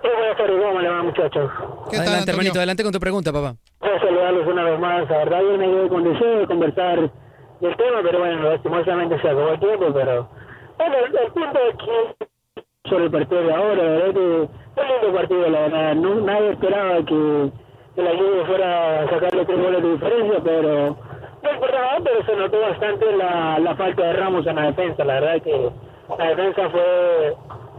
Buenas 0.10 0.38
tardes, 0.38 0.62
¿cómo 0.62 0.82
le 0.82 0.90
va, 0.90 1.04
muchachos? 1.04 1.52
adelante, 1.92 2.32
hermanito, 2.32 2.58
adelante 2.60 2.84
con 2.84 2.92
tu 2.92 3.00
pregunta, 3.00 3.32
papá 3.32 3.56
saludarlos 4.04 4.48
una 4.48 4.64
vez 4.64 4.80
más. 4.80 5.10
La 5.10 5.18
verdad, 5.18 5.42
yo 5.42 5.58
me 5.58 5.66
quedé 5.66 5.90
con 5.90 6.04
deseo 6.04 6.40
de 6.40 6.48
conversar 6.48 7.12
del 7.60 7.76
tema, 7.78 8.00
pero 8.04 8.20
bueno, 8.20 8.50
lastimosamente 8.50 9.22
se 9.22 9.28
acabó 9.30 9.50
el 9.50 9.60
tiempo. 9.60 9.86
Pero 9.94 10.30
bueno, 10.78 10.96
el, 11.06 11.32
punto 11.32 11.60
es 11.70 11.76
que 11.78 12.90
sobre 12.90 13.06
el 13.06 13.12
partido 13.12 13.44
de 13.44 13.54
ahora, 13.54 13.76
la 13.76 13.84
verdad 13.84 14.14
que 14.14 14.50
fue 14.76 14.84
un 14.84 15.02
lindo 15.02 15.18
partido, 15.18 15.50
la 15.50 15.60
verdad. 15.62 15.96
No, 15.96 16.16
nadie 16.16 16.50
esperaba 16.52 17.06
que, 17.06 17.52
el 17.96 18.04
la 18.04 18.46
fuera 18.46 19.02
a 19.02 19.10
sacarle 19.10 19.46
tres 19.46 19.62
goles 19.62 19.84
de 19.84 19.92
diferencia, 19.92 20.40
pero 20.44 20.98
no 21.44 21.54
importaba, 21.54 21.98
pero 22.04 22.26
se 22.26 22.36
notó 22.36 22.60
bastante 22.62 23.18
la, 23.18 23.60
la 23.60 23.76
falta 23.76 24.04
de 24.04 24.14
Ramos 24.14 24.48
en 24.48 24.56
la 24.56 24.64
defensa. 24.64 25.04
La 25.04 25.20
verdad 25.20 25.42
que 25.44 25.72
la 26.18 26.28
defensa 26.30 26.70
fue 26.70 27.36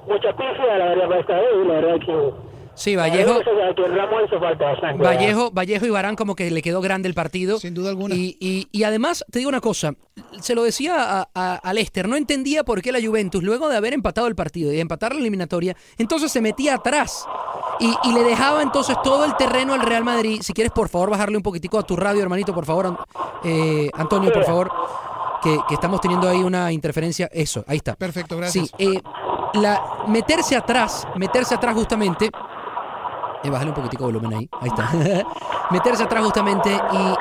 mucha 0.07 0.37
pifia, 0.37 0.79
la 0.79 0.85
verdad, 0.87 1.09
para 1.09 1.21
esta 1.21 1.35
vez, 1.35 1.49
y 1.55 1.69
la 1.69 1.75
verdad 1.75 1.99
que 2.05 2.55
Sí, 2.75 2.97
Vallejo. 2.97 3.41
Vallejo, 4.99 5.51
Vallejo 5.53 5.87
y 5.87 5.91
Barán 5.91 6.17
como 6.17 6.35
que 6.35 6.51
le 6.51 6.61
quedó 6.61 6.81
grande 6.81 7.09
el 7.09 7.15
partido. 7.15 7.59
Sin 7.59 7.75
duda 7.75 7.91
alguna. 7.91 8.15
Y, 8.15 8.69
y, 8.71 8.83
además, 8.83 9.25
te 9.31 9.39
digo 9.39 9.49
una 9.49 9.61
cosa, 9.61 9.93
se 10.41 10.55
lo 10.55 10.65
decía 10.65 11.27
a, 11.35 11.55
a, 11.55 11.73
Lester, 11.73 12.09
no 12.09 12.17
entendía 12.17 12.65
por 12.65 12.83
qué 12.83 12.93
la 12.93 13.01
Juventus, 13.01 13.43
luego 13.43 13.69
de 13.69 13.77
haber 13.77 13.95
empatado 13.95 14.27
el 14.27 14.35
partido 14.35 14.73
y 14.73 14.81
empatar 14.81 15.15
la 15.15 15.21
eliminatoria, 15.21 15.77
entonces 15.99 16.33
se 16.33 16.41
metía 16.41 16.75
atrás 16.75 17.27
y, 17.81 17.95
y, 18.05 18.13
le 18.13 18.25
dejaba 18.25 18.63
entonces 18.63 18.97
todo 19.03 19.25
el 19.25 19.37
terreno 19.37 19.75
al 19.75 19.83
Real 19.83 20.05
Madrid. 20.05 20.41
Si 20.43 20.53
quieres, 20.53 20.73
por 20.73 20.89
favor, 20.89 21.11
bajarle 21.11 21.37
un 21.37 21.43
poquitico 21.43 21.79
a 21.79 21.85
tu 21.85 21.97
radio, 21.97 22.23
hermanito, 22.23 22.53
por 22.55 22.65
favor. 22.65 22.99
Eh, 23.45 23.89
Antonio, 23.95 24.33
por 24.33 24.45
favor. 24.45 24.71
Que, 25.43 25.59
que, 25.69 25.75
estamos 25.75 26.01
teniendo 26.01 26.27
ahí 26.27 26.43
una 26.43 26.73
interferencia. 26.73 27.29
Eso, 27.31 27.65
ahí 27.69 27.77
está. 27.77 27.95
Perfecto, 27.97 28.39
gracias. 28.39 28.73
Sí, 28.79 28.97
eh, 28.97 29.03
la, 29.55 30.05
meterse 30.07 30.57
atrás, 30.57 31.07
meterse 31.17 31.55
atrás 31.55 31.75
justamente 31.75 32.31
eh, 33.45 33.51
bájale 33.51 33.71
un 33.71 33.75
poquitico 33.77 34.07
de 34.07 34.13
volumen 34.13 34.39
ahí. 34.39 34.49
Ahí 34.61 34.69
está. 34.69 34.91
Meterse 35.71 36.03
atrás 36.03 36.25
justamente 36.25 36.71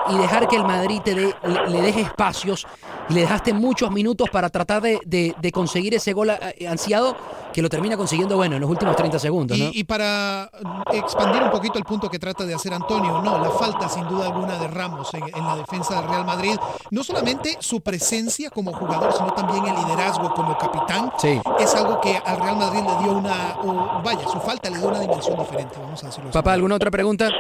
y, 0.10 0.18
dejar 0.18 0.48
que 0.48 0.56
el 0.56 0.64
Madrid 0.64 1.02
te 1.04 1.14
le, 1.14 1.82
deje 1.82 2.02
espacios 2.02 2.66
y 3.10 3.14
le 3.14 3.22
dejaste 3.22 3.54
muchos 3.54 3.92
minutos 3.92 4.30
para 4.30 4.50
tratar 4.50 4.82
de, 4.82 5.52
conseguir 5.54 5.94
ese 5.94 6.14
gol 6.14 6.30
eh, 6.30 6.68
ansiado 6.68 7.16
que 7.54 7.62
lo 7.62 7.70
termina 7.70 7.96
consiguiendo, 7.96 8.36
bueno, 8.36 8.56
en 8.56 8.62
los 8.62 8.70
últimos 8.70 8.96
30 8.96 9.20
segundos. 9.20 9.58
Y, 9.58 9.84
para 9.84 10.50
expandir 10.92 11.44
un 11.44 11.52
poquito 11.52 11.78
el 11.78 11.84
punto 11.84 12.10
que 12.10 12.18
trata 12.18 12.46
de 12.46 12.54
hacer 12.56 12.74
Antonio, 12.74 13.22
no, 13.22 13.38
la 13.38 13.52
falta 13.52 13.88
sin 13.88 14.08
duda 14.08 14.26
alguna 14.26 14.58
de 14.58 14.68
Ramos 14.68 15.14
en, 15.14 15.22
la 15.32 15.56
defensa 15.58 16.02
del 16.02 16.10
Real 16.10 16.26
Madrid, 16.26 16.56
no 16.90 17.04
solamente 17.04 17.58
su 17.60 17.82
presencia 17.82 18.50
como 18.50 18.74
jugador, 18.74 19.14
sino 19.14 19.32
también 19.34 19.66
el 19.68 19.76
liderazgo 19.76 20.34
como 20.34 20.58
capitán, 20.58 21.12
es 21.60 21.76
algo 21.76 22.02
que 22.02 22.18
al 22.26 22.40
Real 22.40 22.58
Madrid 22.58 22.82
le 22.82 23.04
dio 23.04 23.18
una, 23.18 24.02
vaya, 24.04 24.28
su 24.28 24.40
falta 24.40 24.70
le 24.72 24.80
dio 24.80 24.88
una 24.88 25.00
dimensión 25.00 25.38
diferente, 25.38 25.76
vamos 25.80 26.04
a 26.04 26.08
decirlo 26.08 26.32
Papá, 26.32 26.54
¿alguna 26.54 26.76
otra 26.76 26.90
pregunta? 26.90 27.28
Sí, 27.28 27.36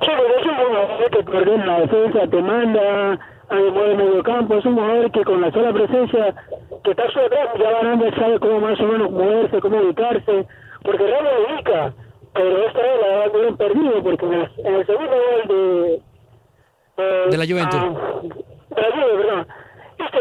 sí, 0.00 0.10
es 0.10 0.46
un 0.46 1.10
que 1.12 1.24
coordina 1.24 1.66
la 1.66 1.80
defensa, 1.80 2.18
te 2.28 2.42
manda 2.42 3.18
a 3.48 3.54
mover 3.54 3.96
medio 3.96 4.22
campo, 4.22 4.56
es 4.56 4.64
un 4.64 4.74
jugador 4.74 5.10
que 5.10 5.24
con 5.24 5.40
la 5.40 5.50
sola 5.52 5.72
presencia 5.72 6.34
que 6.82 6.90
está 6.90 7.10
su 7.10 7.20
atrás, 7.20 7.48
ya 7.58 7.70
Baranda 7.70 8.14
sabe 8.16 8.38
cómo 8.40 8.60
más 8.60 8.80
o 8.80 8.84
menos 8.84 9.10
moverse, 9.10 9.60
cómo 9.60 9.80
ubicarse, 9.80 10.46
porque 10.82 11.06
Ramos 11.06 11.32
ubica, 11.48 11.94
pero 12.32 12.66
esta 12.66 12.78
vez 12.80 13.00
la 13.00 13.08
verdad 13.08 13.40
bien 13.40 13.56
perdido, 13.56 14.02
porque 14.02 14.26
en 14.26 14.32
el, 14.34 14.50
en 14.58 14.74
el 14.74 14.86
segundo 14.86 15.12
gol 15.12 15.48
de... 15.48 16.02
Eh, 16.96 17.26
de 17.30 17.38
la 17.38 17.46
Juventus. 17.46 17.80
Ah, 17.80 18.20
de 18.76 18.82
la 18.82 18.90
Juventus, 18.90 19.20
perdón. 19.20 19.46
Este, 19.98 20.18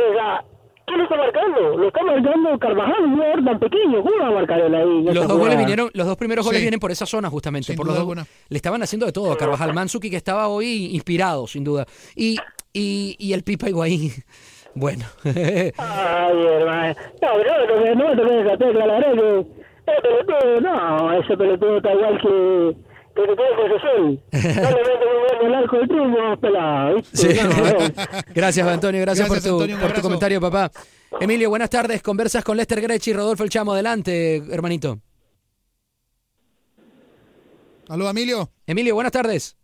¿Quién 0.86 0.98
lo 0.98 1.04
está 1.06 1.16
marcando? 1.16 1.78
Lo 1.78 1.88
está 1.88 2.04
marcando 2.04 2.60
Carvajal, 2.60 3.04
un 3.06 3.14
jugador 3.14 3.46
tan 3.46 3.60
pequeño. 3.60 4.04
¿Cómo 4.04 4.18
va 4.20 4.28
a 4.28 4.32
marcar 4.32 4.60
él 4.60 4.76
ahí? 4.76 5.04
Los 5.04 5.28
dos, 5.28 5.38
goles 5.38 5.58
vinieron, 5.58 5.90
los 5.94 6.06
dos 6.06 6.18
primeros 6.18 6.46
goles 6.46 6.62
vienen 6.62 6.80
por 6.80 6.92
esa 6.92 7.06
zona, 7.06 7.30
justamente. 7.30 7.74
por 7.74 7.88
los 7.88 7.96
dos, 7.96 8.28
le 8.50 8.58
estaban 8.58 8.84
haciendo 8.84 9.06
de 9.06 9.12
todo 9.12 9.32
a 9.32 9.38
Carvajal. 9.38 9.74
Mansuki, 9.74 10.10
que 10.10 10.18
estaba 10.18 10.48
hoy 10.50 10.94
inspirado, 10.94 11.48
sin 11.48 11.64
duda. 11.64 11.86
Y, 12.16 12.38
y, 12.74 13.16
y 13.20 13.34
el 13.34 13.44
Pipa 13.44 13.70
Higuaín. 13.70 14.12
Bueno. 14.76 15.06
Ay, 15.24 16.46
hermano. 16.48 16.96
No, 17.22 17.28
pero 17.38 17.96
no, 17.96 18.16
no 18.16 18.16
verdad 18.16 18.58
que... 18.58 19.46
Ese 19.86 20.02
pelotudo, 20.02 20.62
no, 20.62 21.14
ese 21.14 21.38
pelotudo 21.38 21.78
está 21.78 21.94
igual 21.94 22.20
que 22.20 22.76
que 23.16 23.22
te 23.22 23.36
tiene 23.36 24.56
No 24.62 24.70
le 24.72 25.48
el 25.48 25.54
arco 25.54 25.78
del 25.78 26.40
pelado. 26.40 27.02
Gracias, 28.34 28.68
Antonio. 28.68 29.02
Gracias, 29.02 29.28
por, 29.28 29.42
tu, 29.42 29.60
por 29.80 29.94
tu 29.94 30.02
comentario, 30.02 30.42
papá. 30.42 30.72
Emilio, 31.20 31.50
buenas 31.50 31.70
tardes. 31.70 32.02
Conversas 32.02 32.44
con 32.44 32.58
Lester 32.58 32.82
Grech 32.82 33.08
y 33.08 33.14
Rodolfo 33.14 33.44
El 33.44 33.50
Chamo. 33.50 33.74
Adelante, 33.74 34.38
hermanito. 34.52 35.00
Aló, 37.90 38.10
Emilio. 38.10 38.50
Emilio, 38.66 38.96
buenas 38.96 39.12
tardes. 39.12 39.58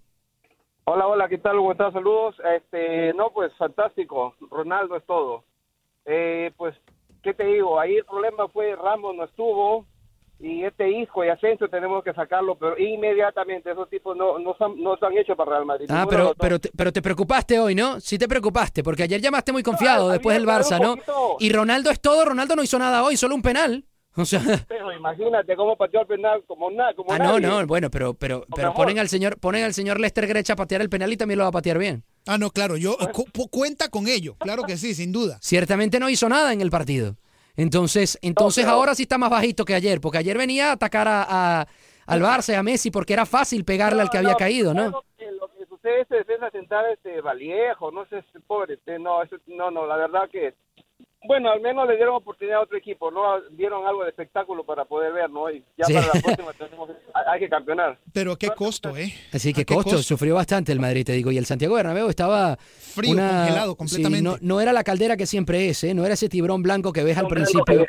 Hola, 0.84 1.06
hola, 1.06 1.28
¿qué 1.28 1.38
tal? 1.38 1.56
¿Cómo 1.56 1.72
estás? 1.72 1.92
Saludos. 1.92 2.36
Este, 2.56 3.12
no, 3.14 3.30
pues 3.30 3.52
fantástico. 3.56 4.34
Ronaldo 4.50 4.96
es 4.96 5.04
todo. 5.04 5.44
Eh, 6.04 6.52
pues, 6.56 6.76
¿qué 7.22 7.32
te 7.32 7.44
digo? 7.44 7.80
Ahí 7.80 7.96
el 7.96 8.04
problema 8.04 8.48
fue 8.48 8.76
Ramos 8.76 9.16
no 9.16 9.24
estuvo, 9.24 9.86
y 10.40 10.64
este 10.64 10.90
hijo 10.90 11.24
y 11.24 11.28
Asensio 11.28 11.68
tenemos 11.68 12.02
que 12.02 12.12
sacarlo, 12.12 12.56
pero 12.56 12.78
inmediatamente 12.78 13.70
esos 13.70 13.88
tipos 13.88 14.16
no, 14.16 14.38
no, 14.38 14.54
son, 14.56 14.82
no 14.82 14.94
están 14.94 15.16
hechos 15.16 15.36
para 15.36 15.52
Real 15.52 15.66
Madrid. 15.66 15.86
Ah, 15.88 16.06
pero, 16.08 16.34
pero, 16.38 16.58
te, 16.58 16.70
pero 16.76 16.92
te 16.92 17.00
preocupaste 17.00 17.58
hoy, 17.58 17.74
¿no? 17.74 18.00
Sí 18.00 18.18
te 18.18 18.28
preocupaste, 18.28 18.82
porque 18.82 19.04
ayer 19.04 19.20
llamaste 19.20 19.52
muy 19.52 19.62
confiado 19.62 20.08
después 20.08 20.36
del 20.36 20.46
Barça, 20.46 20.80
¿no? 20.80 20.96
Y 21.38 21.50
Ronaldo 21.52 21.90
es 21.90 22.00
todo, 22.00 22.24
Ronaldo 22.24 22.56
no 22.56 22.62
hizo 22.62 22.78
nada 22.78 23.02
hoy, 23.02 23.16
solo 23.16 23.34
un 23.34 23.42
penal. 23.42 23.84
O 24.16 24.24
sea... 24.24 24.40
Pero 24.68 24.92
imagínate 24.92 25.56
cómo 25.56 25.76
pateó 25.76 26.02
el 26.02 26.06
penal 26.06 26.44
como 26.46 26.70
nada, 26.70 26.94
como 26.94 27.12
Ah, 27.12 27.18
no, 27.18 27.40
no, 27.40 27.66
bueno, 27.66 27.90
pero 27.90 28.14
pero 28.14 28.46
pero 28.54 28.72
ponen 28.72 28.98
al 28.98 29.08
señor 29.08 29.38
ponen 29.38 29.64
al 29.64 29.74
señor 29.74 29.98
Lester 29.98 30.26
Grecha 30.26 30.52
a 30.52 30.56
patear 30.56 30.80
el 30.80 30.88
penal 30.88 31.12
y 31.12 31.16
también 31.16 31.38
lo 31.38 31.44
va 31.44 31.48
a 31.48 31.52
patear 31.52 31.78
bien. 31.78 32.04
Ah, 32.26 32.38
no, 32.38 32.50
claro, 32.50 32.76
yo 32.76 32.96
cuenta 33.50 33.88
con 33.88 34.06
ello, 34.06 34.36
claro 34.38 34.62
que 34.62 34.76
sí, 34.76 34.94
sin 34.94 35.12
duda. 35.12 35.38
Ciertamente 35.40 35.98
no 35.98 36.08
hizo 36.08 36.28
nada 36.28 36.52
en 36.52 36.60
el 36.60 36.70
partido. 36.70 37.16
Entonces, 37.56 38.18
entonces 38.22 38.66
ahora 38.66 38.94
sí 38.94 39.02
está 39.02 39.18
más 39.18 39.30
bajito 39.30 39.64
que 39.64 39.74
ayer, 39.74 40.00
porque 40.00 40.18
ayer 40.18 40.36
venía 40.36 40.70
a 40.70 40.72
atacar 40.72 41.06
a, 41.08 41.66
al 42.06 42.20
Barça, 42.20 42.54
a 42.54 42.62
Messi, 42.62 42.90
porque 42.90 43.12
era 43.12 43.26
fácil 43.26 43.64
pegarle 43.64 44.02
al 44.02 44.10
que 44.10 44.18
había 44.18 44.34
caído, 44.34 44.74
¿no? 44.74 44.90
Lo 44.90 45.04
que, 45.16 45.30
lo 45.30 45.48
que 45.48 45.66
sucede 45.66 46.02
es 46.02 46.08
defensa 46.08 46.50
central 46.50 46.86
este 46.92 47.20
Valiejo, 47.20 47.90
no 47.92 48.06
sé, 48.06 48.24
pobre, 48.46 48.74
este, 48.74 48.98
no, 48.98 49.22
no, 49.46 49.70
no, 49.70 49.86
la 49.86 49.96
verdad 49.96 50.28
que 50.30 50.54
bueno, 51.26 51.50
al 51.50 51.60
menos 51.60 51.88
le 51.88 51.96
dieron 51.96 52.16
oportunidad 52.16 52.58
a 52.58 52.62
otro 52.62 52.76
equipo, 52.76 53.10
¿no? 53.10 53.40
Dieron 53.50 53.86
algo 53.86 54.02
de 54.04 54.10
espectáculo 54.10 54.64
para 54.64 54.84
poder 54.84 55.12
ver, 55.12 55.30
¿no? 55.30 55.50
Y 55.50 55.64
ya 55.76 55.86
para 55.86 56.06
la 56.06 56.20
próxima 56.20 56.52
tenemos, 56.58 56.90
hay 57.26 57.40
que 57.40 57.48
campeonar. 57.48 57.98
Pero 58.12 58.36
qué 58.36 58.48
costo, 58.50 58.96
¿eh? 58.96 59.12
Así 59.32 59.52
que 59.52 59.64
costo, 59.64 59.98
sufrió 60.02 60.34
bastante 60.34 60.72
el 60.72 60.80
Madrid, 60.80 61.04
te 61.04 61.12
digo. 61.12 61.30
Y 61.32 61.38
el 61.38 61.46
Santiago 61.46 61.74
Bernabéu 61.74 62.08
estaba... 62.08 62.56
Frío, 62.56 63.16
congelado 63.16 63.74
completamente. 63.76 64.22
no, 64.22 64.36
no, 64.40 64.60
era 64.60 64.72
la 64.72 64.84
caldera 64.84 65.16
que 65.16 65.26
siempre 65.26 65.68
es, 65.68 65.82
¿eh? 65.84 65.94
No 65.94 66.04
era 66.04 66.14
ese 66.14 66.28
tibrón 66.28 66.62
blanco 66.62 66.92
que 66.92 67.02
ves 67.02 67.18
al 67.18 67.26
principio 67.26 67.86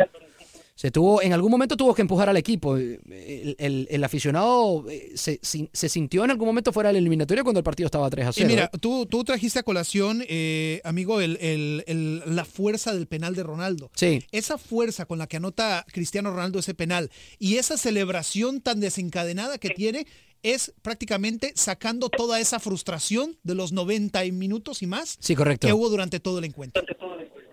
se 0.76 0.91
tuvo, 0.91 1.21
en 1.21 1.32
algún 1.32 1.49
momento 1.49 1.78
tuvo 1.78 1.95
que 1.95 2.01
empujar 2.01 2.28
al 2.28 2.36
equipo. 2.36 2.76
El, 2.76 4.03
aficionado 4.03 4.86
eh, 4.89 5.13
se, 5.15 5.39
sintió 5.71 6.26
en 6.26 6.32
algún 6.32 6.47
momento 6.47 6.73
fuera 6.73 6.89
del 6.89 6.97
eliminatorio 6.97 7.45
cuando 7.45 7.59
el 7.59 7.63
partido 7.63 7.88
estaba 7.88 8.09
3 8.09 8.28
a 8.28 8.34
0. 8.34 8.45
Y 8.45 8.51
mira, 8.51 8.69
tú, 8.82 9.05
tú 9.05 9.23
trajiste 9.23 9.59
a 9.59 9.63
colación, 9.63 10.21
eh, 10.28 10.82
amigo, 10.84 11.19
la 11.21 12.43
fuerza 12.45 12.93
del 12.93 13.07
penal 13.07 13.36
de 13.36 13.43
Ronaldo. 13.43 13.89
Sí. 13.95 14.21
Esa 14.34 14.57
fuerza 14.57 15.05
con 15.05 15.17
la 15.17 15.28
que 15.28 15.38
anota 15.38 15.86
Cristiano 15.93 16.32
Ronaldo 16.32 16.59
ese 16.59 16.73
penal 16.73 17.09
y 17.39 17.55
esa 17.55 17.78
celebración 17.78 18.59
tan 18.59 18.82
desencadenada 18.82 19.57
que 19.57 19.69
tiene 19.69 20.05
es 20.43 20.73
prácticamente 20.82 21.53
sacando 21.55 22.09
toda 22.09 22.41
esa 22.41 22.59
frustración 22.59 23.38
de 23.43 23.55
los 23.55 23.71
90 23.71 24.21
minutos 24.34 24.82
y 24.82 24.88
más 24.88 25.17
sí, 25.21 25.36
correcto. 25.36 25.67
que 25.67 25.73
hubo 25.73 25.89
durante 25.89 26.19
todo 26.19 26.39
el 26.39 26.45
encuentro. 26.45 26.84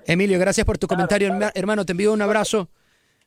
Emilio, 0.07 0.41
gracias 0.41 0.67
por 0.67 0.77
tu 0.77 0.89
comentario, 0.89 1.33
hermano. 1.55 1.87
Te 1.87 1.93
envío 1.93 2.13
un 2.13 2.21
abrazo. 2.21 2.69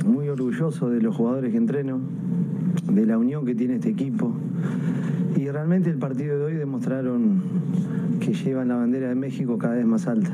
muy 0.04 0.28
orgulloso 0.28 0.90
de 0.90 1.00
los 1.00 1.14
jugadores 1.14 1.52
que 1.52 1.58
entreno, 1.58 2.00
de 2.90 3.06
la 3.06 3.16
unión 3.16 3.46
que 3.46 3.54
tiene 3.54 3.76
este 3.76 3.90
equipo 3.90 4.36
y 5.42 5.50
realmente 5.50 5.90
el 5.90 5.98
partido 5.98 6.38
de 6.38 6.44
hoy 6.44 6.54
demostraron 6.54 7.42
que 8.20 8.32
llevan 8.32 8.68
la 8.68 8.76
bandera 8.76 9.08
de 9.08 9.16
México 9.16 9.58
cada 9.58 9.74
vez 9.74 9.84
más 9.84 10.06
alta. 10.06 10.30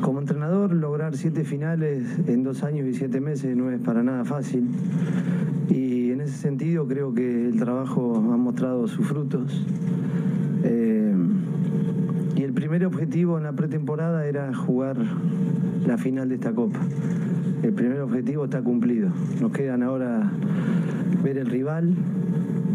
Como 0.00 0.20
entrenador, 0.20 0.72
lograr 0.72 1.16
siete 1.16 1.42
finales 1.42 2.04
en 2.28 2.44
dos 2.44 2.62
años 2.62 2.86
y 2.86 2.94
siete 2.94 3.20
meses 3.20 3.56
no 3.56 3.68
es 3.68 3.80
para 3.80 4.04
nada 4.04 4.24
fácil. 4.24 4.68
Y 5.70 6.12
en 6.12 6.20
ese 6.20 6.36
sentido 6.36 6.86
creo 6.86 7.14
que 7.14 7.48
el 7.48 7.58
trabajo 7.58 8.14
ha 8.32 8.36
mostrado 8.36 8.86
sus 8.86 9.04
frutos. 9.04 9.66
Eh, 10.62 11.12
y 12.36 12.42
el 12.44 12.52
primer 12.52 12.86
objetivo 12.86 13.38
en 13.38 13.42
la 13.42 13.54
pretemporada 13.54 14.24
era 14.24 14.54
jugar 14.54 14.98
la 15.84 15.98
final 15.98 16.28
de 16.28 16.36
esta 16.36 16.52
Copa. 16.52 16.78
El 17.64 17.72
primer 17.72 18.02
objetivo 18.02 18.44
está 18.44 18.62
cumplido. 18.62 19.08
Nos 19.40 19.50
quedan 19.50 19.82
ahora 19.82 20.30
ver 21.24 21.38
el 21.38 21.46
rival, 21.46 21.96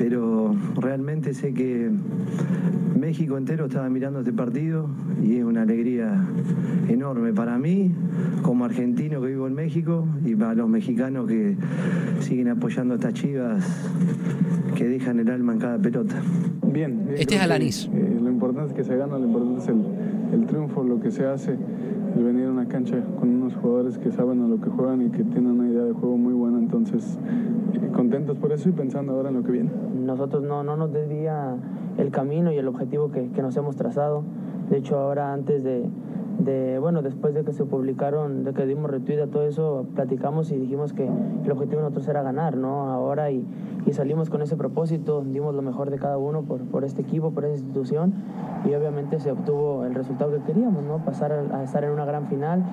pero 0.01 0.55
realmente 0.77 1.31
sé 1.35 1.53
que 1.53 1.91
México 2.99 3.37
entero 3.37 3.67
estaba 3.67 3.87
mirando 3.87 4.21
este 4.21 4.33
partido 4.33 4.89
y 5.21 5.35
es 5.35 5.43
una 5.43 5.61
alegría 5.61 6.25
enorme 6.89 7.31
para 7.33 7.59
mí, 7.59 7.91
como 8.41 8.65
argentino 8.65 9.21
que 9.21 9.27
vivo 9.27 9.45
en 9.45 9.53
México, 9.53 10.07
y 10.25 10.35
para 10.35 10.55
los 10.55 10.67
mexicanos 10.67 11.27
que 11.27 11.55
siguen 12.19 12.47
apoyando 12.47 12.95
a 12.95 12.97
estas 12.97 13.13
chivas 13.13 13.63
que 14.75 14.87
dejan 14.87 15.19
el 15.19 15.29
alma 15.29 15.53
en 15.53 15.59
cada 15.59 15.77
pelota. 15.77 16.15
Bien. 16.73 17.05
Este 17.15 17.35
es 17.35 17.41
Alanis. 17.41 17.87
Eh, 17.93 18.19
lo 18.23 18.31
importante 18.31 18.69
es 18.69 18.73
que 18.73 18.83
se 18.83 18.97
gana, 18.97 19.19
lo 19.19 19.25
importante 19.27 19.61
es 19.61 19.67
el, 19.67 19.83
el 20.33 20.47
triunfo, 20.47 20.83
lo 20.83 20.99
que 20.99 21.11
se 21.11 21.27
hace 21.27 21.59
el 22.15 22.23
venir 22.23 22.45
a 22.45 22.51
una 22.51 22.67
cancha 22.67 22.97
con 23.19 23.29
unos 23.29 23.53
jugadores 23.55 23.97
que 23.97 24.11
saben 24.11 24.41
a 24.41 24.47
lo 24.47 24.59
que 24.59 24.69
juegan 24.69 25.01
y 25.03 25.09
que 25.09 25.23
tienen 25.23 25.51
una 25.51 25.69
idea 25.69 25.83
de 25.83 25.93
juego 25.93 26.17
muy 26.17 26.33
buena. 26.33 26.57
Entonces, 26.57 27.03
eh, 27.03 27.50
contentos 27.93 28.37
por 28.37 28.51
eso 28.51 28.69
y 28.69 28.71
pensando 28.71 29.13
ahora 29.13 29.29
en 29.29 29.35
lo 29.35 29.43
que 29.43 29.51
viene. 29.51 29.69
Nosotros 29.95 30.43
no, 30.43 30.63
no 30.63 30.77
nos 30.77 30.91
desvía 30.91 31.55
el 31.97 32.11
camino 32.11 32.51
y 32.51 32.57
el 32.57 32.67
objetivo 32.67 33.11
que, 33.11 33.29
que 33.29 33.41
nos 33.41 33.55
hemos 33.57 33.75
trazado. 33.75 34.23
De 34.69 34.77
hecho, 34.77 34.97
ahora 34.97 35.33
antes 35.33 35.63
de, 35.63 35.89
de, 36.39 36.79
bueno, 36.79 37.01
después 37.01 37.33
de 37.33 37.43
que 37.43 37.53
se 37.53 37.65
publicaron, 37.65 38.43
de 38.43 38.53
que 38.53 38.65
dimos 38.65 38.89
retweet 38.89 39.21
a 39.21 39.27
todo 39.27 39.43
eso, 39.43 39.85
platicamos 39.95 40.51
y 40.51 40.57
dijimos 40.57 40.93
que 40.93 41.05
el 41.05 41.51
objetivo 41.51 41.77
de 41.77 41.83
nosotros 41.83 42.07
era 42.07 42.21
ganar, 42.23 42.57
¿no? 42.57 42.89
Ahora 42.89 43.31
y, 43.31 43.45
y 43.85 43.93
salimos 43.93 44.29
con 44.29 44.41
ese 44.41 44.55
propósito, 44.55 45.23
dimos 45.25 45.53
lo 45.55 45.61
mejor 45.61 45.89
de 45.89 45.97
cada 45.97 46.17
uno 46.17 46.43
por, 46.43 46.61
por 46.61 46.83
este 46.83 47.01
equipo, 47.01 47.31
por 47.31 47.45
esta 47.45 47.57
institución 47.57 48.13
y 48.65 48.73
obviamente 48.73 49.19
se 49.19 49.31
obtuvo 49.31 49.85
el 49.85 49.95
resultado 49.95 50.31
que 50.31 50.39
queríamos, 50.41 50.83
¿no? 50.83 50.99
Pasar 50.99 51.31
a, 51.31 51.63
estar 51.63 51.83
en 51.83 51.91
una 51.91 52.05
gran 52.05 52.27
final 52.27 52.63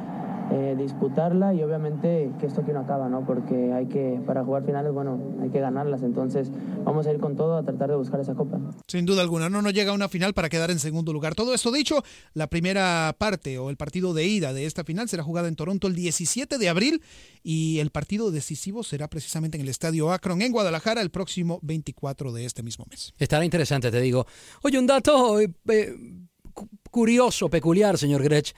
eh, 0.51 0.75
disputarla 0.79 1.53
y 1.53 1.63
obviamente 1.63 2.31
que 2.41 2.47
esto 2.47 2.63
aquí 2.63 2.73
no 2.73 2.81
acaba, 2.81 3.09
¿no? 3.09 3.27
Porque 3.27 3.73
hay 3.73 3.87
que, 3.87 4.19
para 4.27 4.45
jugar 4.45 4.65
finales, 4.65 4.93
bueno, 4.93 5.21
hay 5.43 5.51
que 5.51 5.61
ganarlas. 5.61 6.03
Entonces 6.03 6.51
vamos 6.85 7.07
a 7.07 7.13
ir 7.13 7.19
con 7.19 7.37
todo 7.37 7.57
a 7.57 7.63
tratar 7.63 7.91
de 7.91 7.97
buscar 7.97 8.19
esa 8.21 8.35
copa. 8.35 8.59
Sin 8.87 9.05
duda 9.05 9.21
alguna, 9.21 9.51
no 9.51 9.61
nos 9.61 9.75
llega 9.75 9.91
a 9.91 9.95
una 9.95 10.09
final 10.09 10.33
para 10.33 10.49
quedar 10.49 10.71
en 10.71 10.79
segundo 10.79 11.13
lugar. 11.13 11.35
Todo 11.35 11.53
esto 11.53 11.71
dicho, 11.71 12.03
la 12.33 12.47
primera 12.47 13.15
parte 13.19 13.59
o 13.59 13.69
el 13.69 13.77
partido 13.77 14.15
de 14.15 14.27
ida 14.27 14.53
de 14.53 14.65
esta 14.65 14.85
final 14.85 15.09
será 15.09 15.23
jugada 15.23 15.49
en 15.49 15.57
Toronto 15.57 15.87
el 15.87 15.95
17 15.95 16.57
de 16.57 16.69
abril 16.69 17.03
y 17.43 17.81
el 17.81 17.91
partido 17.91 18.31
decisivo 18.31 18.83
será 18.83 19.09
precisamente 19.09 19.59
en 19.59 19.63
el 19.63 19.69
Estadio 19.69 20.13
Akron 20.13 20.41
en 20.41 20.53
Guadalajara 20.53 21.03
el 21.03 21.11
próximo 21.11 21.59
24 21.63 22.33
de 22.33 22.47
este 22.47 22.63
mismo 22.63 22.87
mes. 22.89 23.13
Estará 23.19 23.45
interesante, 23.45 23.91
te 23.91 24.01
digo. 24.01 24.27
Oye, 24.63 24.79
un 24.79 24.87
dato 24.87 25.41
eh, 25.41 25.53
eh, 25.69 25.95
curioso, 26.91 27.49
peculiar, 27.51 27.99
señor 27.99 28.23
Grech. 28.23 28.55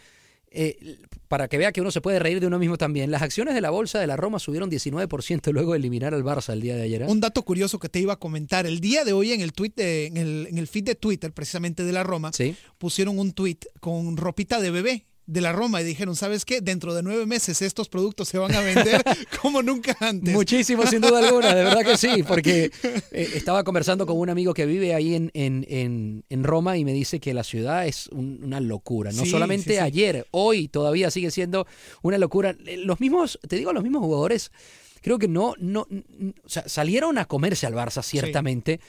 Eh, 0.53 0.99
para 1.29 1.47
que 1.47 1.59
vea 1.59 1.71
que 1.71 1.81
uno 1.81 1.93
se 1.93 2.01
puede 2.01 2.19
reír 2.19 2.41
de 2.41 2.49
uno 2.49 2.59
mismo 2.59 2.77
también, 2.77 3.13
las 3.13 3.23
acciones 3.23 3.55
de 3.55 3.61
la 3.61 3.71
bolsa 3.71 4.01
de 4.01 4.09
la 4.09 4.17
Roma 4.17 4.41
subieron 4.41 4.69
19% 4.69 5.53
luego 5.53 5.73
de 5.73 5.79
eliminar 5.79 6.13
al 6.13 6.25
Barça 6.25 6.53
el 6.53 6.61
día 6.61 6.75
de 6.75 6.83
ayer. 6.83 7.03
¿eh? 7.03 7.07
Un 7.07 7.21
dato 7.21 7.45
curioso 7.45 7.79
que 7.79 7.89
te 7.89 8.01
iba 8.01 8.15
a 8.15 8.17
comentar. 8.17 8.67
El 8.67 8.81
día 8.81 9.05
de 9.05 9.13
hoy 9.13 9.33
en 9.33 9.41
el, 9.41 9.53
tweet 9.53 9.75
en, 9.77 10.17
el, 10.17 10.49
en 10.51 10.59
el 10.59 10.67
feed 10.67 10.85
de 10.85 10.95
Twitter, 10.97 11.33
precisamente 11.33 11.85
de 11.85 11.93
la 11.93 12.03
Roma, 12.03 12.33
pusieron 12.79 13.19
un 13.19 13.33
tweet 13.33 13.59
con 13.79 14.17
ropita 14.17 14.61
de 14.61 14.71
bebé 14.73 15.07
de 15.31 15.41
la 15.41 15.53
Roma 15.53 15.81
y 15.81 15.85
dijeron, 15.85 16.17
¿sabes 16.17 16.45
qué? 16.45 16.61
Dentro 16.61 16.93
de 16.93 17.05
nueve 17.05 17.25
meses 17.25 17.63
estos 17.63 17.89
productos 17.89 18.29
se 18.29 18.39
van 18.39 18.53
a 18.53 18.61
vender 18.61 19.03
como 19.41 19.63
nunca 19.63 19.97
antes. 20.01 20.35
Muchísimo, 20.35 20.85
sin 20.87 21.01
duda 21.01 21.21
alguna, 21.21 21.55
de 21.55 21.63
verdad 21.63 21.85
que 21.85 21.97
sí, 21.97 22.23
porque 22.27 22.73
eh, 23.13 23.31
estaba 23.35 23.63
conversando 23.63 24.07
con 24.07 24.19
un 24.19 24.29
amigo 24.29 24.53
que 24.55 24.67
vive 24.67 24.93
ahí 24.93 25.15
en, 25.15 25.31
en, 25.35 26.25
en, 26.29 26.45
Roma 26.45 26.77
y 26.77 26.85
me 26.85 26.93
dice 26.93 27.21
que 27.21 27.33
la 27.33 27.45
ciudad 27.45 27.87
es 27.87 28.09
una 28.09 28.59
locura. 28.59 29.13
No 29.13 29.25
solamente 29.25 29.81
ayer, 29.81 30.27
hoy 30.33 30.67
todavía 30.67 31.13
sigue 31.13 31.31
siendo 31.31 31.67
una 32.03 32.19
locura. 32.19 32.57
Eh, 32.67 32.79
los 32.79 32.99
mismos, 32.99 33.39
te 33.49 33.57
digo, 33.57 33.73
los 33.73 33.85
mismos 33.85 34.03
jugadores, 34.03 34.51
creo 35.01 35.19
que 35.19 35.29
no, 35.29 35.55
no, 35.59 35.83
o 35.83 36.49
sea, 36.49 36.69
salieron 36.69 37.19
a 37.19 37.27
comerse 37.27 37.67
al 37.67 37.75
Barça, 37.75 38.03
ciertamente. 38.03 38.81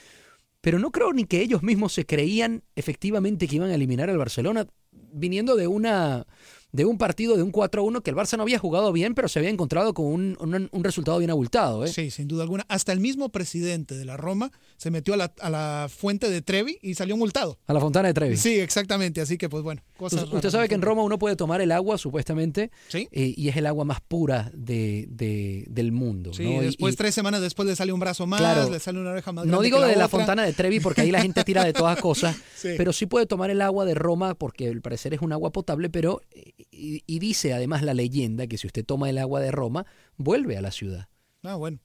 Pero 0.60 0.78
no 0.78 0.90
creo 0.90 1.12
ni 1.12 1.24
que 1.24 1.40
ellos 1.40 1.62
mismos 1.62 1.92
se 1.92 2.06
creían 2.06 2.62
efectivamente 2.76 3.48
que 3.48 3.56
iban 3.56 3.70
a 3.70 3.74
eliminar 3.74 4.10
al 4.10 4.18
Barcelona 4.18 4.66
viniendo 4.92 5.56
de 5.56 5.66
una 5.66 6.26
de 6.72 6.86
un 6.86 6.96
partido 6.96 7.36
de 7.36 7.42
un 7.42 7.52
4-1 7.52 8.02
que 8.02 8.10
el 8.10 8.16
Barça 8.16 8.36
no 8.36 8.42
había 8.42 8.58
jugado 8.58 8.92
bien, 8.92 9.14
pero 9.14 9.28
se 9.28 9.38
había 9.38 9.50
encontrado 9.50 9.92
con 9.92 10.06
un, 10.06 10.68
un, 10.72 10.84
resultado 10.84 11.18
bien 11.18 11.30
abultado. 11.30 11.84
¿eh? 11.84 11.88
Sí, 11.88 12.10
sin 12.10 12.28
duda 12.28 12.42
alguna. 12.42 12.64
Hasta 12.68 12.92
el 12.92 13.00
mismo 13.00 13.28
presidente 13.28 13.94
de 13.94 14.06
la 14.06 14.16
Roma 14.16 14.50
se 14.78 14.90
metió 14.90 15.12
a 15.12 15.16
la, 15.18 15.32
a 15.40 15.50
la 15.50 15.88
fuente 15.94 16.30
de 16.30 16.40
Trevi 16.40 16.78
y 16.80 16.94
salió 16.94 17.16
multado. 17.16 17.58
A 17.66 17.74
la 17.74 17.80
fontana 17.80 18.08
de 18.08 18.14
Trevi. 18.14 18.38
Sí, 18.38 18.58
exactamente. 18.58 19.20
Así 19.20 19.36
que, 19.36 19.50
pues 19.50 19.62
bueno, 19.62 19.82
cosas 19.98 20.32
Usted 20.32 20.50
sabe 20.50 20.68
que 20.68 20.74
en 20.74 20.82
Roma 20.82 21.02
uno 21.02 21.18
puede 21.18 21.36
tomar 21.36 21.60
el 21.60 21.72
agua, 21.72 21.98
supuestamente, 21.98 22.70
¿Sí? 22.88 23.06
Eh, 23.12 23.34
y 23.36 23.48
es 23.48 23.56
el 23.56 23.66
agua 23.66 23.84
más 23.84 24.00
pura 24.00 24.50
de, 24.54 25.06
de 25.10 25.64
del 25.68 25.92
mundo. 25.92 26.32
Sí, 26.32 26.44
después, 26.44 26.96
tres 26.96 27.14
semanas 27.14 27.42
después 27.42 27.68
le 27.68 27.76
sale 27.76 27.92
un 27.92 28.00
brazo 28.00 28.26
más, 28.26 28.70
le 28.70 28.80
sale 28.80 28.98
una 28.98 29.10
oreja 29.10 29.30
más. 29.32 29.44
No 29.44 29.60
digo 29.60 29.80
de 29.80 29.94
la, 29.96 30.08
fontana 30.08 30.42
de 30.42 30.52
Trevi 30.54 30.80
porque 30.80 31.02
ahí 31.02 31.10
la 31.10 31.20
gente 31.20 31.44
tira 31.44 31.64
de 31.64 31.72
todas 31.74 32.00
cosas, 32.00 32.34
pero 32.62 32.92
sí 32.92 33.06
puede 33.06 33.26
tomar 33.26 33.50
el 33.50 33.60
agua 33.60 33.84
de 33.84 33.94
Roma 33.94 34.34
porque 34.34 34.68
al 34.68 34.80
parecer 34.80 35.12
es 35.12 35.20
un 35.20 35.32
agua 35.32 35.52
potable, 35.52 35.90
pero 35.90 36.22
y, 36.70 37.18
dice 37.18 37.52
además 37.52 37.82
la 37.82 37.94
leyenda 37.94 38.46
que 38.46 38.58
si 38.58 38.66
usted 38.66 38.84
toma 38.84 39.10
el 39.10 39.18
agua 39.18 39.40
de 39.40 39.50
Roma, 39.50 39.86
vuelve 40.16 40.56
a 40.56 40.62
la 40.62 40.70
ciudad. 40.70 41.08
Ah, 41.42 41.56
bueno. 41.56 41.80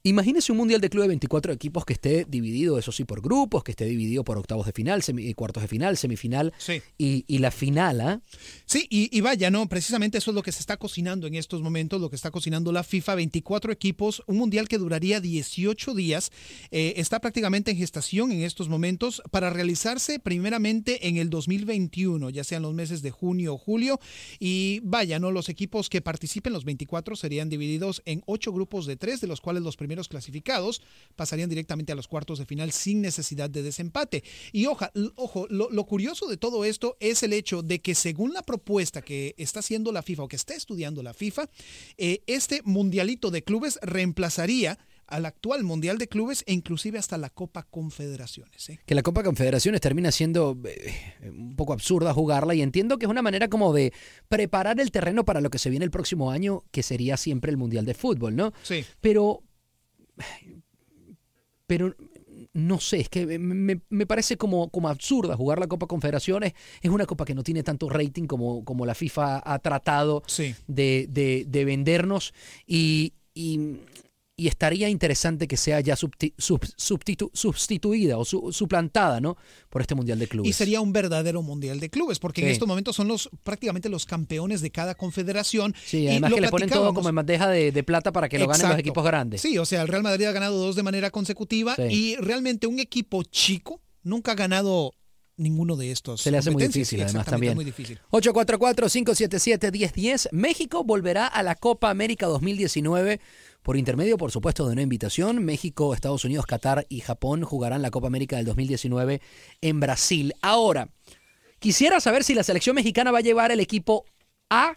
Imagínese 0.05 0.51
un 0.51 0.59
mundial 0.59 0.81
de 0.81 0.91
club 0.91 1.03
de 1.03 1.09
24 1.09 1.53
equipos 1.53 1.85
que 1.85 1.93
esté 1.93 2.27
dividido, 2.29 2.77
eso 2.77 2.91
sí, 2.91 3.05
por 3.05 3.23
grupos, 3.23 3.63
que 3.63 3.71
esté 3.71 3.85
dividido 3.85 4.25
por 4.25 4.37
octavos 4.37 4.67
de 4.67 4.73
final, 4.73 5.01
eh, 5.07 5.35
cuartos 5.35 5.63
de 5.63 5.69
final, 5.69 5.97
semifinal 5.97 6.53
y, 6.99 7.39
la 7.39 7.53
final. 7.53 8.01
¿ah? 8.01 8.21
Sí, 8.67 8.89
y, 8.91 9.21
vaya, 9.21 9.53
no, 9.53 9.69
precisamente 9.69 10.19
eso 10.19 10.33
es 10.33 10.35
lo 10.35 10.43
que 10.43 10.51
se 10.51 10.59
está 10.59 10.77
cocinando 10.77 11.29
en 11.29 11.37
estos 11.37 11.63
momentos, 11.63 12.01
lo 12.01 12.11
que 12.11 12.17
está 12.17 12.33
cocinando 12.33 12.73
la 12.73 12.83
FIFA, 12.83 13.15
24 13.15 13.71
equipos, 13.71 14.25
un 14.27 14.39
mundial 14.39 14.67
que 14.67 14.77
duraría 14.77 15.21
18 15.21 15.95
días, 15.95 16.33
eh, 16.73 16.95
está 16.97 17.21
prácticamente 17.21 17.71
en 17.71 17.77
gestación 17.77 18.33
en 18.33 18.43
estos 18.43 18.69
momentos 18.69 19.23
para 19.31 19.51
realizarse 19.51 20.19
primeramente 20.19 21.07
en 21.07 21.17
el 21.17 21.31
2021, 21.31 22.29
ya 22.31 22.43
sean 22.43 22.63
los 22.63 22.75
meses 22.75 23.03
de 23.03 23.13
junio 23.13 23.55
o 23.55 23.59
julio, 23.59 24.01
y 24.41 24.81
vaya, 24.83 25.21
no, 25.21 25.31
los 25.31 25.49
equipos 25.49 25.89
que 25.89 26.01
participen, 26.01 26.53
los 26.53 26.65
24, 26.65 27.15
serían 27.15 27.49
divididos 27.49 28.03
en 28.05 28.25
ocho 28.27 28.53
grupos 28.53 28.87
de 28.87 28.97
tres, 28.97 29.21
de 29.21 29.29
los 29.29 29.41
cuales 29.41 29.63
los 29.63 29.77
primeros 29.77 29.92
clasificados 30.09 30.83
pasarían 31.17 31.49
directamente 31.49 31.93
a 31.93 31.95
los 31.95 32.09
cuartos 32.09 32.39
de 32.39 32.47
final 32.47 32.73
sin 32.73 33.01
necesidad 33.01 33.51
de 33.51 33.63
desempate. 33.63 34.25
Y 34.53 34.67
ojo, 34.67 35.47
lo, 35.49 35.85
curioso 35.85 36.27
de 36.29 36.37
todo 36.37 36.65
esto 36.65 36.97
es 37.01 37.23
el 37.23 37.33
hecho 37.33 37.63
de 37.63 37.81
que 37.81 37.95
según 37.95 38.33
la 38.33 38.43
propuesta 38.43 39.03
que 39.03 39.35
está 39.39 39.61
haciendo 39.61 39.93
la 39.93 40.03
FIFA 40.03 40.25
o 40.25 40.29
que 40.29 40.37
está 40.37 40.55
estudiando 40.55 41.03
la 41.03 41.15
FIFA, 41.15 41.49
eh, 41.99 42.23
este 42.27 42.63
mundialito 42.65 43.31
de 43.31 43.43
clubes 43.43 43.79
reemplazaría 43.83 44.79
al 45.13 45.27
actual 45.27 45.63
Mundial 45.63 45.99
de 45.99 46.09
Clubes 46.09 46.43
e 46.47 46.55
inclusive 46.55 46.99
hasta 46.99 47.19
la 47.19 47.29
Copa 47.29 47.65
Confederaciones. 47.65 48.71
¿eh? 48.71 48.81
Que 48.87 48.95
la 48.95 49.03
Copa 49.03 49.23
Confederaciones 49.23 49.81
termina 49.81 50.11
siendo 50.11 50.59
eh, 50.65 50.95
un 51.29 51.55
poco 51.55 51.75
absurda 51.75 52.15
jugarla 52.15 52.55
y 52.55 52.63
entiendo 52.63 52.99
que 52.99 53.05
es 53.05 53.11
una 53.11 53.21
manera 53.21 53.49
como 53.49 53.75
de 53.75 53.93
preparar 54.29 54.81
el 54.81 54.91
terreno 54.91 55.25
para 55.25 55.43
lo 55.43 55.51
que 55.51 55.59
se 55.59 55.69
viene 55.69 55.85
el 55.85 55.91
próximo 55.91 56.31
año, 56.31 56.65
que 56.71 56.83
sería 56.83 57.19
siempre 57.19 57.51
el 57.51 57.59
Mundial 57.59 57.85
de 57.85 57.95
Fútbol, 57.95 58.35
¿no? 58.35 58.55
Sí. 58.63 58.85
Pero 59.03 59.43
pero 61.67 61.95
no 62.55 62.81
sé, 62.81 63.01
es 63.01 63.09
que 63.09 63.39
me, 63.39 64.07
parece 64.07 64.37
como, 64.37 64.69
como 64.69 64.89
absurda 64.89 65.37
jugar 65.37 65.59
la 65.59 65.67
Copa 65.67 65.87
Confederaciones. 65.87 66.53
Es 66.83 66.91
una 66.91 67.07
copa 67.07 67.25
que 67.25 67.35
no 67.35 67.43
tiene 67.43 67.63
tanto 67.63 67.89
rating 67.89 68.27
como, 68.27 68.65
como 68.65 68.85
la 68.85 68.95
FIFA 68.95 69.43
ha 69.45 69.59
tratado 69.59 70.23
de, 70.67 71.07
de, 71.49 71.65
vendernos. 71.65 72.35
Y, 72.67 73.15
y, 73.35 73.79
y 74.43 74.49
estaría 74.49 74.89
interesante 74.89 75.47
que 75.47 75.57
sea 75.57 75.79
ya 75.79 75.95
sustituida 75.97 78.19
o 78.19 78.25
suplantada 78.25 79.21
¿no? 79.21 79.37
por 79.71 79.83
este 79.83 79.95
Mundial 79.95 80.19
de 80.19 80.27
Clubes. 80.27 80.51
Y 80.51 80.53
sería 80.53 80.81
un 80.81 80.93
verdadero 80.93 81.43
Mundial 81.43 81.79
de 81.79 81.91
Clubes, 81.91 82.19
porque 82.19 82.43
en 82.43 82.49
estos 82.49 82.67
momentos 82.67 82.97
son 82.97 83.07
los 83.07 83.31
prácticamente 83.45 83.89
los 83.89 84.05
campeones 84.05 84.61
de 84.61 84.73
cada 84.73 84.97
confederación. 84.97 85.77
Sí, 85.85 86.09
además 86.09 86.35
que 86.35 86.41
le 86.41 86.49
ponen 86.49 86.69
todo 86.69 86.93
como 86.93 87.09
en 87.09 87.15
bandeja 87.15 87.49
de, 87.49 87.85
plata 87.85 88.11
para 88.11 88.29
que 88.29 88.41
lo 88.41 88.49
ganen 88.49 88.69
los 88.69 88.81
equipos 88.81 89.05
grandes. 89.05 89.43
Sí, 89.43 89.57
o 89.59 89.65
sea, 89.65 89.83
el 89.83 89.89
Real 89.89 90.03
Madrid 90.03 90.25
ha 90.25 90.33
ganado 90.33 90.59
dos 90.59 90.75
de 90.75 90.83
manera 90.83 91.13
consecutiva 91.13 91.77
y 91.89 92.17
realmente 92.17 92.67
un 92.67 92.81
equipo 92.81 93.23
chico 93.23 93.81
nunca 94.03 94.33
ha 94.33 94.35
ganado 94.35 94.93
ninguno 95.37 95.77
de 95.77 95.93
estos. 95.93 96.23
Se 96.23 96.33
le 96.33 96.39
hace 96.39 96.51
muy 96.51 96.67
difícil, 96.67 97.01
además 97.03 97.27
también. 97.27 97.55
Muy 97.55 97.65
difícil. 97.65 98.01
844-577-1010. 98.11 100.31
México 100.33 100.83
volverá 100.85 101.29
a 101.29 101.43
la 101.43 101.55
Copa 101.55 101.91
América 101.91 102.27
2019 102.27 103.21
por 103.63 103.77
intermedio, 103.77 104.19
por 104.19 104.31
supuesto, 104.31 104.67
de 104.67 104.73
una 104.73 104.83
invitación. 104.83 105.45
México, 105.45 105.95
Estados 105.95 106.25
Unidos, 106.25 106.47
Qatar 106.47 106.87
y 106.89 107.01
Japón 107.01 107.43
jugarán 107.45 107.83
la 107.83 107.91
Copa 107.91 108.09
América 108.09 108.37
del 108.37 108.47
2019 108.47 109.21
en 109.61 109.81
Brasil. 109.81 110.35
Ahora, 110.43 110.89
quisiera 111.59 112.01
saber 112.01 112.25
si 112.25 112.35
la 112.35 112.43
selección 112.43 112.75
mexicana 112.75 113.13
va 113.13 113.19
a 113.19 113.23
llevar 113.23 113.53
el 113.53 113.61
equipo 113.61 114.05
A 114.51 114.75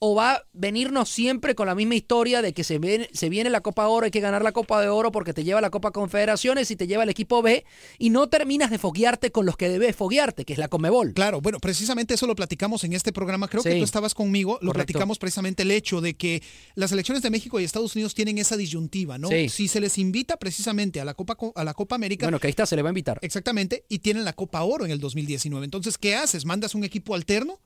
o 0.00 0.14
va 0.14 0.34
a 0.34 0.44
venirnos 0.52 1.08
siempre 1.08 1.56
con 1.56 1.66
la 1.66 1.74
misma 1.74 1.96
historia 1.96 2.40
de 2.40 2.52
que 2.52 2.62
se 2.62 2.78
viene, 2.78 3.08
se 3.12 3.28
viene 3.28 3.50
la 3.50 3.60
Copa 3.60 3.88
Oro, 3.88 4.04
hay 4.04 4.12
que 4.12 4.20
ganar 4.20 4.42
la 4.42 4.52
Copa 4.52 4.80
de 4.80 4.88
Oro 4.88 5.10
porque 5.10 5.34
te 5.34 5.42
lleva 5.42 5.60
la 5.60 5.70
Copa 5.70 5.90
Confederaciones 5.90 6.70
y 6.70 6.76
te 6.76 6.86
lleva 6.86 7.02
el 7.02 7.08
equipo 7.08 7.42
B 7.42 7.64
y 7.98 8.10
no 8.10 8.28
terminas 8.28 8.70
de 8.70 8.78
foguearte 8.78 9.32
con 9.32 9.44
los 9.44 9.56
que 9.56 9.68
debes 9.68 9.96
foguearte, 9.96 10.44
que 10.44 10.52
es 10.52 10.58
la 10.58 10.68
Comebol. 10.68 11.14
Claro, 11.14 11.40
bueno, 11.40 11.58
precisamente 11.58 12.14
eso 12.14 12.28
lo 12.28 12.36
platicamos 12.36 12.84
en 12.84 12.92
este 12.92 13.12
programa, 13.12 13.48
creo 13.48 13.62
que 13.62 13.76
tú 13.76 13.84
estabas 13.84 14.14
conmigo, 14.14 14.58
lo 14.62 14.72
platicamos 14.72 15.18
precisamente 15.18 15.64
el 15.64 15.72
hecho 15.72 16.00
de 16.00 16.14
que 16.14 16.42
las 16.76 16.92
elecciones 16.92 17.22
de 17.22 17.30
México 17.30 17.58
y 17.58 17.64
Estados 17.64 17.96
Unidos 17.96 18.14
tienen 18.14 18.38
esa 18.38 18.56
disyuntiva, 18.56 19.18
¿no? 19.18 19.28
Si 19.28 19.66
se 19.66 19.80
les 19.80 19.98
invita 19.98 20.36
precisamente 20.36 21.00
a 21.00 21.04
la 21.04 21.14
Copa 21.14 21.36
a 21.54 21.64
la 21.64 21.74
Copa 21.74 21.96
América. 21.96 22.26
Bueno, 22.26 22.38
que 22.38 22.46
ahí 22.46 22.50
está, 22.50 22.66
se 22.66 22.76
le 22.76 22.82
va 22.82 22.90
a 22.90 22.92
invitar. 22.92 23.18
Exactamente, 23.22 23.84
y 23.88 23.98
tienen 23.98 24.24
la 24.24 24.32
Copa 24.32 24.62
Oro 24.62 24.84
en 24.84 24.92
el 24.92 25.00
2019. 25.00 25.64
Entonces, 25.64 25.98
¿qué 25.98 26.14
haces? 26.14 26.44
¿Mandas 26.44 26.74
un 26.74 26.84
equipo 26.84 27.14
alterno? 27.14 27.58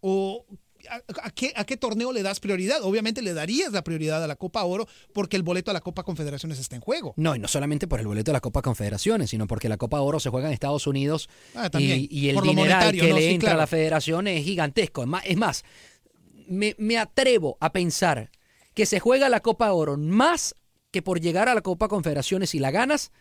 ¿O 0.00 0.46
¿a, 0.90 1.30
qué, 1.30 1.52
¿a 1.56 1.64
qué 1.64 1.76
torneo 1.76 2.12
le 2.12 2.22
das 2.22 2.40
prioridad? 2.40 2.82
Obviamente 2.82 3.22
le 3.22 3.34
darías 3.34 3.72
la 3.72 3.82
prioridad 3.82 4.22
a 4.22 4.26
la 4.26 4.36
Copa 4.36 4.64
Oro 4.64 4.86
porque 5.12 5.36
el 5.36 5.42
boleto 5.42 5.70
a 5.70 5.74
la 5.74 5.80
Copa 5.80 6.02
Confederaciones 6.02 6.58
está 6.58 6.76
en 6.76 6.82
juego. 6.82 7.14
No, 7.16 7.36
y 7.36 7.38
no 7.38 7.48
solamente 7.48 7.86
por 7.86 8.00
el 8.00 8.06
boleto 8.06 8.30
a 8.30 8.34
la 8.34 8.40
Copa 8.40 8.62
Confederaciones, 8.62 9.30
sino 9.30 9.46
porque 9.46 9.68
la 9.68 9.76
Copa 9.76 10.00
Oro 10.00 10.20
se 10.20 10.30
juega 10.30 10.48
en 10.48 10.54
Estados 10.54 10.86
Unidos 10.86 11.28
ah, 11.54 11.70
y, 11.78 12.28
el 12.28 12.40
dinero 12.40 12.90
que 12.90 13.12
le 13.12 13.30
entra 13.30 13.52
a 13.52 13.56
la 13.56 13.66
federación 13.66 14.26
es 14.26 14.44
gigantesco. 14.44 15.04
Es 15.24 15.36
más, 15.36 15.64
me, 16.48 16.74
me 16.78 16.98
atrevo 16.98 17.56
a 17.60 17.72
pensar 17.72 18.30
que 18.74 18.86
se 18.86 19.00
juega 19.00 19.28
la 19.28 19.40
Copa 19.40 19.72
Oro 19.72 19.96
más 19.96 20.54
que 20.90 21.02
por 21.02 21.20
llegar 21.20 21.48
a 21.48 21.54
la 21.54 21.60
Copa 21.62 21.88
Confederaciones 21.88 22.54
y 22.54 22.58
la 22.58 22.70
ganas, 22.70 23.12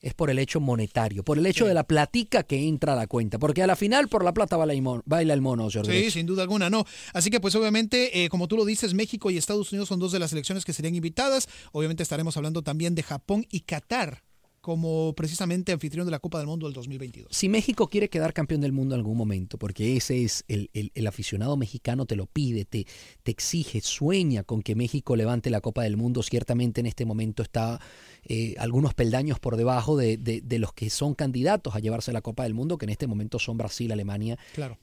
es 0.00 0.14
por 0.14 0.30
el 0.30 0.38
hecho 0.38 0.60
monetario, 0.60 1.24
por 1.24 1.38
el 1.38 1.46
hecho 1.46 1.66
de 1.66 1.74
la 1.74 1.84
platica 1.84 2.44
que 2.44 2.68
entra 2.68 2.92
a 2.92 2.96
la 2.96 3.06
cuenta, 3.06 3.38
porque 3.38 3.62
a 3.62 3.66
la 3.66 3.76
final 3.76 4.08
por 4.08 4.24
la 4.24 4.32
plata 4.32 4.56
baila 4.56 5.34
el 5.34 5.40
mono, 5.40 5.70
Sí, 5.70 6.10
sin 6.10 6.26
duda 6.26 6.42
alguna, 6.42 6.70
no. 6.70 6.84
Así 7.12 7.30
que 7.30 7.40
pues 7.40 7.54
obviamente, 7.54 8.24
eh, 8.24 8.28
como 8.28 8.48
tú 8.48 8.56
lo 8.56 8.64
dices, 8.64 8.94
México 8.94 9.30
y 9.30 9.36
Estados 9.36 9.72
Unidos 9.72 9.88
son 9.88 9.98
dos 9.98 10.12
de 10.12 10.18
las 10.18 10.30
selecciones 10.30 10.64
que 10.64 10.72
serían 10.72 10.94
invitadas. 10.94 11.48
Obviamente 11.72 12.02
estaremos 12.02 12.36
hablando 12.36 12.62
también 12.62 12.94
de 12.94 13.02
Japón 13.02 13.46
y 13.50 13.60
Qatar 13.60 14.27
como 14.68 15.14
precisamente 15.14 15.72
anfitrión 15.72 16.04
de 16.04 16.10
la 16.10 16.18
Copa 16.18 16.36
del 16.36 16.46
Mundo 16.46 16.66
del 16.66 16.74
2022. 16.74 17.28
Si 17.34 17.48
México 17.48 17.88
quiere 17.88 18.10
quedar 18.10 18.34
campeón 18.34 18.60
del 18.60 18.72
mundo 18.72 18.94
en 18.94 18.98
algún 18.98 19.16
momento, 19.16 19.56
porque 19.56 19.96
ese 19.96 20.24
es 20.24 20.44
el, 20.46 20.68
el, 20.74 21.06
aficionado 21.06 21.56
mexicano 21.56 22.04
te 22.04 22.16
lo 22.16 22.26
pide, 22.26 22.66
te, 22.66 22.86
te, 23.22 23.30
exige, 23.30 23.80
sueña 23.80 24.42
con 24.42 24.60
que 24.60 24.74
México 24.74 25.16
levante 25.16 25.48
la 25.48 25.62
Copa 25.62 25.84
del 25.84 25.96
Mundo, 25.96 26.22
ciertamente 26.22 26.80
en 26.80 26.86
este 26.86 27.06
momento 27.06 27.42
está 27.42 27.80
eh, 28.24 28.56
algunos 28.58 28.92
peldaños 28.92 29.38
por 29.40 29.56
debajo 29.56 29.96
de, 29.96 30.18
de, 30.18 30.58
los 30.58 30.74
que 30.74 30.90
son 30.90 31.14
candidatos 31.14 31.74
a 31.74 31.78
llevarse 31.78 32.12
la 32.12 32.20
Copa 32.20 32.42
del 32.42 32.52
Mundo, 32.52 32.76
que 32.76 32.84
en 32.84 32.90
este 32.90 33.06
momento 33.06 33.38
son 33.38 33.56
Brasil, 33.56 33.90
Alemania 33.90 34.38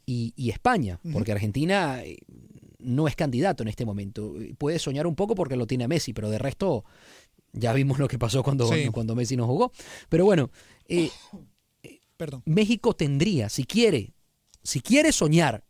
y, 0.07 0.33
y, 0.35 0.49
España, 0.49 0.99
porque 1.13 1.31
Argentina 1.31 2.03
eh, 2.03 2.17
no 2.79 3.07
es 3.07 3.15
candidato 3.15 3.61
en 3.61 3.69
este 3.69 3.85
momento. 3.85 4.33
Puede 4.57 4.79
soñar 4.79 5.05
un 5.05 5.15
poco 5.15 5.35
porque 5.35 5.55
lo 5.55 5.67
tiene 5.67 5.87
Messi, 5.87 6.11
pero 6.11 6.31
de 6.31 6.39
resto 6.39 6.85
ya 7.55 7.73
vimos 7.73 7.99
lo 7.99 8.07
que 8.07 8.19
pasó 8.19 8.43
cuando, 8.43 8.69
cuando 8.91 9.15
Messi 9.15 9.35
no 9.35 9.47
jugó. 9.47 9.71
Pero 10.09 10.25
bueno, 10.25 10.51
eh, 10.87 11.09
Perdón. 12.17 12.43
México 12.45 12.93
tendría, 12.95 13.49
si 13.49 13.65
quiere, 13.65 14.13
si 14.63 14.81
quiere 14.81 15.11
soñar 15.11 15.63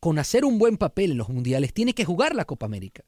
con 0.00 0.18
hacer 0.18 0.44
un 0.44 0.58
buen 0.58 0.76
papel 0.76 1.12
en 1.12 1.18
los 1.18 1.28
mundiales, 1.28 1.72
tiene 1.72 1.94
que 1.94 2.04
jugar 2.04 2.34
la 2.34 2.44
Copa 2.44 2.66
América. 2.66 3.04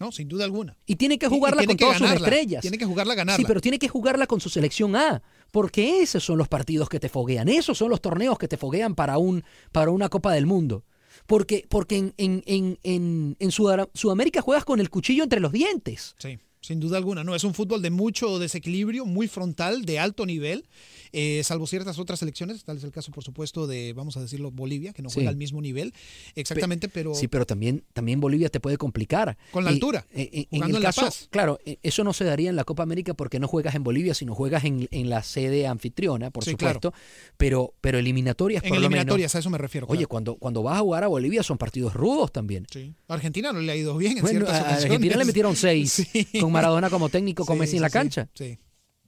No, 0.00 0.12
sin 0.12 0.28
duda 0.28 0.44
alguna. 0.44 0.76
Y 0.86 0.94
tiene 0.94 1.18
que 1.18 1.26
jugarla 1.26 1.64
con 1.64 1.76
todas 1.76 1.98
sus 1.98 2.10
estrellas. 2.10 2.62
Tiene 2.62 2.78
que 2.78 2.84
jugarla 2.84 3.14
ganarla. 3.16 3.36
Sí, 3.36 3.44
pero 3.46 3.60
tiene 3.60 3.80
que 3.80 3.88
jugarla 3.88 4.28
con 4.28 4.40
su 4.40 4.48
selección 4.48 4.94
A, 4.94 5.22
porque 5.50 6.02
esos 6.02 6.22
son 6.22 6.38
los 6.38 6.46
partidos 6.46 6.88
que 6.88 7.00
te 7.00 7.08
foguean, 7.08 7.48
esos 7.48 7.76
son 7.76 7.90
los 7.90 8.00
torneos 8.00 8.38
que 8.38 8.46
te 8.46 8.56
foguean 8.56 8.94
para, 8.94 9.18
un, 9.18 9.42
para 9.72 9.90
una 9.90 10.08
Copa 10.08 10.32
del 10.32 10.46
Mundo. 10.46 10.84
Porque, 11.26 11.66
porque 11.68 11.96
en, 11.96 12.14
en, 12.16 12.78
en, 12.82 13.36
en 13.38 13.50
Sudamérica 13.50 14.40
juegas 14.40 14.64
con 14.64 14.78
el 14.78 14.88
cuchillo 14.88 15.24
entre 15.24 15.40
los 15.40 15.50
dientes. 15.50 16.14
Sí. 16.18 16.38
Sin 16.68 16.80
duda 16.80 16.98
alguna, 16.98 17.24
no, 17.24 17.34
es 17.34 17.44
un 17.44 17.54
fútbol 17.54 17.80
de 17.80 17.88
mucho 17.88 18.38
desequilibrio, 18.38 19.06
muy 19.06 19.26
frontal, 19.26 19.86
de 19.86 19.98
alto 19.98 20.26
nivel, 20.26 20.66
eh, 21.12 21.40
salvo 21.42 21.66
ciertas 21.66 21.98
otras 21.98 22.18
selecciones, 22.18 22.62
tal 22.62 22.76
es 22.76 22.84
el 22.84 22.92
caso, 22.92 23.10
por 23.10 23.24
supuesto, 23.24 23.66
de, 23.66 23.94
vamos 23.94 24.18
a 24.18 24.20
decirlo, 24.20 24.50
Bolivia, 24.50 24.92
que 24.92 25.00
no 25.00 25.08
juega 25.08 25.30
al 25.30 25.36
mismo 25.36 25.62
nivel, 25.62 25.94
exactamente, 26.34 26.90
pero... 26.90 27.14
Sí, 27.14 27.26
pero 27.26 27.46
también, 27.46 27.84
también 27.94 28.20
Bolivia 28.20 28.50
te 28.50 28.60
puede 28.60 28.76
complicar. 28.76 29.38
Con 29.50 29.64
la 29.64 29.70
altura, 29.70 30.04
eh, 30.12 30.46
en, 30.50 30.62
el 30.62 30.82
caso, 30.82 31.08
Claro, 31.30 31.58
eh, 31.64 31.78
eso 31.82 32.04
no 32.04 32.12
se 32.12 32.24
daría 32.24 32.50
en 32.50 32.56
la 32.56 32.64
Copa 32.64 32.82
América 32.82 33.14
porque 33.14 33.40
no 33.40 33.48
juegas 33.48 33.74
en 33.74 33.82
Bolivia, 33.82 34.12
sino 34.12 34.34
juegas 34.34 34.64
en, 34.64 35.08
la 35.08 35.22
sede 35.22 35.66
anfitriona, 35.66 36.30
por 36.30 36.44
supuesto, 36.44 36.92
pero, 37.38 37.72
pero 37.80 37.96
eliminatorias, 37.96 38.62
en 38.62 38.74
eliminatorias, 38.74 39.34
a 39.34 39.38
eso 39.38 39.48
me 39.48 39.56
refiero. 39.56 39.86
Oye, 39.88 40.04
cuando, 40.04 40.36
cuando 40.36 40.62
vas 40.62 40.76
a 40.76 40.80
jugar 40.80 41.04
a 41.04 41.06
Bolivia 41.06 41.42
son 41.42 41.56
partidos 41.56 41.94
rudos 41.94 42.30
también. 42.30 42.66
Sí. 42.70 42.92
Argentina 43.08 43.54
no 43.54 43.60
le 43.60 43.72
ha 43.72 43.76
ido 43.76 43.96
bien 43.96 44.18
en 44.18 44.26
ciertas 44.26 44.60
a 44.60 44.74
Argentina 44.74 45.16
le 45.16 45.24
metieron 45.24 45.56
seis 45.56 46.06
con 46.40 46.57
Maradona 46.58 46.90
como 46.90 47.08
técnico, 47.08 47.44
Messi 47.54 47.76
en 47.76 47.82
la 47.82 47.90
cancha. 47.90 48.28
Sí, 48.34 48.58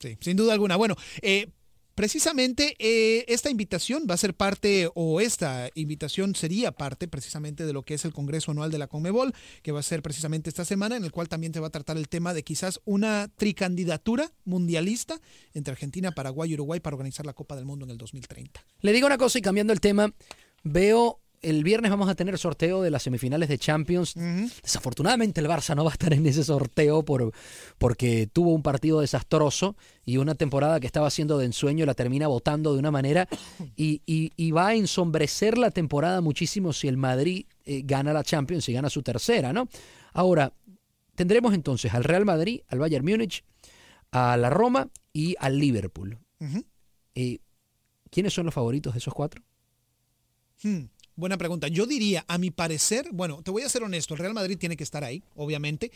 sí, 0.00 0.16
sin 0.20 0.36
duda 0.36 0.52
alguna. 0.52 0.76
Bueno, 0.76 0.96
eh, 1.22 1.48
Precisamente 2.00 2.76
eh, 2.78 3.26
esta 3.28 3.50
invitación 3.50 4.06
va 4.08 4.14
a 4.14 4.16
ser 4.16 4.32
parte, 4.32 4.88
o 4.94 5.20
esta 5.20 5.68
invitación 5.74 6.34
sería 6.34 6.72
parte 6.72 7.08
precisamente 7.08 7.66
de 7.66 7.74
lo 7.74 7.82
que 7.82 7.92
es 7.92 8.06
el 8.06 8.14
Congreso 8.14 8.52
Anual 8.52 8.70
de 8.70 8.78
la 8.78 8.86
Conmebol, 8.86 9.34
que 9.62 9.70
va 9.70 9.80
a 9.80 9.82
ser 9.82 10.00
precisamente 10.00 10.48
esta 10.48 10.64
semana, 10.64 10.96
en 10.96 11.04
el 11.04 11.12
cual 11.12 11.28
también 11.28 11.52
te 11.52 11.60
va 11.60 11.66
a 11.66 11.70
tratar 11.70 11.98
el 11.98 12.08
tema 12.08 12.32
de 12.32 12.42
quizás 12.42 12.80
una 12.86 13.28
tricandidatura 13.36 14.32
mundialista 14.46 15.20
entre 15.52 15.72
Argentina, 15.72 16.12
Paraguay 16.12 16.50
y 16.50 16.54
Uruguay 16.54 16.80
para 16.80 16.96
organizar 16.96 17.26
la 17.26 17.34
Copa 17.34 17.54
del 17.54 17.66
Mundo 17.66 17.84
en 17.84 17.90
el 17.90 17.98
2030. 17.98 18.64
Le 18.80 18.92
digo 18.94 19.06
una 19.06 19.18
cosa 19.18 19.38
y 19.38 19.42
cambiando 19.42 19.74
el 19.74 19.82
tema, 19.82 20.10
veo 20.62 21.20
el 21.42 21.64
viernes 21.64 21.90
vamos 21.90 22.08
a 22.08 22.14
tener 22.14 22.38
sorteo 22.38 22.82
de 22.82 22.90
las 22.90 23.02
semifinales 23.02 23.48
de 23.48 23.58
Champions. 23.58 24.14
Desafortunadamente 24.62 25.40
el 25.40 25.48
Barça 25.48 25.74
no 25.74 25.84
va 25.84 25.90
a 25.90 25.92
estar 25.92 26.12
en 26.12 26.26
ese 26.26 26.44
sorteo 26.44 27.04
por, 27.04 27.32
porque 27.78 28.28
tuvo 28.32 28.52
un 28.54 28.62
partido 28.62 29.00
desastroso 29.00 29.76
y 30.04 30.18
una 30.18 30.34
temporada 30.34 30.80
que 30.80 30.86
estaba 30.86 31.10
siendo 31.10 31.38
de 31.38 31.46
ensueño 31.46 31.86
la 31.86 31.94
termina 31.94 32.26
votando 32.26 32.72
de 32.72 32.78
una 32.78 32.90
manera 32.90 33.28
y, 33.76 34.50
va 34.52 34.68
a 34.68 34.74
ensombrecer 34.74 35.56
la 35.56 35.70
temporada 35.70 36.20
muchísimo 36.20 36.72
si 36.72 36.88
el 36.88 36.96
Madrid 36.96 37.46
eh, 37.64 37.82
gana 37.84 38.12
la 38.12 38.24
Champions 38.24 38.68
y 38.68 38.72
gana 38.72 38.90
su 38.90 39.02
tercera, 39.02 39.52
¿no? 39.52 39.68
Ahora, 40.12 40.52
tendremos 41.14 41.54
entonces 41.54 41.94
al 41.94 42.04
Real 42.04 42.24
Madrid, 42.24 42.62
al 42.68 42.80
Bayern 42.80 43.04
Múnich, 43.04 43.44
a 44.10 44.36
la 44.36 44.50
Roma 44.50 44.88
y 45.12 45.36
al 45.38 45.58
Liverpool. 45.58 46.18
Eh, 47.14 47.38
¿Quiénes 48.10 48.34
son 48.34 48.46
los 48.46 48.54
favoritos 48.54 48.92
de 48.92 48.98
esos 48.98 49.14
cuatro? 49.14 49.42
Hmm. 50.62 50.86
Buena 51.20 51.36
pregunta. 51.36 51.68
Yo 51.68 51.84
diría, 51.84 52.24
a 52.28 52.38
mi 52.38 52.50
parecer, 52.50 53.10
bueno, 53.12 53.42
te 53.42 53.50
voy 53.50 53.62
a 53.62 53.68
ser 53.68 53.82
honesto, 53.82 54.14
el 54.14 54.20
Real 54.20 54.32
Madrid 54.32 54.56
tiene 54.56 54.78
que 54.78 54.84
estar 54.84 55.04
ahí, 55.04 55.22
obviamente. 55.36 55.92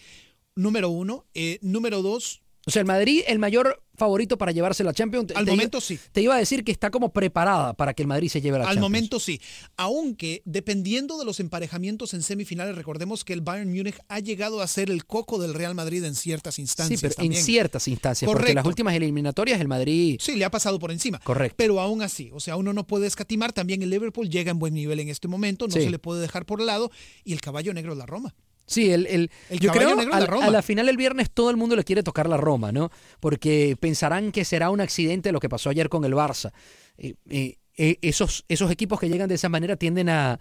Número 0.55 0.91
uno. 0.91 1.25
Eh, 1.33 1.59
número 1.63 2.03
dos. 2.03 2.43
O 2.67 2.71
sea, 2.71 2.81
el 2.81 2.87
Madrid, 2.87 3.23
el 3.27 3.39
mayor 3.39 3.83
favorito 3.97 4.39
para 4.39 4.53
llevarse 4.53 4.83
la 4.85 4.93
Champions. 4.93 5.33
Al 5.35 5.47
momento 5.47 5.81
sí. 5.81 5.99
Te 6.13 6.23
iba 6.23 6.35
a 6.35 6.39
decir 6.39 6.65
que 6.65 6.73
está 6.73 6.91
como 6.91 7.13
preparada 7.13 7.75
para 7.75 7.95
que 7.95 8.03
el 8.03 8.09
Madrid 8.09 8.29
se 8.29 8.41
lleve 8.41 8.59
la 8.59 8.65
Al 8.65 8.69
Champions. 8.69 8.85
Al 8.85 8.91
momento 8.91 9.21
sí. 9.21 9.41
Aunque 9.77 10.43
dependiendo 10.45 11.19
de 11.19 11.25
los 11.25 11.41
emparejamientos 11.41 12.15
en 12.15 12.23
semifinales, 12.23 12.75
recordemos 12.75 13.25
que 13.25 13.33
el 13.33 13.41
Bayern 13.41 13.71
Múnich 13.73 13.99
ha 14.09 14.21
llegado 14.21 14.61
a 14.61 14.67
ser 14.67 14.91
el 14.91 15.05
coco 15.05 15.39
del 15.39 15.55
Real 15.55 15.75
Madrid 15.75 16.05
en 16.05 16.15
ciertas 16.15 16.59
instancias. 16.59 17.01
Sí, 17.01 17.07
pero 17.09 17.27
en 17.27 17.35
ciertas 17.35 17.87
instancias. 17.89 18.27
Correcto. 18.27 18.41
Porque 18.41 18.53
en 18.53 18.57
las 18.57 18.67
últimas 18.67 18.95
eliminatorias 18.95 19.61
el 19.61 19.69
Madrid. 19.69 20.19
Sí, 20.21 20.37
le 20.37 20.45
ha 20.45 20.51
pasado 20.51 20.79
por 20.79 20.91
encima. 20.91 21.21
Correcto. 21.21 21.55
Pero 21.57 21.81
aún 21.81 22.03
así, 22.03 22.31
o 22.33 22.41
sea, 22.41 22.57
uno 22.57 22.73
no 22.73 22.87
puede 22.87 23.07
escatimar. 23.07 23.53
También 23.53 23.83
el 23.83 23.91
Liverpool 23.91 24.29
llega 24.29 24.51
en 24.51 24.59
buen 24.59 24.75
nivel 24.75 25.01
en 25.01 25.09
este 25.09 25.29
momento, 25.29 25.67
no 25.69 25.75
se 25.75 25.91
le 25.91 25.99
puede 25.99 26.21
dejar 26.21 26.47
por 26.47 26.61
lado. 26.61 26.91
Y 27.25 27.33
el 27.33 27.41
caballo 27.41 27.73
negro 27.75 27.93
es 27.93 27.99
la 27.99 28.07
Roma. 28.07 28.35
Sí, 28.67 28.91
el, 28.91 29.07
el, 29.07 29.31
yo 29.61 29.71
creo 29.73 29.97
que 29.97 30.07
a 30.11 30.51
la 30.51 30.63
final 30.63 30.89
el 30.89 30.97
viernes 30.97 31.31
todo 31.31 31.51
el 31.51 31.57
mundo 31.57 31.77
le 31.77 31.85
quiere 31.85 32.03
tocar 32.03 32.29
la 32.29 32.37
Roma, 32.37 32.73
¿no? 32.73 32.91
Porque 33.21 33.77
pensarán 33.79 34.33
que 34.33 34.45
será 34.45 34.71
un 34.71 34.81
accidente 34.81 35.33
lo 35.33 35.41
que 35.41 35.49
pasó 35.49 35.71
ayer 35.71 35.89
con 35.89 36.05
el 36.05 36.15
Barça. 36.15 36.53
Eh, 36.97 37.15
eh, 37.29 37.59
eh, 37.77 37.99
esos, 38.03 38.45
esos 38.49 38.71
equipos 38.71 38.99
que 39.01 39.09
llegan 39.09 39.29
de 39.29 39.35
esa 39.35 39.49
manera 39.49 39.77
tienden 39.77 40.09
a, 40.09 40.39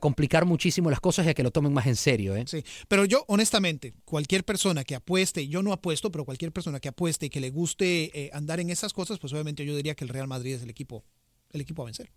complicar 0.00 0.44
muchísimo 0.44 0.90
las 0.90 1.00
cosas 1.00 1.24
y 1.24 1.30
a 1.30 1.34
que 1.34 1.42
lo 1.42 1.50
tomen 1.50 1.72
más 1.72 1.86
en 1.86 1.96
serio. 1.96 2.36
¿eh? 2.36 2.44
Sí, 2.46 2.62
pero 2.88 3.06
yo 3.06 3.24
honestamente, 3.26 3.94
cualquier 4.04 4.44
persona 4.44 4.84
que 4.84 4.94
apueste, 4.94 5.48
yo 5.48 5.62
no 5.62 5.72
apuesto, 5.72 6.12
pero 6.12 6.26
cualquier 6.26 6.52
persona 6.52 6.78
que 6.78 6.88
apueste 6.88 7.26
y 7.26 7.30
que 7.30 7.40
le 7.40 7.48
guste 7.48 8.30
andar 8.34 8.60
en 8.60 8.68
esas 8.68 8.92
cosas, 8.92 9.18
pues 9.18 9.32
obviamente 9.32 9.64
yo 9.64 9.74
diría 9.74 9.94
que 9.94 10.04
el 10.04 10.10
Real 10.10 10.28
Madrid 10.28 10.56
es 10.56 10.62
el 10.62 10.68
equipo, 10.68 11.04
el 11.52 11.62
equipo 11.62 11.80
a 11.80 11.84
vencer. 11.86 12.10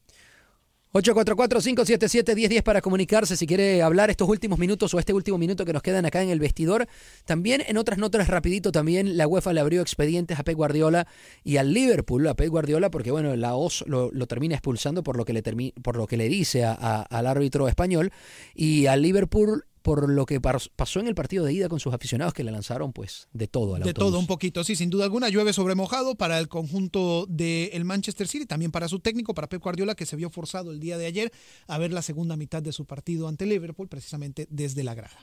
844-577-1010 0.93 2.63
para 2.63 2.81
comunicarse 2.81 3.37
si 3.37 3.47
quiere 3.47 3.81
hablar 3.81 4.09
estos 4.09 4.27
últimos 4.27 4.59
minutos 4.59 4.93
o 4.93 4.99
este 4.99 5.13
último 5.13 5.37
minuto 5.37 5.63
que 5.63 5.71
nos 5.71 5.81
quedan 5.81 6.05
acá 6.05 6.21
en 6.21 6.29
el 6.29 6.39
vestidor. 6.39 6.87
También 7.25 7.63
en 7.65 7.77
otras 7.77 7.97
notas 7.97 8.27
rapidito 8.27 8.71
también 8.71 9.17
la 9.17 9.27
UEFA 9.27 9.53
le 9.53 9.61
abrió 9.61 9.81
expedientes 9.81 10.37
a 10.37 10.43
Pep 10.43 10.55
Guardiola 10.55 11.07
y 11.43 11.57
al 11.57 11.73
Liverpool, 11.73 12.27
a 12.27 12.35
Pep 12.35 12.49
Guardiola 12.49 12.91
porque 12.91 13.11
bueno, 13.11 13.35
la 13.35 13.55
OS 13.55 13.85
lo, 13.87 14.11
termina 14.27 14.55
expulsando 14.55 15.03
por 15.03 15.15
lo 15.15 15.23
que 15.23 15.33
le, 15.33 15.43
por 15.81 15.95
lo 15.95 16.07
que 16.07 16.17
le 16.17 16.27
dice 16.27 16.65
al 16.65 17.27
árbitro 17.27 17.67
español 17.67 18.11
y 18.53 18.87
al 18.87 19.01
Liverpool 19.01 19.65
por 19.81 20.09
lo 20.09 20.25
que 20.25 20.39
pasó 20.39 20.99
en 20.99 21.07
el 21.07 21.15
partido 21.15 21.45
de 21.45 21.53
ida 21.53 21.69
con 21.69 21.79
sus 21.79 21.93
aficionados 21.93 22.33
que 22.33 22.43
le 22.43 22.51
lanzaron 22.51 22.93
pues 22.93 23.27
de 23.33 23.47
todo 23.47 23.75
al 23.75 23.83
De 23.83 23.93
todo 23.93 24.19
un 24.19 24.27
poquito, 24.27 24.63
sí, 24.63 24.75
sin 24.75 24.89
duda 24.89 25.05
alguna. 25.05 25.29
Llueve 25.29 25.53
sobre 25.53 25.75
mojado 25.75 26.15
para 26.15 26.39
el 26.39 26.47
conjunto 26.47 27.25
del 27.27 27.83
Manchester 27.85 28.27
City, 28.27 28.45
también 28.45 28.71
para 28.71 28.87
su 28.87 28.99
técnico, 28.99 29.33
para 29.33 29.49
Pep 29.49 29.61
Guardiola, 29.61 29.95
que 29.95 30.05
se 30.05 30.15
vio 30.15 30.29
forzado 30.29 30.71
el 30.71 30.79
día 30.79 30.97
de 30.97 31.05
ayer 31.05 31.31
a 31.67 31.77
ver 31.77 31.91
la 31.91 32.01
segunda 32.01 32.35
mitad 32.37 32.61
de 32.61 32.71
su 32.71 32.85
partido 32.85 33.27
ante 33.27 33.45
Liverpool, 33.45 33.87
precisamente 33.87 34.47
desde 34.49 34.83
la 34.83 34.93
grada. 34.93 35.17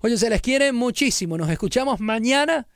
Oye, 0.00 0.18
se 0.18 0.28
les 0.28 0.42
quiere 0.42 0.72
muchísimo. 0.72 1.38
Nos 1.38 1.48
escuchamos 1.48 2.00
mañana 2.00 2.68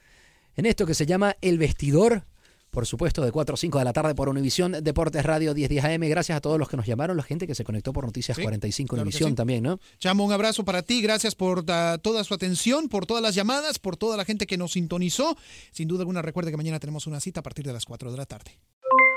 en 0.57 0.67
esto 0.67 0.87
que 0.87 0.95
se 0.95 1.07
llama 1.07 1.37
El 1.41 1.59
Vestidor 1.59 2.25
por 2.71 2.87
supuesto, 2.87 3.23
de 3.23 3.33
4 3.33 3.55
o 3.55 3.57
5 3.57 3.79
de 3.79 3.85
la 3.85 3.93
tarde 3.93 4.15
por 4.15 4.29
Univisión 4.29 4.73
Deportes 4.83 5.25
Radio 5.25 5.55
1010 5.55 5.85
AM. 5.85 6.09
Gracias 6.09 6.37
a 6.37 6.41
todos 6.41 6.59
los 6.59 6.69
que 6.69 6.77
nos 6.77 6.87
llamaron, 6.87 7.17
la 7.17 7.23
gente 7.23 7.47
que 7.47 7.55
se 7.55 7.65
conectó 7.65 7.93
por 7.93 8.05
Noticias 8.05 8.39
45 8.39 8.97
Univisión 8.97 9.35
también, 9.35 9.63
¿no? 9.63 9.79
Chamo, 9.99 10.25
un 10.25 10.33
abrazo 10.33 10.65
para 10.65 10.83
ti, 10.83 11.03
gracias 11.03 11.35
por 11.35 11.65
toda 11.65 12.25
su 12.25 12.35
atención, 12.35 12.89
por 12.89 13.07
todas 13.07 13.23
las 13.23 13.35
llamadas, 13.35 13.79
por 13.79 13.97
toda 13.97 14.17
la 14.17 14.25
gente 14.25 14.47
que 14.47 14.57
nos 14.57 14.73
sintonizó. 14.73 15.37
Sin 15.73 15.89
duda 15.89 16.03
alguna, 16.03 16.23
recuerde 16.23 16.51
que 16.51 16.57
mañana 16.57 16.79
tenemos 16.79 17.07
una 17.07 17.21
cita 17.21 17.41
a 17.41 17.43
partir 17.43 17.67
de 17.67 17.73
las 17.73 17.85
4 17.85 18.11
de 18.11 18.17
la 18.17 18.27
tarde. 18.27 18.59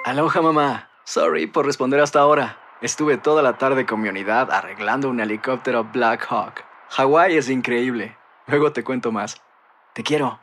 Aloha, 0.05 0.41
mamá. 0.41 0.89
Sorry 1.05 1.47
por 1.47 1.65
responder 1.65 1.99
hasta 1.99 2.19
ahora. 2.19 2.57
Estuve 2.81 3.17
toda 3.17 3.41
la 3.41 3.57
tarde 3.57 3.85
con 3.85 4.01
mi 4.01 4.09
unidad 4.09 4.51
arreglando 4.51 5.09
un 5.09 5.19
helicóptero 5.19 5.89
Black 5.93 6.25
Hawk. 6.29 6.65
Hawái 6.89 7.37
es 7.37 7.49
increíble. 7.49 8.17
Luego 8.47 8.73
te 8.73 8.83
cuento 8.83 9.11
más. 9.11 9.41
Te 9.93 10.03
quiero. 10.03 10.42